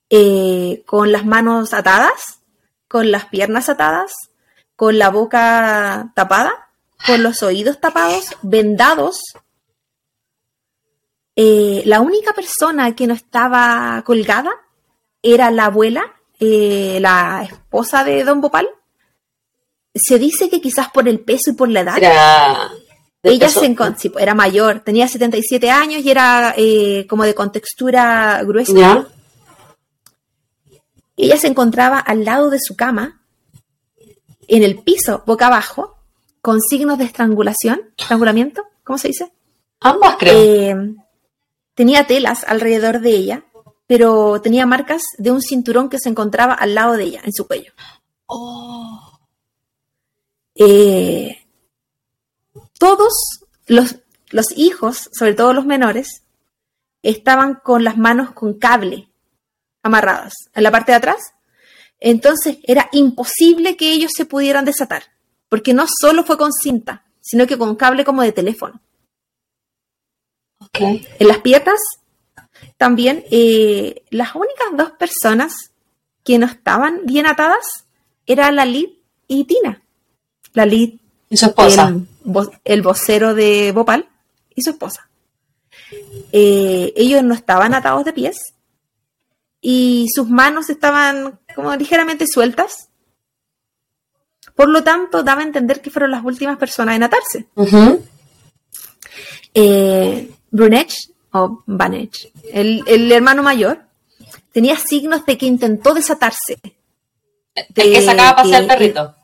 eh, 0.09 0.82
con 0.86 1.11
las 1.11 1.26
manos 1.26 1.74
atadas, 1.74 2.38
con 2.86 3.11
las 3.11 3.26
piernas 3.26 3.68
atadas, 3.68 4.12
con 4.76 4.98
la 4.98 5.11
boca 5.11 6.12
tapada, 6.14 6.68
con 7.07 7.22
los 7.22 7.42
oídos 7.42 7.80
tapados, 7.80 8.36
vendados 8.42 9.20
eh, 11.37 11.83
la 11.87 12.01
única 12.01 12.33
persona 12.33 12.95
que 12.95 13.07
no 13.07 13.14
estaba 13.14 14.03
colgada 14.05 14.51
era 15.22 15.51
la 15.51 15.66
abuela, 15.66 16.05
eh, 16.39 16.99
la 17.01 17.43
esposa 17.45 18.05
de 18.05 18.24
Don 18.24 18.41
Bopal. 18.41 18.68
Se 19.95 20.18
dice 20.18 20.49
que 20.49 20.61
quizás 20.61 20.91
por 20.91 21.09
el 21.09 21.20
peso 21.20 21.51
y 21.51 21.55
por 21.55 21.68
la 21.68 21.80
edad. 21.80 21.99
Era 21.99 22.70
ella 23.22 23.49
se 23.49 23.76
era 24.18 24.35
mayor, 24.35 24.80
tenía 24.80 25.07
77 25.07 25.70
años 25.70 26.03
y 26.05 26.11
era 26.11 26.55
eh, 26.57 27.07
como 27.09 27.22
de 27.22 27.35
contextura 27.35 28.43
gruesa. 28.43 29.07
Ella 31.16 31.37
se 31.37 31.47
encontraba 31.47 32.01
al 32.01 32.24
lado 32.24 32.51
de 32.51 32.59
su 32.61 32.74
cama, 32.74 33.20
en 34.49 34.64
el 34.64 34.80
piso, 34.80 35.22
boca 35.24 35.47
abajo, 35.47 35.99
con 36.41 36.61
signos 36.61 36.99
de 36.99 37.05
estrangulación, 37.05 37.93
estrangulamiento, 37.97 38.64
¿cómo 38.83 38.99
se 38.99 39.09
dice? 39.09 39.33
Ambas 39.78 40.16
creo. 40.18 40.95
Tenía 41.74 42.06
telas 42.06 42.44
alrededor 42.44 43.00
de 43.00 43.10
ella, 43.10 43.44
pero 43.86 44.40
tenía 44.40 44.66
marcas 44.66 45.02
de 45.18 45.30
un 45.30 45.40
cinturón 45.40 45.88
que 45.88 45.98
se 45.98 46.08
encontraba 46.08 46.54
al 46.54 46.74
lado 46.74 46.94
de 46.94 47.04
ella, 47.04 47.20
en 47.24 47.32
su 47.32 47.46
cuello. 47.46 47.72
Oh. 48.26 49.20
Eh, 50.54 51.46
todos 52.78 53.12
los, 53.66 53.96
los 54.30 54.56
hijos, 54.56 55.08
sobre 55.12 55.34
todo 55.34 55.52
los 55.52 55.66
menores, 55.66 56.22
estaban 57.02 57.54
con 57.54 57.84
las 57.84 57.96
manos 57.96 58.32
con 58.32 58.58
cable 58.58 59.08
amarradas 59.82 60.34
en 60.54 60.62
la 60.62 60.70
parte 60.70 60.92
de 60.92 60.96
atrás. 60.96 61.34
Entonces 62.00 62.58
era 62.64 62.88
imposible 62.92 63.76
que 63.76 63.92
ellos 63.92 64.10
se 64.14 64.26
pudieran 64.26 64.64
desatar, 64.64 65.04
porque 65.48 65.74
no 65.74 65.86
solo 66.00 66.24
fue 66.24 66.36
con 66.36 66.52
cinta, 66.52 67.04
sino 67.20 67.46
que 67.46 67.58
con 67.58 67.76
cable 67.76 68.04
como 68.04 68.22
de 68.22 68.32
teléfono. 68.32 68.80
En 70.74 71.28
las 71.28 71.38
piernas, 71.38 71.78
también, 72.78 73.24
eh, 73.30 74.02
las 74.10 74.34
únicas 74.34 74.68
dos 74.74 74.92
personas 74.92 75.72
que 76.24 76.38
no 76.38 76.46
estaban 76.46 77.00
bien 77.04 77.26
atadas 77.26 77.84
era 78.26 78.50
la 78.52 78.64
Lid 78.64 78.88
y 79.28 79.44
Tina. 79.44 79.82
La 80.54 80.64
Lid, 80.64 80.94
y 81.28 81.36
su 81.36 81.46
esposa. 81.46 81.94
El, 82.64 82.82
vocero 82.82 83.34
de 83.34 83.72
Bopal 83.72 84.08
y 84.54 84.62
su 84.62 84.70
esposa. 84.70 85.08
Eh, 86.32 86.92
ellos 86.96 87.22
no 87.22 87.34
estaban 87.34 87.74
atados 87.74 88.04
de 88.04 88.12
pies 88.12 88.54
y 89.60 90.06
sus 90.14 90.28
manos 90.28 90.70
estaban 90.70 91.38
como 91.54 91.74
ligeramente 91.76 92.26
sueltas. 92.26 92.88
Por 94.54 94.68
lo 94.68 94.82
tanto, 94.82 95.22
daba 95.22 95.42
a 95.42 95.44
entender 95.44 95.80
que 95.80 95.90
fueron 95.90 96.10
las 96.10 96.24
últimas 96.24 96.58
personas 96.58 96.96
en 96.96 97.02
atarse. 97.02 97.46
Brunech, 100.53 100.92
o 101.32 101.62
Banech, 101.66 102.30
el, 102.53 103.11
hermano 103.11 103.42
mayor, 103.42 103.80
tenía 104.53 104.76
signos 104.76 105.24
de 105.24 105.38
que 105.38 105.46
intentó 105.46 105.94
desatarse. 105.94 106.61
De 107.55 107.82
que 107.82 108.03
sacaba 108.03 108.30
a 108.30 108.36
pasear 108.36 108.62
el 108.62 108.68
perrito. 108.68 109.14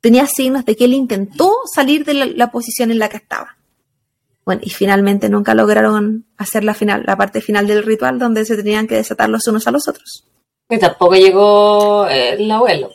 Tenía 0.00 0.26
signos 0.26 0.64
de 0.64 0.74
que 0.74 0.86
él 0.86 0.94
intentó 0.94 1.52
salir 1.72 2.04
de 2.04 2.14
la, 2.14 2.50
posición 2.50 2.90
en 2.90 2.98
la 2.98 3.08
que 3.08 3.18
estaba. 3.18 3.56
Bueno, 4.44 4.62
y 4.64 4.70
finalmente 4.70 5.28
nunca 5.28 5.54
lograron 5.54 6.26
hacer 6.36 6.64
la 6.64 6.74
final, 6.74 7.04
la 7.06 7.16
parte 7.16 7.40
final 7.40 7.66
del 7.66 7.82
ritual 7.82 8.18
donde 8.18 8.44
se 8.44 8.56
tenían 8.56 8.86
que 8.86 8.96
desatar 8.96 9.28
los 9.28 9.46
unos 9.46 9.66
a 9.66 9.70
los 9.70 9.86
otros. 9.86 10.24
Y 10.68 10.78
tampoco 10.78 11.14
llegó 11.14 12.06
el 12.08 12.50
abuelo. 12.50 12.90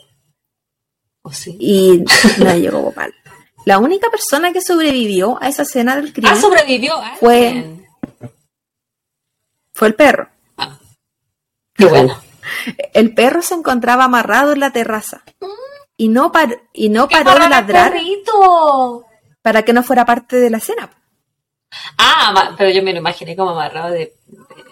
¿O 1.22 1.32
sí? 1.32 1.56
Y 1.60 2.04
no 2.38 2.56
llegó 2.56 2.80
Gopal. 2.80 3.12
La 3.64 3.78
única 3.78 4.10
persona 4.10 4.52
que 4.52 4.62
sobrevivió 4.62 5.38
a 5.42 5.48
esa 5.48 5.62
escena 5.62 5.96
del 5.96 6.12
crimen. 6.12 6.32
Ah, 6.32 6.40
sobrevivió. 6.40 6.94
Fue, 7.18 7.86
fue 9.72 9.88
el 9.88 9.94
perro. 9.94 10.28
Ah, 10.56 10.78
qué 11.74 11.86
bueno. 11.86 12.20
El 12.94 13.14
perro 13.14 13.42
se 13.42 13.54
encontraba 13.54 14.04
amarrado 14.04 14.52
en 14.52 14.60
la 14.60 14.72
terraza 14.72 15.22
y 15.96 16.08
no, 16.08 16.32
y 16.72 16.88
no 16.88 17.08
paró 17.08 17.34
de 17.34 17.48
ladrar 17.48 17.94
para 19.42 19.62
que 19.62 19.72
no 19.72 19.82
fuera 19.82 20.04
parte 20.04 20.36
de 20.36 20.50
la 20.50 20.58
escena. 20.58 20.90
Ah, 21.98 22.54
pero 22.56 22.70
yo 22.70 22.82
me 22.82 22.92
lo 22.92 22.98
imaginé 22.98 23.36
como 23.36 23.50
amarrado 23.50 23.90
de. 23.90 24.14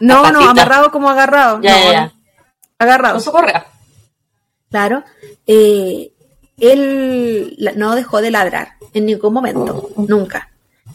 no, 0.00 0.30
no, 0.32 0.50
amarrado 0.50 0.90
como 0.90 1.08
agarrado. 1.08 1.60
Ya, 1.60 1.78
ya, 1.78 1.92
ya. 1.92 2.12
Agarrado. 2.78 3.14
Con 3.14 3.22
su 3.22 3.32
correa. 3.32 3.66
Claro. 4.70 5.04
Eh, 5.46 6.12
él 6.60 7.56
no 7.76 7.94
dejó 7.94 8.20
de 8.20 8.30
ladrar 8.30 8.74
en 8.92 9.06
ningún 9.06 9.32
momento, 9.32 9.90
nunca. 9.96 10.50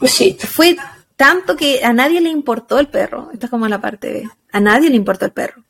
Sí. 0.05 0.37
Fue 0.39 0.75
tanto 1.15 1.55
que 1.55 1.83
a 1.83 1.93
nadie 1.93 2.21
le 2.21 2.29
importó 2.29 2.79
el 2.79 2.87
perro. 2.87 3.29
Esta 3.33 3.45
es 3.45 3.49
como 3.49 3.67
la 3.67 3.81
parte 3.81 4.11
B. 4.11 4.29
A 4.51 4.59
nadie 4.59 4.89
le 4.89 4.95
importó 4.95 5.25
el 5.25 5.31
perro. 5.31 5.63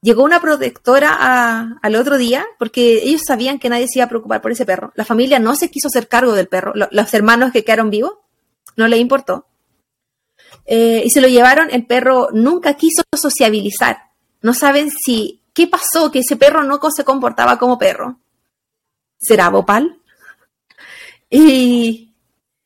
Llegó 0.00 0.22
una 0.22 0.40
protectora 0.40 1.78
al 1.80 1.96
otro 1.96 2.18
día 2.18 2.44
porque 2.58 3.02
ellos 3.04 3.22
sabían 3.26 3.58
que 3.58 3.70
nadie 3.70 3.88
se 3.88 3.98
iba 3.98 4.04
a 4.04 4.08
preocupar 4.08 4.42
por 4.42 4.52
ese 4.52 4.66
perro. 4.66 4.92
La 4.96 5.04
familia 5.04 5.38
no 5.38 5.56
se 5.56 5.70
quiso 5.70 5.88
hacer 5.88 6.08
cargo 6.08 6.34
del 6.34 6.46
perro. 6.46 6.72
Los 6.74 7.14
hermanos 7.14 7.52
que 7.52 7.64
quedaron 7.64 7.90
vivos 7.90 8.12
no 8.76 8.86
le 8.86 8.98
importó. 8.98 9.46
Eh, 10.66 11.02
y 11.06 11.10
se 11.10 11.20
lo 11.20 11.28
llevaron. 11.28 11.68
El 11.70 11.86
perro 11.86 12.28
nunca 12.32 12.74
quiso 12.74 13.02
sociabilizar. 13.16 14.10
No 14.42 14.52
saben 14.52 14.90
si 14.90 15.40
qué 15.54 15.66
pasó 15.66 16.10
que 16.10 16.18
ese 16.18 16.36
perro 16.36 16.64
no 16.64 16.78
se 16.94 17.04
comportaba 17.04 17.58
como 17.58 17.78
perro. 17.78 18.18
¿Será 19.18 19.48
Bopal? 19.50 20.00
Y 21.30 22.14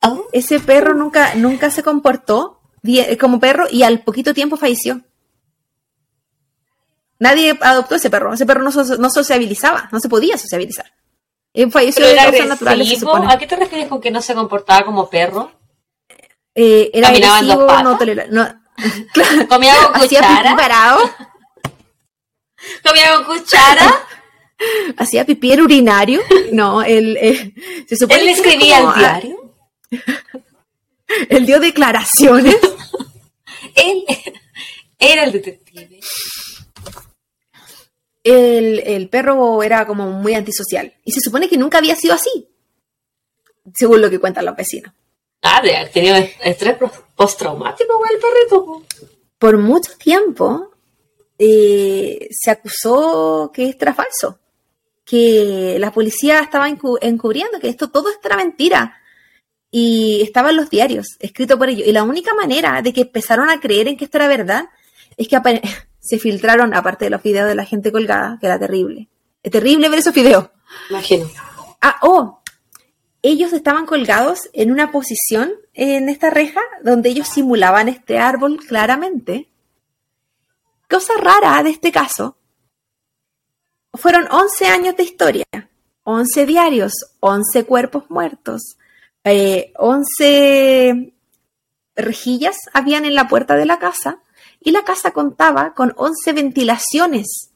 oh. 0.02 0.26
ese 0.32 0.60
perro 0.60 0.94
nunca, 0.94 1.34
nunca 1.34 1.70
se 1.70 1.82
comportó 1.82 2.60
como 3.20 3.40
perro 3.40 3.66
y 3.70 3.82
al 3.82 4.00
poquito 4.00 4.34
tiempo 4.34 4.56
falleció. 4.56 5.02
Nadie 7.18 7.58
adoptó 7.60 7.96
ese 7.96 8.10
perro. 8.10 8.32
Ese 8.32 8.46
perro 8.46 8.62
no, 8.62 9.10
sociabilizaba, 9.10 9.88
no 9.90 10.00
se 10.00 10.08
podía 10.08 10.38
sociabilizar. 10.38 10.92
Y 11.52 11.68
falleció 11.70 12.06
de 12.06 12.14
causas 12.14 12.46
naturales. 12.46 13.02
¿A 13.28 13.38
qué 13.38 13.46
te 13.46 13.56
refieres 13.56 13.88
con 13.88 14.00
que 14.00 14.10
no 14.10 14.22
se 14.22 14.34
comportaba 14.34 14.84
como 14.84 15.10
perro? 15.10 15.52
Eh, 16.54 16.90
era 16.92 17.08
agresivo, 17.08 17.82
no 17.82 17.98
toleraba. 17.98 18.60
¿Comía 19.48 19.74
con 19.82 20.00
cuchara? 20.00 20.56
¿Comía 22.84 23.14
con 23.14 23.24
cuchara? 23.24 24.06
¿Hacía 24.96 25.24
pipí 25.24 25.52
en 25.52 25.62
urinario? 25.62 26.20
No, 26.52 26.82
él, 26.82 27.16
eh, 27.20 27.54
se 27.86 27.96
supone 27.96 28.20
¿Él 28.22 28.28
escribía 28.28 28.78
el 28.78 28.94
diario? 28.94 29.54
él 31.28 31.46
dio 31.46 31.60
declaraciones. 31.60 32.56
él 33.74 34.04
era 34.98 35.24
el 35.24 35.32
detective 35.32 36.00
el, 38.30 39.08
perro 39.08 39.62
era 39.62 39.86
como 39.86 40.10
muy 40.10 40.34
antisocial. 40.34 40.92
Y 41.04 41.12
se 41.12 41.20
supone 41.20 41.48
que 41.48 41.56
nunca 41.56 41.78
había 41.78 41.96
sido 41.96 42.14
así, 42.14 42.48
según 43.74 44.02
lo 44.02 44.10
que 44.10 44.18
cuentan 44.18 44.44
los 44.44 44.56
vecinos. 44.56 44.92
Ah, 45.42 45.62
tenido 45.92 46.16
estrés 46.42 46.76
postraumático 47.14 47.98
con 47.98 48.08
el 48.08 48.18
perrito. 48.18 48.82
Por 49.38 49.56
mucho 49.56 49.92
tiempo 49.96 50.72
eh, 51.38 52.28
se 52.32 52.50
acusó 52.50 53.50
que 53.54 53.76
era 53.78 53.94
falso, 53.94 54.38
que 55.08 55.78
la 55.78 55.90
policía 55.90 56.40
estaba 56.40 56.68
encubriendo, 56.68 57.58
que 57.60 57.70
esto 57.70 57.88
todo 57.88 58.10
era 58.22 58.36
mentira. 58.36 59.00
Y 59.70 60.20
estaban 60.22 60.54
los 60.54 60.68
diarios, 60.68 61.16
escritos 61.18 61.56
por 61.56 61.70
ellos. 61.70 61.88
Y 61.88 61.92
la 61.92 62.02
única 62.02 62.34
manera 62.34 62.82
de 62.82 62.92
que 62.92 63.02
empezaron 63.02 63.48
a 63.48 63.58
creer 63.58 63.88
en 63.88 63.96
que 63.96 64.04
esto 64.04 64.18
era 64.18 64.28
verdad 64.28 64.68
es 65.16 65.26
que 65.28 65.40
se 66.00 66.18
filtraron, 66.18 66.74
aparte 66.74 67.06
de 67.06 67.10
los 67.10 67.22
videos 67.22 67.48
de 67.48 67.54
la 67.54 67.64
gente 67.64 67.90
colgada, 67.90 68.36
que 68.38 68.46
era 68.46 68.58
terrible. 68.58 69.08
Es 69.42 69.50
terrible 69.50 69.88
ver 69.88 70.00
esos 70.00 70.12
videos. 70.12 70.50
Imagino. 70.90 71.26
Ah, 71.80 71.96
oh, 72.02 72.42
ellos 73.22 73.54
estaban 73.54 73.86
colgados 73.86 74.50
en 74.52 74.70
una 74.70 74.92
posición 74.92 75.52
en 75.72 76.10
esta 76.10 76.28
reja 76.28 76.60
donde 76.84 77.08
ellos 77.08 77.28
simulaban 77.28 77.88
este 77.88 78.18
árbol 78.18 78.58
claramente. 78.58 79.48
Cosa 80.88 81.14
rara 81.18 81.62
de 81.62 81.70
este 81.70 81.92
caso. 81.92 82.36
Fueron 83.98 84.28
11 84.30 84.66
años 84.66 84.96
de 84.96 85.02
historia, 85.02 85.44
11 86.04 86.46
diarios, 86.46 86.92
11 87.18 87.64
cuerpos 87.64 88.04
muertos, 88.08 88.76
11 89.24 90.88
eh, 90.88 91.12
rejillas 91.96 92.56
habían 92.72 93.04
en 93.06 93.16
la 93.16 93.26
puerta 93.26 93.56
de 93.56 93.66
la 93.66 93.80
casa 93.80 94.22
y 94.60 94.70
la 94.70 94.84
casa 94.84 95.10
contaba 95.10 95.74
con 95.74 95.94
11 95.96 96.32
ventilaciones. 96.32 97.50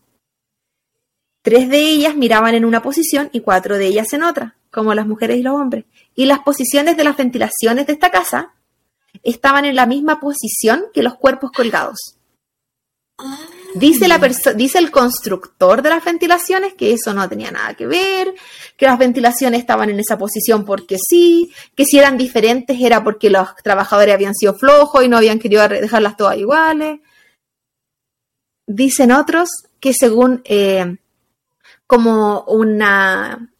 Tres 1.42 1.68
de 1.68 1.78
ellas 1.78 2.16
miraban 2.16 2.56
en 2.56 2.64
una 2.64 2.82
posición 2.82 3.30
y 3.32 3.40
cuatro 3.40 3.78
de 3.78 3.86
ellas 3.86 4.12
en 4.12 4.24
otra, 4.24 4.56
como 4.72 4.94
las 4.94 5.06
mujeres 5.06 5.36
y 5.36 5.42
los 5.42 5.54
hombres. 5.54 5.84
Y 6.16 6.26
las 6.26 6.40
posiciones 6.40 6.96
de 6.96 7.04
las 7.04 7.16
ventilaciones 7.16 7.86
de 7.86 7.92
esta 7.92 8.10
casa 8.10 8.52
estaban 9.22 9.64
en 9.64 9.76
la 9.76 9.86
misma 9.86 10.18
posición 10.18 10.86
que 10.92 11.04
los 11.04 11.14
cuerpos 11.14 11.52
colgados. 11.52 12.16
Dice, 13.74 14.06
la 14.06 14.18
dice 14.54 14.78
el 14.78 14.90
constructor 14.90 15.80
de 15.80 15.90
las 15.90 16.04
ventilaciones 16.04 16.74
que 16.74 16.92
eso 16.92 17.14
no 17.14 17.26
tenía 17.28 17.50
nada 17.50 17.74
que 17.74 17.86
ver, 17.86 18.34
que 18.76 18.86
las 18.86 18.98
ventilaciones 18.98 19.60
estaban 19.60 19.88
en 19.88 19.98
esa 19.98 20.18
posición 20.18 20.64
porque 20.64 20.96
sí, 20.98 21.52
que 21.74 21.86
si 21.86 21.98
eran 21.98 22.18
diferentes 22.18 22.78
era 22.80 23.02
porque 23.02 23.30
los 23.30 23.54
trabajadores 23.62 24.14
habían 24.14 24.34
sido 24.34 24.54
flojos 24.54 25.04
y 25.04 25.08
no 25.08 25.16
habían 25.16 25.38
querido 25.38 25.66
dejarlas 25.68 26.16
todas 26.16 26.36
iguales. 26.36 27.00
Dicen 28.66 29.10
otros 29.10 29.48
que 29.80 29.94
según 29.94 30.42
eh, 30.44 30.96
como 31.86 32.42
una, 32.42 33.50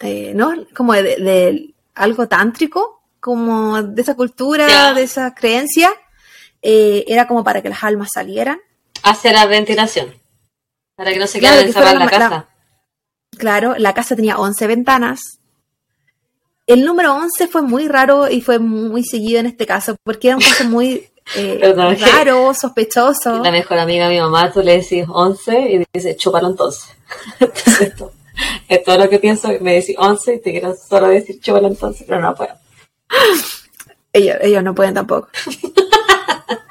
eh, 0.00 0.32
¿no? 0.34 0.54
Como 0.74 0.92
de, 0.92 1.74
algo 1.94 2.28
tántrico, 2.28 3.02
como 3.18 3.82
de 3.82 4.02
esa 4.02 4.14
cultura, 4.14 4.94
de 4.94 5.02
esa 5.02 5.34
creencia, 5.34 5.90
eh, 6.62 7.04
era 7.08 7.26
como 7.26 7.42
para 7.42 7.62
que 7.62 7.68
las 7.68 7.82
almas 7.82 8.10
salieran 8.12 8.60
hacia 9.02 9.32
la 9.32 9.46
ventilación. 9.46 10.14
Para 10.96 11.12
que 11.12 11.18
no 11.18 11.26
se 11.26 11.40
quede 11.40 11.72
claro, 11.72 11.98
la 11.98 12.08
casa. 12.08 12.48
claro, 13.36 13.74
la 13.76 13.92
casa 13.92 14.16
tenía 14.16 14.38
11 14.38 14.66
ventanas. 14.66 15.20
El 16.66 16.84
número 16.84 17.14
11 17.14 17.48
fue 17.48 17.62
muy 17.62 17.86
raro 17.86 18.28
y 18.28 18.40
fue 18.40 18.58
muy 18.58 19.04
seguido 19.04 19.38
en 19.38 19.46
este 19.46 19.66
caso, 19.66 19.96
porque 20.02 20.28
era 20.28 20.36
un 20.36 20.42
caso 20.42 20.64
muy 20.64 21.08
eh, 21.36 21.74
raro, 22.00 22.54
sospechoso. 22.54 23.42
La 23.42 23.50
mejor 23.50 23.78
amiga 23.78 24.08
de 24.08 24.14
mi 24.14 24.20
mamá, 24.20 24.50
tú 24.50 24.62
le 24.62 24.78
decís 24.78 25.04
11 25.06 25.60
y 25.60 25.84
dice, 25.92 26.16
chúpalo 26.16 26.48
entonces. 26.48 26.96
entonces 27.40 27.80
esto, 27.82 28.12
es 28.68 28.82
todo 28.82 28.98
lo 28.98 29.08
que 29.08 29.18
pienso, 29.18 29.48
me 29.60 29.74
decís 29.74 29.96
11 29.98 30.34
y 30.34 30.40
te 30.40 30.50
quiero 30.50 30.74
solo 30.74 31.08
decir 31.08 31.38
chúpalo 31.40 31.68
entonces, 31.68 32.04
pero 32.08 32.20
no 32.20 32.34
puedo. 32.34 32.54
Ellos, 34.12 34.36
ellos 34.40 34.62
no 34.62 34.74
pueden 34.74 34.94
tampoco. 34.94 35.28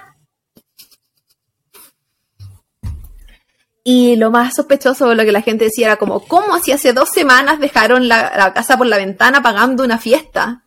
Y 3.87 4.15
lo 4.15 4.31
más 4.31 4.55
sospechoso, 4.55 5.13
lo 5.13 5.23
que 5.23 5.31
la 5.31 5.43
gente 5.43 5.65
decía 5.65 5.85
era 5.85 5.97
como, 5.97 6.21
¿cómo 6.21 6.57
si 6.57 6.71
hace 6.71 6.91
dos 6.91 7.09
semanas 7.09 7.59
dejaron 7.59 8.07
la, 8.07 8.51
casa 8.51 8.79
por 8.79 8.87
la 8.87 8.97
ventana 8.97 9.43
pagando 9.43 9.83
una 9.83 9.99
fiesta? 9.99 10.63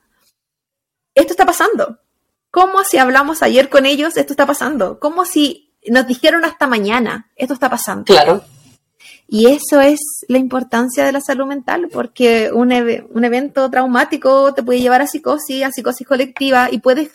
Esto 1.16 1.32
está 1.32 1.44
pasando. 1.44 1.98
¿Cómo 2.52 2.84
si 2.84 2.96
hablamos 2.96 3.42
ayer 3.42 3.68
con 3.70 3.86
ellos? 3.86 4.16
Esto 4.16 4.34
está 4.34 4.46
pasando. 4.46 5.00
¿Cómo 5.00 5.24
si 5.24 5.74
nos 5.88 6.06
dijeron 6.06 6.44
hasta 6.44 6.68
mañana? 6.68 7.28
Esto 7.34 7.54
está 7.54 7.68
pasando. 7.68 8.04
Claro. 8.04 8.44
Y 9.26 9.46
eso 9.50 9.80
es 9.80 9.98
la 10.28 10.38
importancia 10.38 11.04
de 11.04 11.10
la 11.10 11.20
salud 11.20 11.46
mental, 11.46 11.88
porque 11.92 12.52
un, 12.52 12.72
un 12.72 13.24
evento 13.24 13.68
traumático 13.68 14.54
te 14.54 14.62
puede 14.62 14.80
llevar 14.80 15.02
a 15.02 15.08
psicosis, 15.08 15.64
a 15.64 15.72
psicosis 15.72 16.06
colectiva, 16.06 16.68
y 16.70 16.78
puedes 16.78 17.10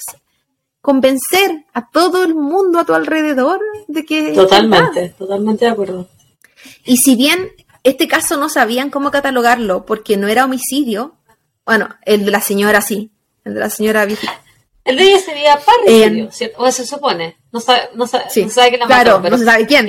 convencer 0.84 1.64
a 1.74 1.90
todo 1.90 2.26
el 2.26 2.36
mundo 2.36 2.78
a 2.78 2.84
tu 2.84 2.94
alrededor 2.94 3.62
de 3.88 4.04
que... 4.04 4.34
Totalmente, 4.34 5.16
totalmente 5.18 5.64
de 5.64 5.72
acuerdo. 5.72 6.10
Y 6.84 6.98
si 6.98 7.16
bien 7.16 7.54
este 7.84 8.10
caso 8.10 8.36
no 8.36 8.50
sabían 8.50 8.90
cómo 8.90 9.10
catalogarlo 9.10 9.86
porque 9.86 10.18
no 10.18 10.28
era 10.28 10.44
homicidio, 10.44 11.16
bueno, 11.66 11.88
el 12.04 12.26
de 12.26 12.32
la 12.32 12.42
señora 12.42 12.82
sí, 12.82 13.12
el 13.46 13.54
de 13.54 13.60
la 13.62 13.70
señora 13.70 14.04
El 14.04 14.98
de 14.98 15.04
ella 15.04 15.20
sería 15.20 15.58
parricidio, 15.58 16.30
eh, 16.42 16.54
o 16.58 16.70
se 16.70 16.86
supone. 16.86 17.38
No 17.54 17.62
sabe, 17.62 17.84
no 17.96 18.06
sabe, 18.06 18.26
no 18.44 18.50
sabe 18.50 18.78
la 18.78 18.86
claro, 18.86 19.22
no 19.22 19.38
se 19.38 19.46
sabe 19.46 19.66
quién. 19.66 19.88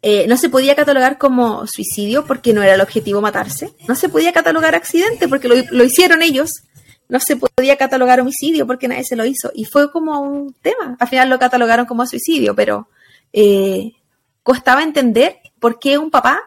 Eh, 0.00 0.24
no 0.28 0.38
se 0.38 0.48
podía 0.48 0.74
catalogar 0.74 1.18
como 1.18 1.66
suicidio 1.66 2.24
porque 2.24 2.54
no 2.54 2.62
era 2.62 2.72
el 2.72 2.80
objetivo 2.80 3.20
matarse. 3.20 3.74
No 3.86 3.94
se 3.94 4.08
podía 4.08 4.32
catalogar 4.32 4.74
accidente 4.74 5.28
porque 5.28 5.48
lo, 5.48 5.56
lo 5.70 5.84
hicieron 5.84 6.22
ellos 6.22 6.62
no 7.08 7.20
se 7.20 7.36
podía 7.36 7.76
catalogar 7.76 8.20
homicidio 8.20 8.66
porque 8.66 8.88
nadie 8.88 9.04
se 9.04 9.16
lo 9.16 9.24
hizo. 9.24 9.50
Y 9.54 9.64
fue 9.64 9.90
como 9.90 10.20
un 10.20 10.54
tema. 10.54 10.96
Al 10.98 11.08
final 11.08 11.28
lo 11.28 11.38
catalogaron 11.38 11.86
como 11.86 12.06
suicidio, 12.06 12.54
pero 12.54 12.88
eh, 13.32 13.92
costaba 14.42 14.82
entender 14.82 15.38
por 15.58 15.78
qué 15.78 15.98
un 15.98 16.10
papá 16.10 16.40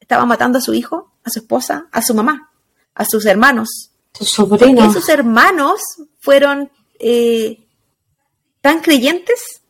estaba 0.00 0.24
matando 0.26 0.58
a 0.58 0.62
su 0.62 0.74
hijo, 0.74 1.12
a 1.24 1.30
su 1.30 1.40
esposa, 1.40 1.86
a 1.92 2.02
su 2.02 2.14
mamá, 2.14 2.50
a 2.94 3.04
sus 3.04 3.26
hermanos. 3.26 3.90
Sus 4.12 4.30
sobrinos. 4.30 4.92
sus 4.92 5.08
hermanos 5.08 5.80
fueron 6.20 6.70
eh, 6.98 7.66
tan 8.60 8.80
creyentes. 8.80 9.62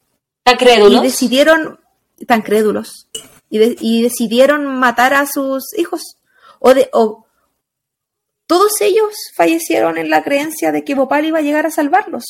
Tan 0.43 0.57
crédulos. 0.57 1.01
Y 1.01 1.07
decidieron, 1.07 1.81
tan 2.27 2.43
crédulos. 2.43 3.09
Y, 3.49 4.03
decidieron 4.03 4.67
matar 4.79 5.15
a 5.15 5.27
sus 5.27 5.77
hijos. 5.77 6.17
O, 6.59 6.75
de, 6.75 6.89
o 6.93 7.27
todos 8.47 8.81
ellos 8.81 9.15
fallecieron 9.35 9.99
en 9.99 10.11
la 10.11 10.23
creencia 10.23 10.73
de 10.73 10.85
que 10.85 10.95
Bhopal 10.95 11.27
iba 11.27 11.39
a 11.39 11.43
llegar 11.43 11.67
a 11.67 11.71
salvarlos. 11.71 12.27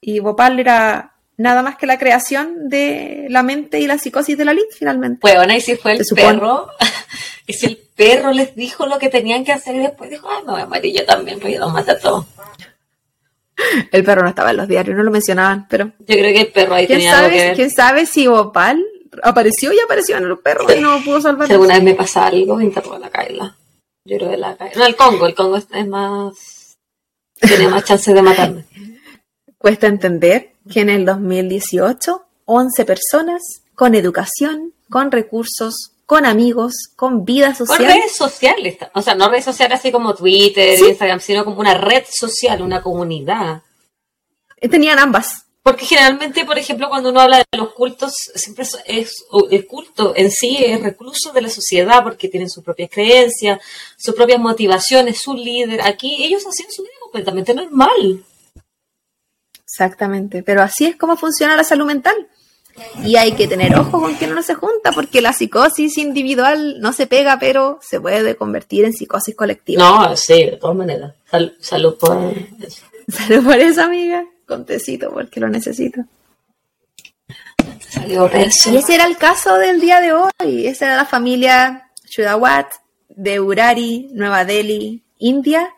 Y 0.00 0.20
Bhopal 0.20 0.58
era 0.58 1.12
nada 1.36 1.62
más 1.62 1.76
que 1.76 1.86
la 1.86 1.98
creación 1.98 2.68
de 2.68 3.26
la 3.28 3.42
mente 3.42 3.80
y 3.80 3.86
la 3.86 3.98
psicosis 3.98 4.36
de 4.36 4.44
la 4.44 4.54
lid, 4.54 4.64
finalmente. 4.76 5.20
Bueno, 5.20 5.52
y 5.54 5.60
si 5.60 5.76
fue 5.76 5.92
el 5.92 6.06
perro, 6.14 6.68
y 7.46 7.52
si 7.52 7.66
el 7.66 7.78
perro 7.96 8.32
les 8.32 8.54
dijo 8.54 8.86
lo 8.86 8.98
que 8.98 9.08
tenían 9.08 9.44
que 9.44 9.52
hacer 9.52 9.74
y 9.76 9.80
después 9.80 10.10
dijo, 10.10 10.28
ay, 10.30 10.44
me 10.44 10.52
voy 10.52 10.60
a 10.62 10.66
morir 10.66 10.94
yo 10.94 11.04
también, 11.04 11.40
pues 11.40 11.54
yo 11.54 11.60
los 11.60 11.72
maté 11.72 11.92
a 11.92 11.98
todos. 11.98 12.26
El 13.92 14.02
perro 14.02 14.22
no 14.22 14.28
estaba 14.28 14.50
en 14.50 14.56
los 14.56 14.66
diarios, 14.66 14.96
no 14.96 15.02
lo 15.04 15.10
mencionaban, 15.10 15.68
pero... 15.68 15.92
Yo 16.00 16.16
creo 16.16 16.34
que 16.34 16.40
el 16.40 16.52
perro 16.52 16.74
ahí 16.74 16.86
tenía 16.86 17.12
sabe, 17.12 17.26
algo 17.26 17.36
que 17.36 17.44
ver. 17.44 17.54
¿Quién 17.54 17.70
sabe 17.70 18.06
si 18.06 18.26
Bhopal 18.26 18.84
apareció 19.22 19.72
y 19.72 19.78
apareció 19.78 20.16
en 20.16 20.24
el 20.24 20.38
perro 20.38 20.66
y 20.74 20.80
no 20.80 21.00
pudo 21.04 21.20
salvar? 21.20 21.46
Si 21.46 21.52
alguna 21.52 21.74
vez 21.74 21.82
me 21.82 21.94
pasa 21.94 22.26
algo, 22.26 22.60
interrogo 22.60 22.96
a 22.96 22.98
la 22.98 23.10
Kaila. 23.10 23.56
Yo 24.04 24.18
creo 24.18 24.30
que 24.30 24.36
la. 24.36 24.56
No, 24.76 24.86
el 24.86 24.96
Congo, 24.96 25.26
el 25.26 25.34
Congo 25.34 25.56
es 25.56 25.86
más... 25.86 26.76
Tiene 27.40 27.68
más 27.68 27.84
chances 27.84 28.14
de 28.14 28.22
matarme. 28.22 28.64
Cuesta 29.58 29.86
entender 29.86 30.52
que 30.70 30.80
en 30.80 30.90
el 30.90 31.04
2018, 31.04 32.24
11 32.44 32.84
personas 32.84 33.42
con 33.74 33.94
educación, 33.94 34.74
con 34.90 35.10
recursos, 35.10 35.92
con 36.06 36.26
amigos, 36.26 36.74
con 36.94 37.24
vida 37.24 37.54
social. 37.54 37.78
Con 37.78 37.86
redes 37.86 38.16
sociales, 38.16 38.76
o 38.94 39.02
sea, 39.02 39.14
no 39.14 39.28
redes 39.28 39.44
sociales 39.44 39.78
así 39.78 39.90
como 39.90 40.14
Twitter, 40.14 40.78
Instagram, 40.78 41.20
sino 41.20 41.44
como 41.44 41.60
una 41.60 41.74
red 41.74 42.04
social, 42.08 42.60
una 42.62 42.82
comunidad. 42.82 43.62
Eh, 44.56 44.68
tenían 44.68 44.98
ambas. 44.98 45.46
Porque 45.62 45.86
generalmente, 45.86 46.44
por 46.44 46.58
ejemplo, 46.58 46.88
cuando 46.88 47.10
uno 47.10 47.20
habla 47.20 47.38
de 47.38 47.58
los 47.58 47.72
cultos, 47.72 48.12
siempre 48.34 48.64
es, 48.86 49.24
el 49.50 49.66
culto 49.66 50.12
en 50.16 50.30
sí 50.32 50.58
es 50.58 50.82
recluso 50.82 51.32
de 51.32 51.40
la 51.40 51.48
sociedad 51.48 52.02
porque 52.02 52.28
tienen 52.28 52.50
sus 52.50 52.64
propias 52.64 52.90
creencias, 52.90 53.60
sus 53.96 54.14
propias 54.14 54.40
motivaciones, 54.40 55.20
su 55.20 55.34
líder. 55.34 55.80
Aquí 55.82 56.24
ellos 56.24 56.44
hacían 56.44 56.70
su 56.70 56.82
vida 56.82 56.94
completamente 57.00 57.54
normal. 57.54 58.24
Exactamente, 59.64 60.42
pero 60.42 60.62
así 60.62 60.86
es 60.86 60.96
como 60.96 61.16
funciona 61.16 61.56
la 61.56 61.64
salud 61.64 61.86
mental. 61.86 62.28
Y 63.04 63.16
hay 63.16 63.32
que 63.32 63.46
tener 63.46 63.76
ojo 63.76 64.00
con 64.00 64.16
que 64.16 64.26
no 64.26 64.42
se 64.42 64.54
junta, 64.54 64.92
porque 64.92 65.20
la 65.20 65.32
psicosis 65.32 65.96
individual 65.98 66.80
no 66.80 66.92
se 66.92 67.06
pega, 67.06 67.38
pero 67.38 67.78
se 67.82 68.00
puede 68.00 68.34
convertir 68.34 68.84
en 68.84 68.94
psicosis 68.94 69.36
colectiva. 69.36 69.82
No, 69.82 70.16
sí, 70.16 70.44
de 70.44 70.56
todas 70.56 70.76
maneras. 70.76 71.14
salud 71.60 71.96
por 71.98 72.34
eso. 72.60 72.82
Salud 73.08 73.44
por 73.44 73.58
eso, 73.58 73.82
amiga. 73.82 74.24
Contecito, 74.52 75.10
porque 75.10 75.40
lo 75.40 75.48
necesito. 75.48 76.02
Salió 77.88 78.30
Y 78.34 78.76
ese 78.76 78.94
era 78.94 79.06
el 79.06 79.16
caso 79.16 79.56
del 79.56 79.80
día 79.80 80.00
de 80.00 80.12
hoy. 80.12 80.66
Esa 80.66 80.86
era 80.86 80.96
la 80.96 81.04
familia 81.04 81.90
Chudawat 82.08 82.66
de 83.08 83.40
Urari, 83.40 84.08
Nueva 84.12 84.44
Delhi, 84.44 85.02
India. 85.18 85.74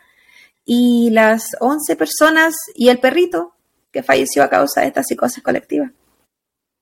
Y 0.65 1.11
las 1.11 1.57
11 1.61 1.97
personas 1.97 2.55
y 2.75 2.89
el 2.89 2.99
perrito 2.99 3.55
que 3.93 4.03
falleció 4.03 4.43
a 4.43 4.51
causa 4.51 4.81
de 4.81 4.89
esta 4.89 5.05
psicosis 5.05 5.43
colectiva. 5.43 5.91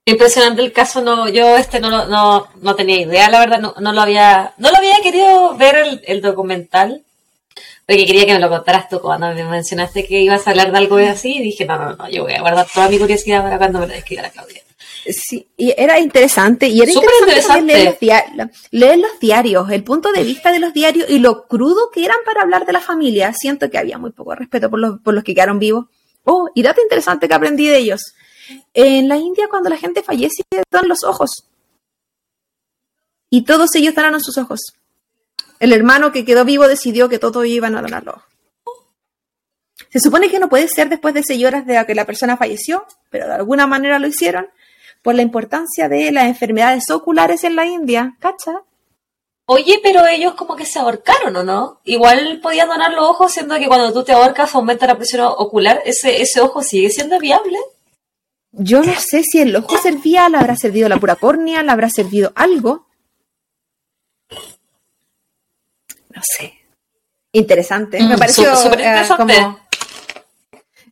Impresionante 0.05 0.61
el 0.61 0.73
caso, 0.73 1.01
no, 1.01 1.29
yo 1.29 1.55
este 1.55 1.79
no, 1.79 2.05
no, 2.07 2.47
no 2.61 2.75
tenía 2.75 2.99
idea, 2.99 3.29
la 3.29 3.39
verdad, 3.39 3.59
no, 3.59 3.73
no, 3.79 3.93
lo 3.93 4.01
había, 4.01 4.53
no 4.57 4.69
lo 4.69 4.77
había 4.77 4.97
querido 5.01 5.55
ver 5.55 5.75
el, 5.77 6.01
el, 6.05 6.21
documental, 6.21 7.03
porque 7.85 8.05
quería 8.05 8.25
que 8.25 8.33
me 8.33 8.39
lo 8.39 8.49
contaras 8.49 8.87
tú 8.89 8.99
cuando 8.99 9.33
me 9.33 9.43
mencionaste 9.43 10.05
que 10.05 10.21
ibas 10.21 10.47
a 10.47 10.51
hablar 10.51 10.71
de 10.71 10.77
algo 10.77 10.97
así, 10.97 11.37
y 11.37 11.43
dije, 11.43 11.65
no, 11.65 11.77
no, 11.77 11.95
no, 11.95 12.09
yo 12.09 12.23
voy 12.23 12.33
a 12.33 12.41
guardar 12.41 12.67
toda 12.73 12.89
mi 12.89 12.97
curiosidad 12.97 13.43
para 13.43 13.57
cuando 13.57 13.79
me 13.79 13.87
lo 13.87 13.93
escriba 13.93 14.21
la 14.21 14.29
Claudia. 14.29 14.61
Sí, 15.05 15.49
y 15.57 15.73
era 15.75 15.99
interesante, 15.99 16.67
y 16.67 16.81
era 16.81 16.91
interesante, 16.91 17.97
Leer, 17.99 18.23
los 18.35 18.47
leer, 18.71 18.99
los 18.99 19.19
diarios, 19.19 19.69
el 19.69 19.83
punto 19.83 20.13
de 20.13 20.23
vista 20.23 20.51
de 20.51 20.59
los 20.59 20.73
diarios 20.73 21.09
y 21.09 21.19
lo 21.19 21.45
crudo 21.47 21.89
que 21.91 22.05
eran 22.05 22.17
para 22.25 22.41
hablar 22.41 22.65
de 22.65 22.71
la 22.71 22.79
familia. 22.79 23.33
Siento 23.33 23.69
que 23.69 23.77
había 23.77 23.97
muy 23.97 24.11
poco 24.11 24.33
respeto 24.33 24.69
por 24.69 24.79
los, 24.79 24.99
por 25.01 25.13
los 25.13 25.25
que 25.25 25.35
quedaron 25.35 25.59
vivos. 25.59 25.87
Oh, 26.23 26.49
y 26.55 26.63
dato 26.63 26.81
interesante 26.81 27.27
que 27.27 27.33
aprendí 27.33 27.67
de 27.67 27.79
ellos. 27.79 28.15
En 28.73 29.09
la 29.09 29.17
India, 29.17 29.47
cuando 29.49 29.69
la 29.69 29.77
gente 29.77 30.03
fallece, 30.03 30.43
dan 30.71 30.87
los 30.87 31.03
ojos. 31.03 31.49
Y 33.29 33.43
todos 33.43 33.75
ellos 33.75 33.95
donaron 33.95 34.21
sus 34.21 34.37
ojos. 34.37 34.61
El 35.63 35.71
hermano 35.71 36.11
que 36.11 36.25
quedó 36.25 36.43
vivo 36.43 36.67
decidió 36.67 37.07
que 37.07 37.19
todos 37.19 37.45
iban 37.45 37.77
a 37.77 37.81
donarlo. 37.81 38.21
Se 39.89 40.01
supone 40.01 40.29
que 40.29 40.37
no 40.37 40.49
puede 40.49 40.67
ser 40.67 40.89
después 40.89 41.13
de 41.13 41.23
seis 41.23 41.45
horas 41.45 41.65
de 41.65 41.81
que 41.85 41.95
la 41.95 42.03
persona 42.03 42.35
falleció, 42.35 42.85
pero 43.09 43.27
de 43.27 43.35
alguna 43.35 43.65
manera 43.65 43.97
lo 43.97 44.07
hicieron 44.07 44.49
por 45.01 45.15
la 45.15 45.21
importancia 45.21 45.87
de 45.87 46.11
las 46.11 46.25
enfermedades 46.25 46.89
oculares 46.89 47.45
en 47.45 47.55
la 47.55 47.65
India. 47.65 48.17
¿Cacha? 48.19 48.63
Oye, 49.45 49.79
pero 49.81 50.05
ellos 50.05 50.33
como 50.33 50.57
que 50.57 50.65
se 50.65 50.79
ahorcaron, 50.79 51.33
¿o 51.37 51.45
no? 51.45 51.79
Igual 51.85 52.41
podían 52.43 52.67
donar 52.67 52.91
los 52.91 53.05
ojos, 53.05 53.31
siendo 53.31 53.57
que 53.57 53.67
cuando 53.67 53.93
tú 53.93 54.03
te 54.03 54.11
ahorcas 54.11 54.53
aumenta 54.53 54.85
la 54.85 54.97
presión 54.97 55.21
ocular. 55.25 55.81
¿Ese, 55.85 56.21
ese 56.21 56.41
ojo 56.41 56.61
sigue 56.61 56.89
siendo 56.89 57.19
viable? 57.19 57.57
Yo 58.51 58.83
no 58.83 58.99
sé 58.99 59.23
si 59.23 59.39
el 59.39 59.55
ojo 59.55 59.77
servía, 59.77 60.27
le 60.27 60.39
habrá 60.39 60.57
servido 60.57 60.89
la 60.89 60.99
pura 60.99 61.15
córnea, 61.15 61.63
le 61.63 61.71
habrá 61.71 61.89
servido 61.89 62.33
algo. 62.35 62.85
No 66.13 66.21
sé. 66.23 66.53
Interesante. 67.31 67.99
Me 67.99 68.15
mm, 68.15 68.19
pareció 68.19 68.53
eh, 68.77 69.03
como 69.17 69.63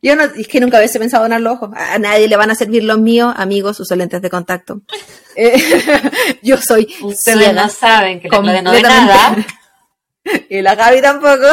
yo 0.04 0.16
no, 0.16 0.24
es 0.24 0.48
que 0.48 0.58
nunca 0.58 0.78
hubiese 0.78 0.98
pensado 0.98 1.22
donar 1.22 1.40
los 1.40 1.54
ojos. 1.54 1.70
A 1.76 1.96
nadie 1.98 2.26
le 2.26 2.36
van 2.36 2.50
a 2.50 2.56
servir 2.56 2.82
los 2.82 2.98
míos, 2.98 3.32
amigos, 3.36 3.76
sus 3.76 3.88
lentes 3.92 4.20
de 4.20 4.30
contacto. 4.30 4.82
Eh, 5.34 5.56
yo 6.42 6.58
soy. 6.58 6.94
Ustedes 7.00 7.54
no 7.54 7.66
saben 7.66 8.20
que 8.20 8.28
la 8.28 8.60
no 8.60 8.70
ve 8.70 8.82
nada. 8.82 9.34
y 10.50 10.60
la 10.60 10.74
Gaby 10.74 11.00
tampoco. 11.00 11.46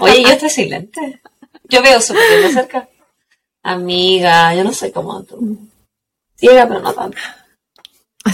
Oye, 0.00 0.24
yo 0.24 0.30
estoy 0.30 0.50
sin 0.50 0.70
lentes. 0.70 1.20
Yo 1.68 1.80
veo 1.80 2.00
súper 2.00 2.28
bien 2.28 2.42
de 2.42 2.52
cerca. 2.52 2.88
Amiga, 3.62 4.52
yo 4.56 4.64
no 4.64 4.72
soy 4.72 4.90
como 4.90 5.22
tú. 5.22 5.60
Ciega, 6.34 6.66
pero 6.66 6.80
no 6.80 6.92
tanto. 6.92 7.18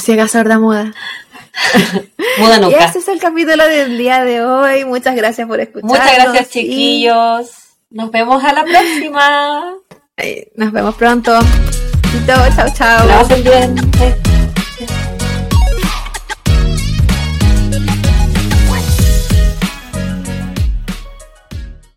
Ciega 0.01 0.27
sorda 0.29 0.59
muda. 0.59 0.95
muda 2.39 2.59
nunca. 2.59 2.81
Y 2.81 2.85
ese 2.85 2.99
es 2.99 3.09
el 3.09 3.19
capítulo 3.19 3.67
del 3.67 3.99
día 3.99 4.25
de 4.25 4.43
hoy. 4.45 4.85
Muchas 4.85 5.15
gracias 5.17 5.47
por 5.47 5.61
escuchar. 5.61 5.89
Muchas 5.89 6.15
gracias, 6.15 6.51
chiquillos. 6.51 7.51
Nos 7.91 8.11
vemos 8.11 8.43
a 8.45 8.53
la 8.53 8.65
próxima. 8.65 9.75
Nos 10.55 10.73
vemos 10.73 10.95
pronto. 10.97 11.39
Chao, 12.27 12.67
chao. 12.75 13.07
Lo 13.07 13.15
hacen 13.15 13.45
bien. 13.45 14.36